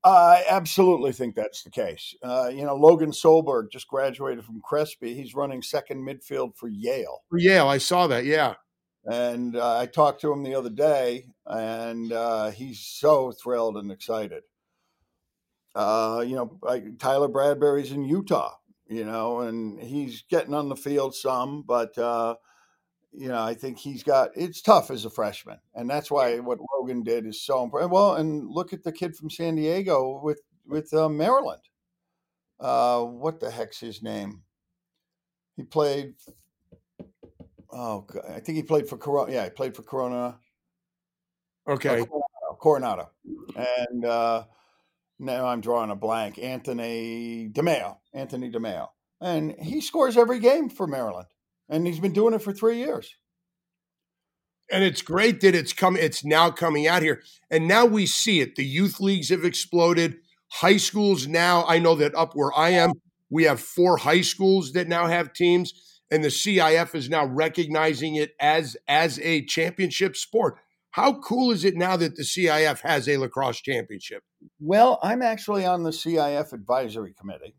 I 0.03 0.43
absolutely 0.47 1.13
think 1.13 1.33
that's 1.33 1.63
the 1.63 1.71
case. 1.71 2.13
Uh, 2.21 2.51
you 2.53 2.63
know, 2.63 2.75
Logan 2.75 3.09
Solberg 3.09 3.71
just 3.71 3.87
graduated 3.87 4.45
from 4.45 4.61
Crespi. 4.61 5.15
He's 5.15 5.33
running 5.33 5.63
second 5.63 6.07
midfield 6.07 6.55
for 6.55 6.67
Yale. 6.67 7.23
For 7.27 7.39
Yale, 7.39 7.67
I 7.67 7.79
saw 7.79 8.05
that. 8.07 8.23
Yeah. 8.23 8.53
And 9.05 9.55
uh, 9.55 9.79
I 9.79 9.87
talked 9.87 10.21
to 10.21 10.31
him 10.31 10.43
the 10.43 10.53
other 10.53 10.69
day, 10.69 11.25
and 11.47 12.11
uh, 12.13 12.51
he's 12.51 12.81
so 12.81 13.31
thrilled 13.31 13.77
and 13.77 13.91
excited. 13.91 14.43
Uh, 15.73 16.23
you 16.25 16.35
know, 16.35 16.57
like 16.61 16.99
Tyler 16.99 17.27
Bradbury's 17.27 17.91
in 17.91 18.05
Utah, 18.05 18.53
you 18.87 19.05
know, 19.05 19.41
and 19.41 19.79
he's 19.79 20.23
getting 20.29 20.53
on 20.53 20.69
the 20.69 20.75
field 20.75 21.15
some, 21.15 21.63
but, 21.63 21.97
uh, 21.97 22.35
you 23.17 23.27
know, 23.27 23.41
I 23.41 23.53
think 23.53 23.79
he's 23.79 24.03
got 24.03 24.31
it's 24.35 24.61
tough 24.61 24.91
as 24.91 25.05
a 25.05 25.09
freshman. 25.09 25.57
And 25.73 25.89
that's 25.89 26.11
why 26.11 26.39
what 26.39 26.59
Logan 26.73 27.03
did 27.03 27.25
is 27.25 27.41
so 27.41 27.63
important. 27.63 27.91
Well, 27.91 28.15
and 28.15 28.49
look 28.49 28.73
at 28.73 28.83
the 28.83 28.91
kid 28.91 29.15
from 29.15 29.29
San 29.29 29.55
Diego 29.55 30.19
with, 30.23 30.41
with 30.65 30.93
uh, 30.93 31.09
Maryland. 31.09 31.61
Uh, 32.59 33.01
what 33.01 33.39
the 33.39 33.51
heck's 33.51 33.79
his 33.79 34.01
name? 34.01 34.43
He 35.55 35.63
played. 35.63 36.15
Oh, 37.71 38.01
God, 38.01 38.23
I 38.29 38.39
think 38.39 38.55
he 38.55 38.63
played 38.63 38.87
for 38.87 38.97
Corona. 38.97 39.31
Yeah, 39.31 39.43
he 39.45 39.49
played 39.49 39.75
for 39.75 39.83
Corona. 39.83 40.39
Okay. 41.67 42.01
uh, 42.01 42.55
Coronado, 42.55 43.09
and 43.55 44.05
uh, 44.05 44.43
now 45.19 45.45
I'm 45.45 45.61
drawing 45.61 45.91
a 45.91 45.95
blank. 45.95 46.39
Anthony 46.39 47.49
DeMaio, 47.51 47.97
Anthony 48.13 48.51
DeMaio, 48.51 48.87
and 49.21 49.55
he 49.59 49.81
scores 49.81 50.17
every 50.17 50.39
game 50.39 50.69
for 50.69 50.87
Maryland, 50.87 51.27
and 51.69 51.85
he's 51.85 51.99
been 51.99 52.13
doing 52.13 52.33
it 52.33 52.41
for 52.41 52.53
three 52.53 52.77
years. 52.77 53.15
and 54.71 54.83
it's 54.83 55.01
great 55.01 55.41
that 55.41 55.53
it's 55.55 55.73
come 55.73 55.95
it's 55.95 56.25
now 56.25 56.49
coming 56.49 56.87
out 56.87 57.01
here. 57.03 57.21
And 57.51 57.67
now 57.67 57.85
we 57.85 58.05
see 58.05 58.41
it. 58.41 58.55
The 58.55 58.65
youth 58.65 58.99
leagues 58.99 59.29
have 59.29 59.45
exploded. 59.45 60.17
High 60.51 60.77
schools 60.77 61.27
now 61.27 61.65
i 61.67 61.79
know 61.79 61.95
that 61.95 62.15
up 62.15 62.33
where 62.33 62.51
i 62.55 62.69
am 62.69 62.93
we 63.29 63.43
have 63.43 63.59
four 63.59 63.97
high 63.97 64.21
schools 64.21 64.71
that 64.73 64.87
now 64.87 65.07
have 65.07 65.33
teams 65.33 65.73
and 66.11 66.23
the 66.23 66.29
cif 66.29 66.95
is 66.95 67.09
now 67.09 67.25
recognizing 67.25 68.15
it 68.15 68.35
as 68.39 68.77
as 68.87 69.19
a 69.19 69.43
championship 69.45 70.15
sport. 70.15 70.57
How 70.91 71.19
cool 71.19 71.51
is 71.51 71.65
it 71.65 71.75
now 71.75 71.97
that 71.97 72.15
the 72.15 72.23
cif 72.23 72.79
has 72.81 73.09
a 73.09 73.17
lacrosse 73.17 73.61
championship? 73.61 74.23
Well, 74.59 74.99
I'm 75.03 75.21
actually 75.21 75.65
on 75.65 75.83
the 75.83 75.89
CIF 75.89 76.53
advisory 76.53 77.13
committee, 77.19 77.55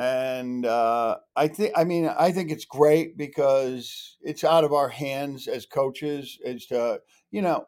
and 0.00 0.64
uh, 0.64 1.18
I 1.36 1.48
think 1.48 1.74
I 1.76 1.84
mean 1.84 2.06
I 2.06 2.32
think 2.32 2.50
it's 2.50 2.64
great 2.64 3.18
because 3.18 4.16
it's 4.22 4.44
out 4.44 4.64
of 4.64 4.72
our 4.72 4.88
hands 4.88 5.46
as 5.46 5.66
coaches. 5.66 6.38
As 6.42 6.64
to 6.66 7.00
you 7.30 7.42
know, 7.42 7.66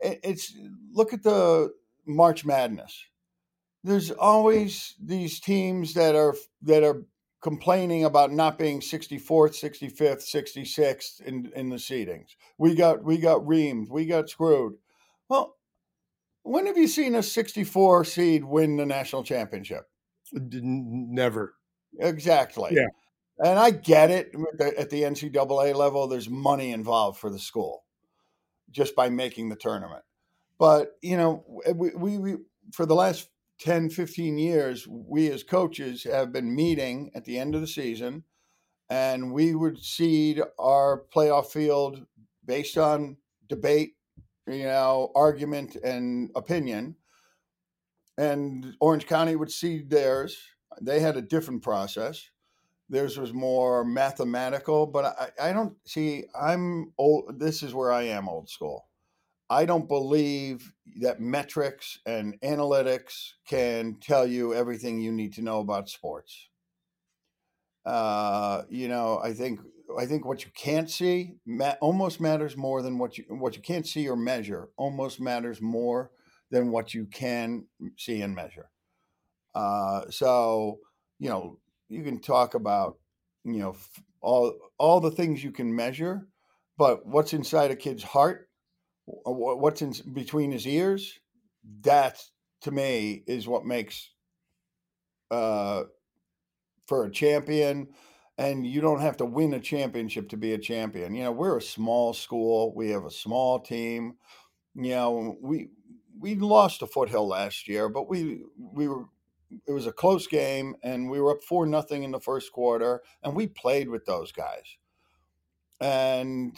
it, 0.00 0.18
it's 0.24 0.54
look 0.92 1.12
at 1.12 1.22
the 1.22 1.74
March 2.06 2.46
Madness. 2.46 3.04
There's 3.82 4.10
always 4.10 4.94
these 4.98 5.40
teams 5.40 5.92
that 5.92 6.14
are 6.14 6.34
that 6.62 6.82
are 6.82 7.04
complaining 7.42 8.06
about 8.06 8.32
not 8.32 8.58
being 8.58 8.80
64th, 8.80 9.52
65th, 9.52 10.24
66th 10.24 11.20
in 11.20 11.52
in 11.54 11.68
the 11.68 11.76
seedings. 11.76 12.28
We 12.56 12.74
got 12.74 13.04
we 13.04 13.18
got 13.18 13.42
reamed. 13.42 13.90
We 13.90 14.06
got 14.06 14.30
screwed. 14.30 14.76
Well, 15.28 15.56
when 16.44 16.64
have 16.64 16.78
you 16.78 16.88
seen 16.88 17.14
a 17.14 17.22
64 17.22 18.06
seed 18.06 18.42
win 18.42 18.78
the 18.78 18.86
national 18.86 19.22
championship? 19.22 19.86
Never 20.32 21.56
Exactly. 21.98 22.72
Yeah. 22.72 22.88
And 23.38 23.58
I 23.58 23.70
get 23.70 24.10
it 24.10 24.32
at 24.60 24.90
the 24.90 25.02
NCAA 25.02 25.74
level, 25.74 26.06
there's 26.06 26.30
money 26.30 26.70
involved 26.72 27.18
for 27.18 27.30
the 27.30 27.38
school 27.38 27.84
just 28.70 28.94
by 28.94 29.08
making 29.08 29.48
the 29.48 29.56
tournament. 29.56 30.04
But, 30.58 30.92
you 31.02 31.16
know, 31.16 31.44
we, 31.74 31.90
we, 31.96 32.18
we 32.18 32.36
for 32.72 32.86
the 32.86 32.94
last 32.94 33.28
10, 33.60 33.90
15 33.90 34.38
years, 34.38 34.86
we 34.88 35.30
as 35.30 35.42
coaches 35.42 36.04
have 36.04 36.32
been 36.32 36.54
meeting 36.54 37.10
at 37.14 37.24
the 37.24 37.38
end 37.38 37.54
of 37.54 37.60
the 37.60 37.66
season 37.66 38.24
and 38.90 39.32
we 39.32 39.54
would 39.54 39.82
seed 39.82 40.40
our 40.58 41.04
playoff 41.14 41.46
field 41.46 42.04
based 42.44 42.76
on 42.76 43.16
debate, 43.48 43.94
you 44.46 44.64
know, 44.64 45.10
argument 45.14 45.76
and 45.76 46.30
opinion. 46.36 46.96
And 48.16 48.76
Orange 48.80 49.06
County 49.06 49.34
would 49.34 49.50
seed 49.50 49.90
theirs. 49.90 50.38
They 50.80 51.00
had 51.00 51.16
a 51.16 51.22
different 51.22 51.62
process. 51.62 52.30
Theirs 52.88 53.18
was 53.18 53.32
more 53.32 53.84
mathematical, 53.84 54.86
but 54.86 55.04
I, 55.04 55.48
I 55.48 55.52
don't 55.52 55.74
see. 55.86 56.24
I'm 56.38 56.92
old. 56.98 57.38
This 57.38 57.62
is 57.62 57.74
where 57.74 57.92
I 57.92 58.02
am 58.02 58.28
old 58.28 58.48
school. 58.50 58.88
I 59.48 59.66
don't 59.66 59.88
believe 59.88 60.72
that 61.00 61.20
metrics 61.20 61.98
and 62.06 62.40
analytics 62.40 63.32
can 63.46 63.96
tell 64.00 64.26
you 64.26 64.54
everything 64.54 65.00
you 65.00 65.12
need 65.12 65.34
to 65.34 65.42
know 65.42 65.60
about 65.60 65.88
sports. 65.88 66.48
Uh, 67.84 68.62
you 68.68 68.88
know, 68.88 69.20
I 69.22 69.32
think 69.32 69.60
I 69.98 70.06
think 70.06 70.24
what 70.24 70.44
you 70.44 70.50
can't 70.54 70.90
see 70.90 71.36
ma- 71.46 71.76
almost 71.80 72.20
matters 72.20 72.56
more 72.56 72.82
than 72.82 72.98
what 72.98 73.18
you 73.18 73.24
what 73.28 73.56
you 73.56 73.62
can't 73.62 73.86
see 73.86 74.08
or 74.08 74.16
measure. 74.16 74.70
Almost 74.76 75.20
matters 75.20 75.60
more 75.60 76.10
than 76.50 76.70
what 76.70 76.94
you 76.94 77.06
can 77.06 77.66
see 77.96 78.22
and 78.22 78.34
measure. 78.34 78.70
Uh, 79.54 80.02
so 80.10 80.78
you 81.18 81.28
know, 81.28 81.58
you 81.88 82.02
can 82.02 82.20
talk 82.20 82.54
about 82.54 82.98
you 83.44 83.58
know 83.58 83.76
all 84.20 84.54
all 84.78 85.00
the 85.00 85.10
things 85.10 85.44
you 85.44 85.52
can 85.52 85.74
measure, 85.74 86.28
but 86.78 87.06
what's 87.06 87.32
inside 87.32 87.70
a 87.70 87.76
kid's 87.76 88.02
heart, 88.02 88.48
what's 89.06 89.82
in 89.82 89.94
between 90.12 90.52
his 90.52 90.66
ears, 90.66 91.18
that 91.82 92.22
to 92.62 92.70
me 92.70 93.22
is 93.26 93.46
what 93.46 93.64
makes 93.64 94.10
uh, 95.30 95.84
for 96.86 97.04
a 97.04 97.10
champion. 97.10 97.88
And 98.36 98.66
you 98.66 98.80
don't 98.80 99.00
have 99.00 99.16
to 99.18 99.24
win 99.24 99.54
a 99.54 99.60
championship 99.60 100.28
to 100.30 100.36
be 100.36 100.54
a 100.54 100.58
champion. 100.58 101.14
You 101.14 101.24
know, 101.24 101.32
we're 101.32 101.58
a 101.58 101.62
small 101.62 102.12
school. 102.12 102.74
We 102.74 102.90
have 102.90 103.04
a 103.04 103.10
small 103.10 103.60
team. 103.60 104.14
You 104.74 104.90
know, 104.90 105.36
we 105.40 105.68
we 106.18 106.34
lost 106.36 106.82
a 106.82 106.86
Foothill 106.88 107.28
last 107.28 107.68
year, 107.68 107.88
but 107.88 108.08
we 108.08 108.42
we 108.58 108.88
were 108.88 109.04
it 109.66 109.72
was 109.72 109.86
a 109.86 109.92
close 109.92 110.26
game 110.26 110.74
and 110.82 111.10
we 111.10 111.20
were 111.20 111.32
up 111.32 111.42
four 111.42 111.66
nothing 111.66 112.02
in 112.02 112.10
the 112.10 112.20
first 112.20 112.52
quarter 112.52 113.02
and 113.22 113.34
we 113.34 113.46
played 113.46 113.88
with 113.88 114.04
those 114.06 114.32
guys. 114.32 114.76
And 115.80 116.56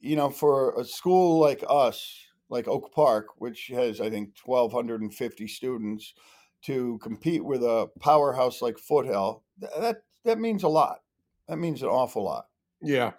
you 0.00 0.16
know 0.16 0.30
for 0.30 0.78
a 0.78 0.84
school 0.84 1.40
like 1.40 1.64
us 1.68 2.26
like 2.50 2.68
oak 2.68 2.92
park 2.92 3.28
which 3.38 3.68
has 3.68 4.02
i 4.02 4.10
think 4.10 4.36
1250 4.44 5.48
students 5.48 6.12
to 6.60 6.98
compete 7.02 7.42
with 7.42 7.62
a 7.62 7.88
powerhouse 8.00 8.60
like 8.60 8.78
foothill 8.78 9.44
that 9.58 10.02
that 10.24 10.38
means 10.38 10.62
a 10.62 10.68
lot. 10.68 11.00
That 11.48 11.58
means 11.58 11.82
an 11.82 11.88
awful 11.88 12.24
lot. 12.24 12.46
Yeah. 12.80 13.12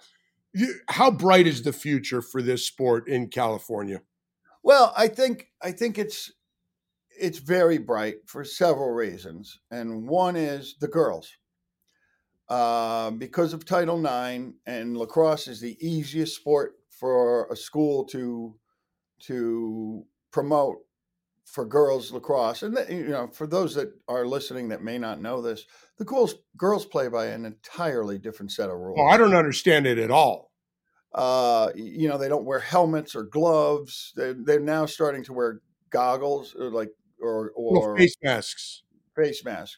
How 0.89 1.11
bright 1.11 1.47
is 1.47 1.61
the 1.61 1.73
future 1.73 2.21
for 2.21 2.41
this 2.41 2.65
sport 2.65 3.07
in 3.07 3.27
california? 3.27 4.01
Well 4.63 4.93
i 4.97 5.07
think 5.07 5.51
i 5.61 5.71
think 5.71 5.97
it's 5.97 6.31
it's 7.19 7.39
very 7.39 7.77
bright 7.77 8.15
for 8.25 8.43
several 8.43 8.91
reasons, 8.91 9.59
and 9.71 10.07
one 10.07 10.35
is 10.35 10.75
the 10.79 10.87
girls. 10.87 11.31
Uh, 12.47 13.09
because 13.11 13.53
of 13.53 13.65
Title 13.65 13.99
IX, 13.99 14.53
and 14.67 14.95
lacrosse 14.95 15.47
is 15.47 15.59
the 15.59 15.77
easiest 15.85 16.35
sport 16.35 16.73
for 16.89 17.47
a 17.51 17.55
school 17.55 18.05
to 18.05 18.55
to 19.21 20.03
promote 20.31 20.77
for 21.45 21.65
girls 21.65 22.11
lacrosse. 22.11 22.63
And 22.63 22.77
you 22.89 23.07
know, 23.07 23.27
for 23.27 23.47
those 23.47 23.73
that 23.75 23.91
are 24.07 24.25
listening 24.25 24.69
that 24.69 24.83
may 24.83 24.97
not 24.97 25.21
know 25.21 25.41
this, 25.41 25.65
the 25.97 26.05
girls 26.05 26.35
girls 26.57 26.85
play 26.85 27.07
by 27.07 27.27
an 27.27 27.45
entirely 27.45 28.17
different 28.17 28.51
set 28.51 28.69
of 28.69 28.77
rules. 28.77 28.99
Oh, 28.99 29.07
I 29.07 29.17
don't 29.17 29.35
understand 29.35 29.87
it 29.87 29.97
at 29.97 30.11
all. 30.11 30.51
Uh, 31.13 31.69
you 31.75 32.09
know, 32.09 32.17
they 32.17 32.27
don't 32.27 32.45
wear 32.45 32.59
helmets 32.59 33.15
or 33.15 33.23
gloves. 33.23 34.11
They're, 34.17 34.33
they're 34.33 34.59
now 34.59 34.85
starting 34.85 35.23
to 35.23 35.33
wear 35.33 35.61
goggles, 35.89 36.53
uh, 36.59 36.65
like 36.65 36.89
or 37.21 37.51
or 37.55 37.97
face 37.97 38.15
masks. 38.23 38.83
Face 39.15 39.43
mask. 39.43 39.77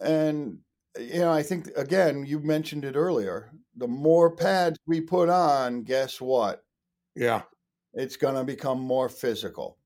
And 0.00 0.58
you 0.98 1.20
know, 1.20 1.32
I 1.32 1.42
think 1.42 1.68
again, 1.76 2.24
you 2.26 2.40
mentioned 2.40 2.84
it 2.84 2.96
earlier. 2.96 3.52
The 3.76 3.88
more 3.88 4.34
pads 4.34 4.78
we 4.86 5.00
put 5.00 5.28
on, 5.28 5.82
guess 5.82 6.20
what? 6.20 6.64
Yeah. 7.14 7.42
It's 7.94 8.16
going 8.16 8.34
to 8.34 8.44
become 8.44 8.80
more 8.80 9.08
physical. 9.08 9.78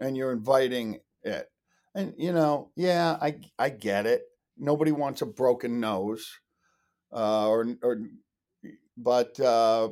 And 0.00 0.16
you're 0.16 0.32
inviting 0.32 1.00
it. 1.22 1.50
And 1.94 2.14
you 2.16 2.32
know, 2.32 2.70
yeah, 2.76 3.18
I 3.20 3.40
I 3.58 3.70
get 3.70 4.06
it. 4.06 4.22
Nobody 4.56 4.92
wants 4.92 5.22
a 5.22 5.26
broken 5.26 5.80
nose. 5.80 6.38
Uh, 7.12 7.48
or 7.48 7.66
or 7.82 8.02
but 8.96 9.38
uh, 9.40 9.88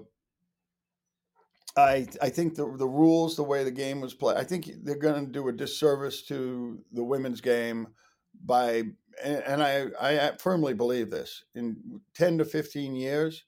I 1.77 2.07
I 2.22 2.31
think 2.31 2.55
the 2.55 2.74
the 2.77 2.89
rules, 2.89 3.37
the 3.37 3.43
way 3.43 3.62
the 3.62 3.70
game 3.70 4.01
was 4.01 4.14
played, 4.14 4.39
I 4.39 4.45
think 4.45 4.70
they're 4.83 4.97
going 4.97 5.27
to 5.27 5.33
do 5.33 5.49
a 5.49 5.53
disservice 5.53 6.22
to 6.24 6.83
the 6.93 7.05
women's 7.05 7.41
game 7.41 7.89
by, 8.45 8.85
and 9.22 9.62
I 9.62 9.87
I 10.01 10.37
firmly 10.39 10.72
believe 10.74 11.11
this. 11.11 11.45
In 11.55 12.01
ten 12.14 12.39
to 12.39 12.45
fifteen 12.45 12.95
years, 12.95 13.45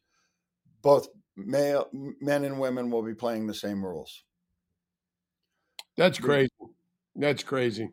both 0.83 1.09
male 1.37 1.89
men 2.21 2.45
and 2.45 2.61
women 2.61 2.91
will 2.91 3.03
be 3.03 3.15
playing 3.15 3.47
the 3.47 3.55
same 3.55 3.85
rules. 3.85 4.25
That's 5.97 6.19
crazy. 6.19 6.51
That's 7.17 7.43
crazy. 7.43 7.91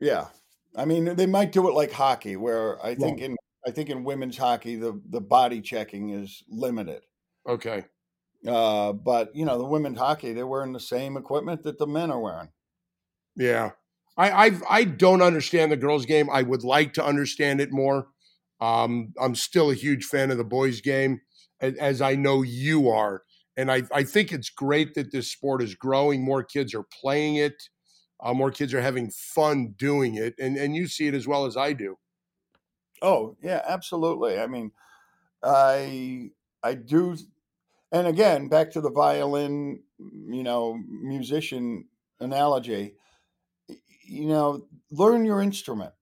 Yeah, 0.00 0.28
I 0.74 0.86
mean 0.86 1.14
they 1.14 1.26
might 1.26 1.52
do 1.52 1.68
it 1.68 1.74
like 1.74 1.92
hockey, 1.92 2.36
where 2.36 2.84
I 2.84 2.94
think 2.94 3.20
yeah. 3.20 3.26
in 3.26 3.36
I 3.66 3.70
think 3.70 3.90
in 3.90 4.02
women's 4.02 4.38
hockey 4.38 4.76
the 4.76 5.00
the 5.10 5.20
body 5.20 5.60
checking 5.60 6.10
is 6.10 6.42
limited. 6.48 7.02
Okay. 7.46 7.84
Uh, 8.46 8.92
but 8.92 9.34
you 9.34 9.44
know, 9.44 9.58
the 9.58 9.64
women's 9.64 9.98
hockey, 9.98 10.32
they're 10.32 10.46
wearing 10.46 10.72
the 10.72 10.80
same 10.80 11.16
equipment 11.16 11.62
that 11.62 11.78
the 11.78 11.86
men 11.86 12.10
are 12.10 12.20
wearing. 12.20 12.50
Yeah. 13.36 13.72
I 14.16 14.46
I, 14.46 14.50
I 14.70 14.84
don't 14.84 15.22
understand 15.22 15.72
the 15.72 15.76
girls' 15.76 16.06
game. 16.06 16.28
I 16.30 16.42
would 16.42 16.62
like 16.62 16.92
to 16.94 17.04
understand 17.04 17.60
it 17.60 17.72
more. 17.72 18.08
Um, 18.60 19.12
I'm 19.20 19.34
still 19.34 19.70
a 19.70 19.74
huge 19.74 20.04
fan 20.04 20.30
of 20.30 20.38
the 20.38 20.44
boys' 20.44 20.80
game, 20.80 21.20
as, 21.60 21.74
as 21.76 22.00
I 22.00 22.14
know 22.14 22.42
you 22.42 22.88
are. 22.88 23.22
And 23.56 23.70
I, 23.70 23.82
I 23.92 24.04
think 24.04 24.32
it's 24.32 24.50
great 24.50 24.94
that 24.94 25.12
this 25.12 25.30
sport 25.30 25.62
is 25.62 25.74
growing. 25.74 26.24
More 26.24 26.42
kids 26.42 26.74
are 26.74 26.84
playing 26.84 27.36
it. 27.36 27.54
Uh, 28.22 28.34
more 28.34 28.50
kids 28.50 28.72
are 28.72 28.80
having 28.80 29.10
fun 29.10 29.74
doing 29.76 30.14
it, 30.14 30.34
and 30.38 30.56
and 30.56 30.74
you 30.74 30.86
see 30.86 31.08
it 31.08 31.14
as 31.14 31.26
well 31.26 31.44
as 31.44 31.56
I 31.56 31.72
do. 31.72 31.96
Oh 33.02 33.36
yeah, 33.42 33.62
absolutely. 33.66 34.38
I 34.38 34.46
mean, 34.46 34.72
I 35.42 36.30
I 36.62 36.74
do 36.74 37.16
and 37.94 38.08
again, 38.08 38.48
back 38.48 38.72
to 38.72 38.80
the 38.80 38.90
violin, 38.90 39.80
you 39.98 40.42
know, 40.42 40.76
musician 41.02 41.86
analogy, 42.18 42.96
you 44.04 44.26
know, 44.26 44.66
learn 44.90 45.24
your 45.24 45.40
instrument. 45.40 45.92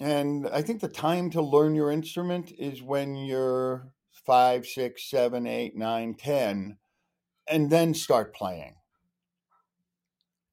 And 0.00 0.48
I 0.48 0.60
think 0.62 0.80
the 0.80 0.88
time 0.88 1.30
to 1.30 1.40
learn 1.40 1.76
your 1.76 1.92
instrument 1.92 2.52
is 2.58 2.82
when 2.82 3.14
you're 3.14 3.92
five, 4.26 4.66
six, 4.66 5.08
seven, 5.08 5.46
eight, 5.46 5.76
nine, 5.76 6.14
ten, 6.14 6.78
and 7.46 7.70
then 7.70 7.94
start 7.94 8.34
playing. 8.34 8.74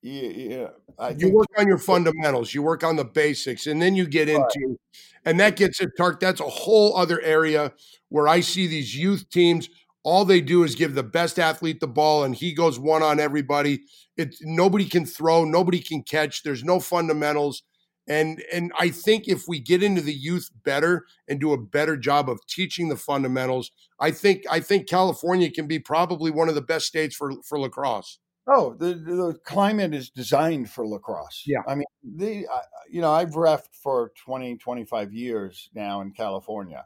Yeah, 0.04 0.68
uh, 1.00 1.14
you 1.18 1.34
work 1.34 1.48
on 1.58 1.66
your 1.66 1.78
fundamentals, 1.78 2.54
you 2.54 2.62
work 2.62 2.84
on 2.84 2.98
the 2.98 3.06
basics, 3.06 3.66
and 3.66 3.82
then 3.82 3.96
you 3.96 4.06
get 4.06 4.30
into, 4.30 4.78
and 5.26 5.40
that 5.40 5.56
gets 5.56 5.82
it, 5.82 5.92
Tark. 5.98 6.20
That's 6.20 6.42
a 6.42 6.44
whole 6.44 6.96
other 6.96 7.22
area 7.22 7.72
where 8.10 8.28
I 8.28 8.42
see 8.42 8.68
these 8.68 8.96
youth 8.96 9.30
teams 9.30 9.70
all 10.04 10.26
they 10.26 10.42
do 10.42 10.64
is 10.64 10.76
give 10.76 10.96
the 10.96 11.04
best 11.04 11.40
athlete 11.40 11.80
the 11.80 11.88
ball 11.88 12.24
and 12.24 12.36
he 12.36 12.54
goes 12.54 12.78
one 12.78 13.02
on 13.02 13.20
everybody. 13.20 13.84
It 14.18 14.36
nobody 14.42 14.86
can 14.86 15.06
throw 15.06 15.46
nobody 15.46 15.80
can 15.80 16.04
catch 16.04 16.44
there's 16.44 16.64
no 16.64 16.80
fundamentals. 16.80 17.64
And 18.06 18.44
and 18.52 18.74
i 18.78 18.90
think 18.90 19.30
if 19.30 19.48
we 19.48 19.62
get 19.62 19.82
into 19.82 20.02
the 20.02 20.14
youth 20.14 20.50
better 20.66 21.06
and 21.30 21.40
do 21.40 21.54
a 21.54 21.58
better 21.58 21.96
job 21.96 22.30
of 22.30 22.46
teaching 22.48 22.90
the 22.90 22.98
fundamentals 22.98 23.72
i 23.98 24.12
think 24.12 24.44
i 24.52 24.60
think 24.60 24.90
california 24.90 25.50
can 25.50 25.68
be 25.68 25.80
probably 25.80 26.30
one 26.30 26.50
of 26.50 26.56
the 26.56 26.62
best 26.62 26.86
states 26.86 27.16
for 27.16 27.32
for 27.46 27.58
lacrosse. 27.58 28.20
Oh 28.46 28.76
the 28.78 28.96
the 28.96 29.40
climate 29.46 29.94
is 29.94 30.10
designed 30.10 30.70
for 30.70 30.86
lacrosse. 30.86 31.44
Yeah. 31.46 31.62
I 31.66 31.76
mean 31.76 31.86
the 32.04 32.46
you 32.90 33.00
know 33.00 33.14
i've 33.14 33.36
refed 33.36 33.74
for 33.82 34.12
20 34.26 34.58
25 34.58 35.14
years 35.14 35.70
now 35.74 36.02
in 36.02 36.12
california 36.12 36.86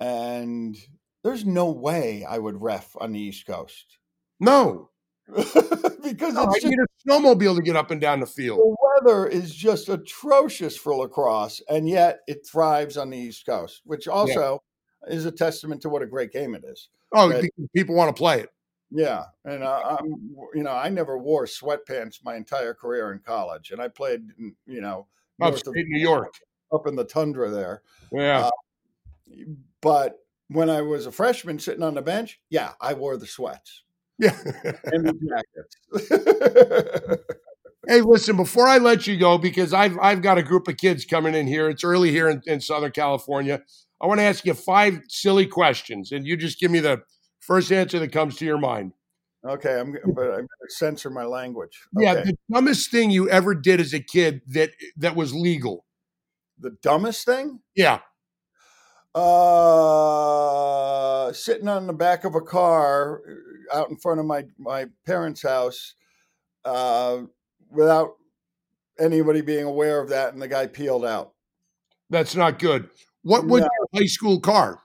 and 0.00 0.76
there's 1.22 1.44
no 1.44 1.70
way 1.70 2.24
I 2.24 2.38
would 2.38 2.60
ref 2.60 2.94
on 3.00 3.12
the 3.12 3.20
East 3.20 3.46
Coast. 3.46 3.98
No. 4.40 4.90
because 5.28 6.34
no, 6.34 6.44
I 6.44 6.54
just, 6.54 6.64
need 6.64 6.78
a 6.78 7.08
snowmobile 7.08 7.56
to 7.56 7.62
get 7.62 7.76
up 7.76 7.90
and 7.90 8.00
down 8.00 8.20
the 8.20 8.26
field. 8.26 8.58
The 8.58 8.76
weather 9.04 9.26
is 9.26 9.54
just 9.54 9.88
atrocious 9.88 10.76
for 10.76 10.94
lacrosse, 10.94 11.60
and 11.68 11.88
yet 11.88 12.20
it 12.26 12.46
thrives 12.46 12.96
on 12.96 13.10
the 13.10 13.18
East 13.18 13.44
Coast, 13.44 13.82
which 13.84 14.08
also 14.08 14.62
yeah. 15.06 15.14
is 15.14 15.26
a 15.26 15.32
testament 15.32 15.82
to 15.82 15.90
what 15.90 16.02
a 16.02 16.06
great 16.06 16.32
game 16.32 16.54
it 16.54 16.64
is. 16.64 16.88
Oh, 17.14 17.42
people 17.74 17.94
want 17.94 18.14
to 18.14 18.18
play 18.18 18.40
it. 18.40 18.48
Yeah, 18.90 19.24
and 19.44 19.62
I, 19.64 19.98
am 20.00 20.34
you 20.54 20.62
know, 20.62 20.72
I 20.72 20.88
never 20.88 21.18
wore 21.18 21.44
sweatpants 21.44 22.24
my 22.24 22.36
entire 22.36 22.72
career 22.72 23.12
in 23.12 23.18
college, 23.18 23.70
and 23.70 23.82
I 23.82 23.88
played, 23.88 24.22
you 24.66 24.80
know, 24.80 25.08
upstate 25.42 25.86
New 25.88 26.00
York, 26.00 26.32
up 26.72 26.86
in 26.86 26.96
the 26.96 27.04
tundra 27.04 27.50
there. 27.50 27.82
Yeah, 28.12 28.46
uh, 28.46 28.50
but 29.82 30.18
when 30.48 30.70
I 30.70 30.82
was 30.82 31.06
a 31.06 31.12
freshman 31.12 31.58
sitting 31.58 31.82
on 31.82 31.94
the 31.94 32.02
bench, 32.02 32.40
yeah, 32.50 32.72
I 32.80 32.94
wore 32.94 33.16
the 33.16 33.26
sweats. 33.26 33.82
Yeah. 34.18 34.36
and 34.84 35.06
the 35.06 35.44
jackets. 36.02 37.22
hey, 37.88 38.00
listen, 38.00 38.36
before 38.36 38.66
I 38.66 38.78
let 38.78 39.06
you 39.06 39.16
go, 39.16 39.38
because 39.38 39.72
I've 39.72 39.96
I've 40.00 40.22
got 40.22 40.38
a 40.38 40.42
group 40.42 40.66
of 40.66 40.76
kids 40.76 41.04
coming 41.04 41.34
in 41.34 41.46
here. 41.46 41.68
It's 41.68 41.84
early 41.84 42.10
here 42.10 42.28
in, 42.28 42.42
in 42.46 42.60
Southern 42.60 42.90
California. 42.90 43.62
I 44.00 44.06
want 44.06 44.18
to 44.20 44.24
ask 44.24 44.44
you 44.44 44.54
five 44.54 45.00
silly 45.08 45.46
questions, 45.46 46.10
and 46.10 46.26
you 46.26 46.36
just 46.36 46.58
give 46.58 46.70
me 46.70 46.80
the 46.80 47.02
first 47.40 47.70
answer 47.70 47.98
that 47.98 48.12
comes 48.12 48.36
to 48.36 48.44
your 48.44 48.58
mind. 48.58 48.92
Okay, 49.46 49.78
I'm 49.78 49.92
but 49.92 50.24
I'm 50.24 50.36
going 50.36 50.48
to 50.48 50.70
censor 50.70 51.10
my 51.10 51.24
language. 51.24 51.80
Okay. 51.96 52.06
Yeah, 52.06 52.14
the 52.14 52.36
dumbest 52.52 52.90
thing 52.90 53.10
you 53.10 53.30
ever 53.30 53.54
did 53.54 53.80
as 53.80 53.94
a 53.94 54.00
kid 54.00 54.42
that 54.48 54.70
that 54.96 55.14
was 55.14 55.32
legal. 55.32 55.84
The 56.58 56.76
dumbest 56.82 57.24
thing? 57.24 57.60
Yeah 57.76 58.00
uh, 59.18 61.32
sitting 61.32 61.68
on 61.68 61.86
the 61.86 61.92
back 61.92 62.24
of 62.24 62.34
a 62.34 62.40
car 62.40 63.22
uh, 63.72 63.78
out 63.78 63.90
in 63.90 63.96
front 63.96 64.20
of 64.20 64.26
my 64.26 64.44
my 64.58 64.86
parents' 65.06 65.42
house 65.42 65.94
uh, 66.64 67.18
without 67.70 68.14
anybody 68.98 69.40
being 69.40 69.64
aware 69.64 70.00
of 70.00 70.08
that, 70.10 70.32
and 70.32 70.42
the 70.42 70.48
guy 70.48 70.66
peeled 70.66 71.04
out. 71.04 71.32
That's 72.10 72.34
not 72.34 72.58
good. 72.58 72.88
What 73.22 73.46
was 73.46 73.60
No. 73.60 73.68
your 73.78 74.02
high 74.02 74.06
school 74.06 74.40
car? 74.40 74.80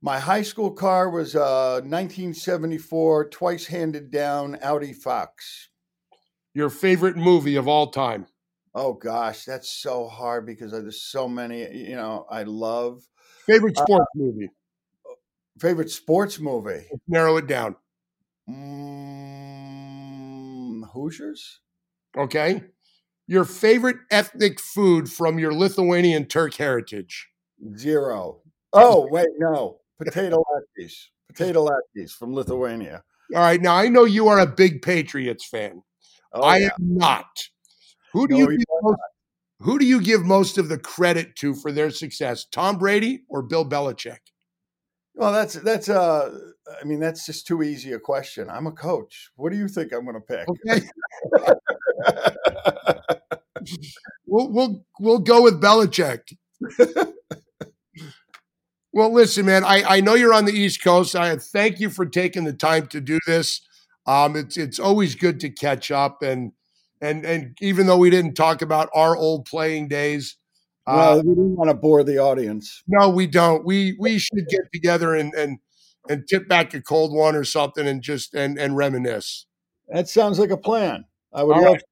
My 0.00 0.20
high 0.20 0.42
school 0.42 0.70
car 0.70 1.10
was 1.10 1.34
a 1.34 1.80
1974 1.82 3.30
twice 3.30 3.66
handed 3.66 4.12
down 4.12 4.56
Audi 4.62 4.92
Fox. 4.92 5.70
Your 6.54 6.70
favorite 6.70 7.16
movie 7.16 7.56
of 7.56 7.66
all 7.66 7.88
time? 7.88 8.26
Oh 8.74 8.92
gosh, 8.92 9.44
that's 9.44 9.70
so 9.70 10.06
hard 10.08 10.46
because 10.46 10.72
there's 10.72 11.02
so 11.02 11.28
many. 11.28 11.60
You 11.88 11.96
know, 11.96 12.26
I 12.30 12.42
love 12.44 13.02
Favorite 13.46 13.78
Uh, 13.78 13.84
sports 13.84 14.10
movie? 14.14 14.50
favorite 15.58 15.90
sports 15.90 16.38
movie. 16.38 16.86
Let's 16.90 17.02
narrow 17.08 17.36
it 17.38 17.46
down. 17.46 17.74
Mm, 19.58 20.84
Hoosiers. 20.92 21.60
Okay. 22.16 22.62
Your 23.26 23.44
favorite 23.44 23.96
ethnic 24.10 24.58
food 24.60 25.10
from 25.10 25.38
your 25.38 25.52
Lithuanian 25.52 26.24
Turk 26.26 26.54
heritage? 26.54 27.28
Zero. 27.76 28.40
Oh 28.72 29.06
wait, 29.10 29.28
no. 29.38 29.80
Potato 29.98 30.42
latkes. 30.52 31.08
Potato 31.28 31.66
latkes 31.66 32.12
from 32.12 32.32
Lithuania. 32.34 33.02
All 33.34 33.42
right. 33.42 33.60
Now 33.60 33.74
I 33.74 33.88
know 33.88 34.04
you 34.04 34.28
are 34.28 34.38
a 34.38 34.46
big 34.46 34.80
Patriots 34.82 35.46
fan. 35.46 35.82
Oh, 36.32 36.42
I 36.42 36.58
yeah. 36.58 36.66
am 36.66 36.96
not. 36.96 37.26
Who 38.12 38.28
do 38.28 38.38
No, 38.38 38.50
you 38.50 38.58
most, 38.82 38.98
who 39.60 39.78
do 39.78 39.84
you 39.84 40.00
give 40.00 40.24
most 40.24 40.58
of 40.58 40.68
the 40.68 40.78
credit 40.78 41.36
to 41.36 41.54
for 41.54 41.72
their 41.72 41.90
success? 41.90 42.44
Tom 42.44 42.78
Brady 42.78 43.24
or 43.28 43.42
Bill 43.42 43.68
Belichick? 43.68 44.18
Well, 45.14 45.32
that's 45.32 45.54
that's 45.54 45.88
uh 45.88 46.38
I 46.80 46.84
mean 46.84 47.00
that's 47.00 47.26
just 47.26 47.46
too 47.46 47.62
easy 47.62 47.92
a 47.92 47.98
question. 47.98 48.48
I'm 48.48 48.68
a 48.68 48.72
coach. 48.72 49.30
What 49.34 49.50
do 49.50 49.58
you 49.58 49.66
think 49.66 49.92
I'm 49.92 50.04
going 50.04 50.14
to 50.14 50.20
pick? 50.20 50.46
Okay. 50.48 50.86
we'll 54.26 54.48
we'll 54.52 54.84
we'll 55.00 55.18
go 55.18 55.42
with 55.42 55.60
Belichick. 55.60 56.20
well, 58.92 59.12
listen, 59.12 59.46
man. 59.46 59.64
I 59.64 59.96
I 59.96 60.00
know 60.00 60.14
you're 60.14 60.34
on 60.34 60.44
the 60.44 60.52
East 60.52 60.84
Coast. 60.84 61.16
I 61.16 61.34
thank 61.36 61.80
you 61.80 61.90
for 61.90 62.06
taking 62.06 62.44
the 62.44 62.52
time 62.52 62.86
to 62.88 63.00
do 63.00 63.18
this. 63.26 63.60
Um, 64.06 64.36
it's 64.36 64.56
it's 64.56 64.78
always 64.78 65.16
good 65.16 65.40
to 65.40 65.50
catch 65.50 65.90
up 65.90 66.22
and 66.22 66.52
and 67.00 67.24
and 67.24 67.56
even 67.60 67.86
though 67.86 67.96
we 67.98 68.10
didn't 68.10 68.34
talk 68.34 68.62
about 68.62 68.88
our 68.94 69.16
old 69.16 69.44
playing 69.46 69.88
days, 69.88 70.36
uh, 70.86 70.94
well, 70.96 71.16
we 71.22 71.30
didn't 71.34 71.56
want 71.56 71.70
to 71.70 71.74
bore 71.74 72.02
the 72.04 72.18
audience. 72.18 72.82
no, 72.86 73.08
we 73.08 73.26
don't. 73.26 73.64
We 73.64 73.96
we 73.98 74.18
should 74.18 74.46
get 74.48 74.62
together 74.72 75.14
and 75.14 75.32
and 75.34 75.58
and 76.08 76.26
tip 76.28 76.48
back 76.48 76.74
a 76.74 76.80
cold 76.80 77.12
one 77.12 77.36
or 77.36 77.44
something 77.44 77.86
and 77.86 78.02
just 78.02 78.34
and 78.34 78.58
and 78.58 78.76
reminisce. 78.76 79.46
That 79.88 80.08
sounds 80.08 80.38
like 80.38 80.50
a 80.50 80.56
plan. 80.56 81.04
I 81.32 81.44
would 81.44 81.56
All 81.56 81.62
love. 81.62 81.72
right. 81.74 81.82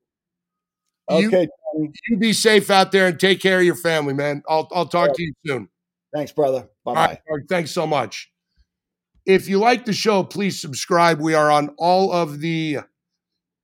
You- 1.21 1.29
Okay, 1.29 1.47
Tony. 1.75 1.93
You 2.09 2.17
be 2.17 2.33
safe 2.33 2.69
out 2.69 2.91
there 2.91 3.07
and 3.07 3.21
take 3.21 3.41
care 3.41 3.59
of 3.61 3.65
your 3.65 3.77
family, 3.77 4.13
man. 4.13 4.43
I'll 4.49 4.69
I'll 4.73 4.89
talk 4.89 5.15
to 5.15 5.23
you 5.23 5.33
soon. 5.47 5.69
Thanks, 6.13 6.33
brother. 6.33 6.69
Bye 6.85 6.95
bye. 6.95 7.21
right, 7.31 7.43
thanks 7.49 7.71
so 7.71 7.87
much. 7.87 8.33
If 9.25 9.49
you 9.49 9.59
like 9.59 9.85
the 9.85 9.93
show, 9.93 10.25
please 10.25 10.61
subscribe. 10.61 11.21
We 11.21 11.35
are 11.35 11.51
on 11.51 11.75
all 11.79 12.13
of 12.13 12.41
the 12.41 12.79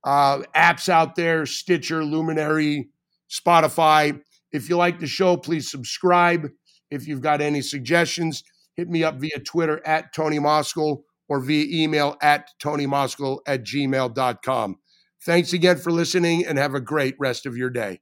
uh, 0.03 0.39
apps 0.55 0.89
out 0.89 1.15
there 1.15 1.45
Stitcher, 1.45 2.03
Luminary, 2.03 2.89
Spotify. 3.29 4.21
If 4.51 4.69
you 4.69 4.77
like 4.77 4.99
the 4.99 5.07
show, 5.07 5.37
please 5.37 5.69
subscribe. 5.69 6.49
If 6.91 7.07
you've 7.07 7.21
got 7.21 7.41
any 7.41 7.61
suggestions, 7.61 8.43
hit 8.75 8.89
me 8.89 9.03
up 9.03 9.15
via 9.15 9.39
Twitter 9.39 9.81
at 9.85 10.13
Tony 10.13 10.39
Moskal 10.39 11.03
or 11.27 11.39
via 11.39 11.65
email 11.83 12.17
at 12.21 12.49
tonymoskal 12.61 13.39
at 13.47 13.63
gmail.com. 13.63 14.77
Thanks 15.25 15.53
again 15.53 15.77
for 15.77 15.91
listening 15.91 16.45
and 16.45 16.57
have 16.57 16.75
a 16.75 16.81
great 16.81 17.15
rest 17.17 17.45
of 17.45 17.55
your 17.55 17.69
day. 17.69 18.01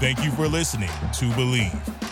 Thank 0.00 0.22
you 0.24 0.30
for 0.32 0.48
listening 0.48 0.88
to 0.88 1.30
Bleav. 1.30 2.11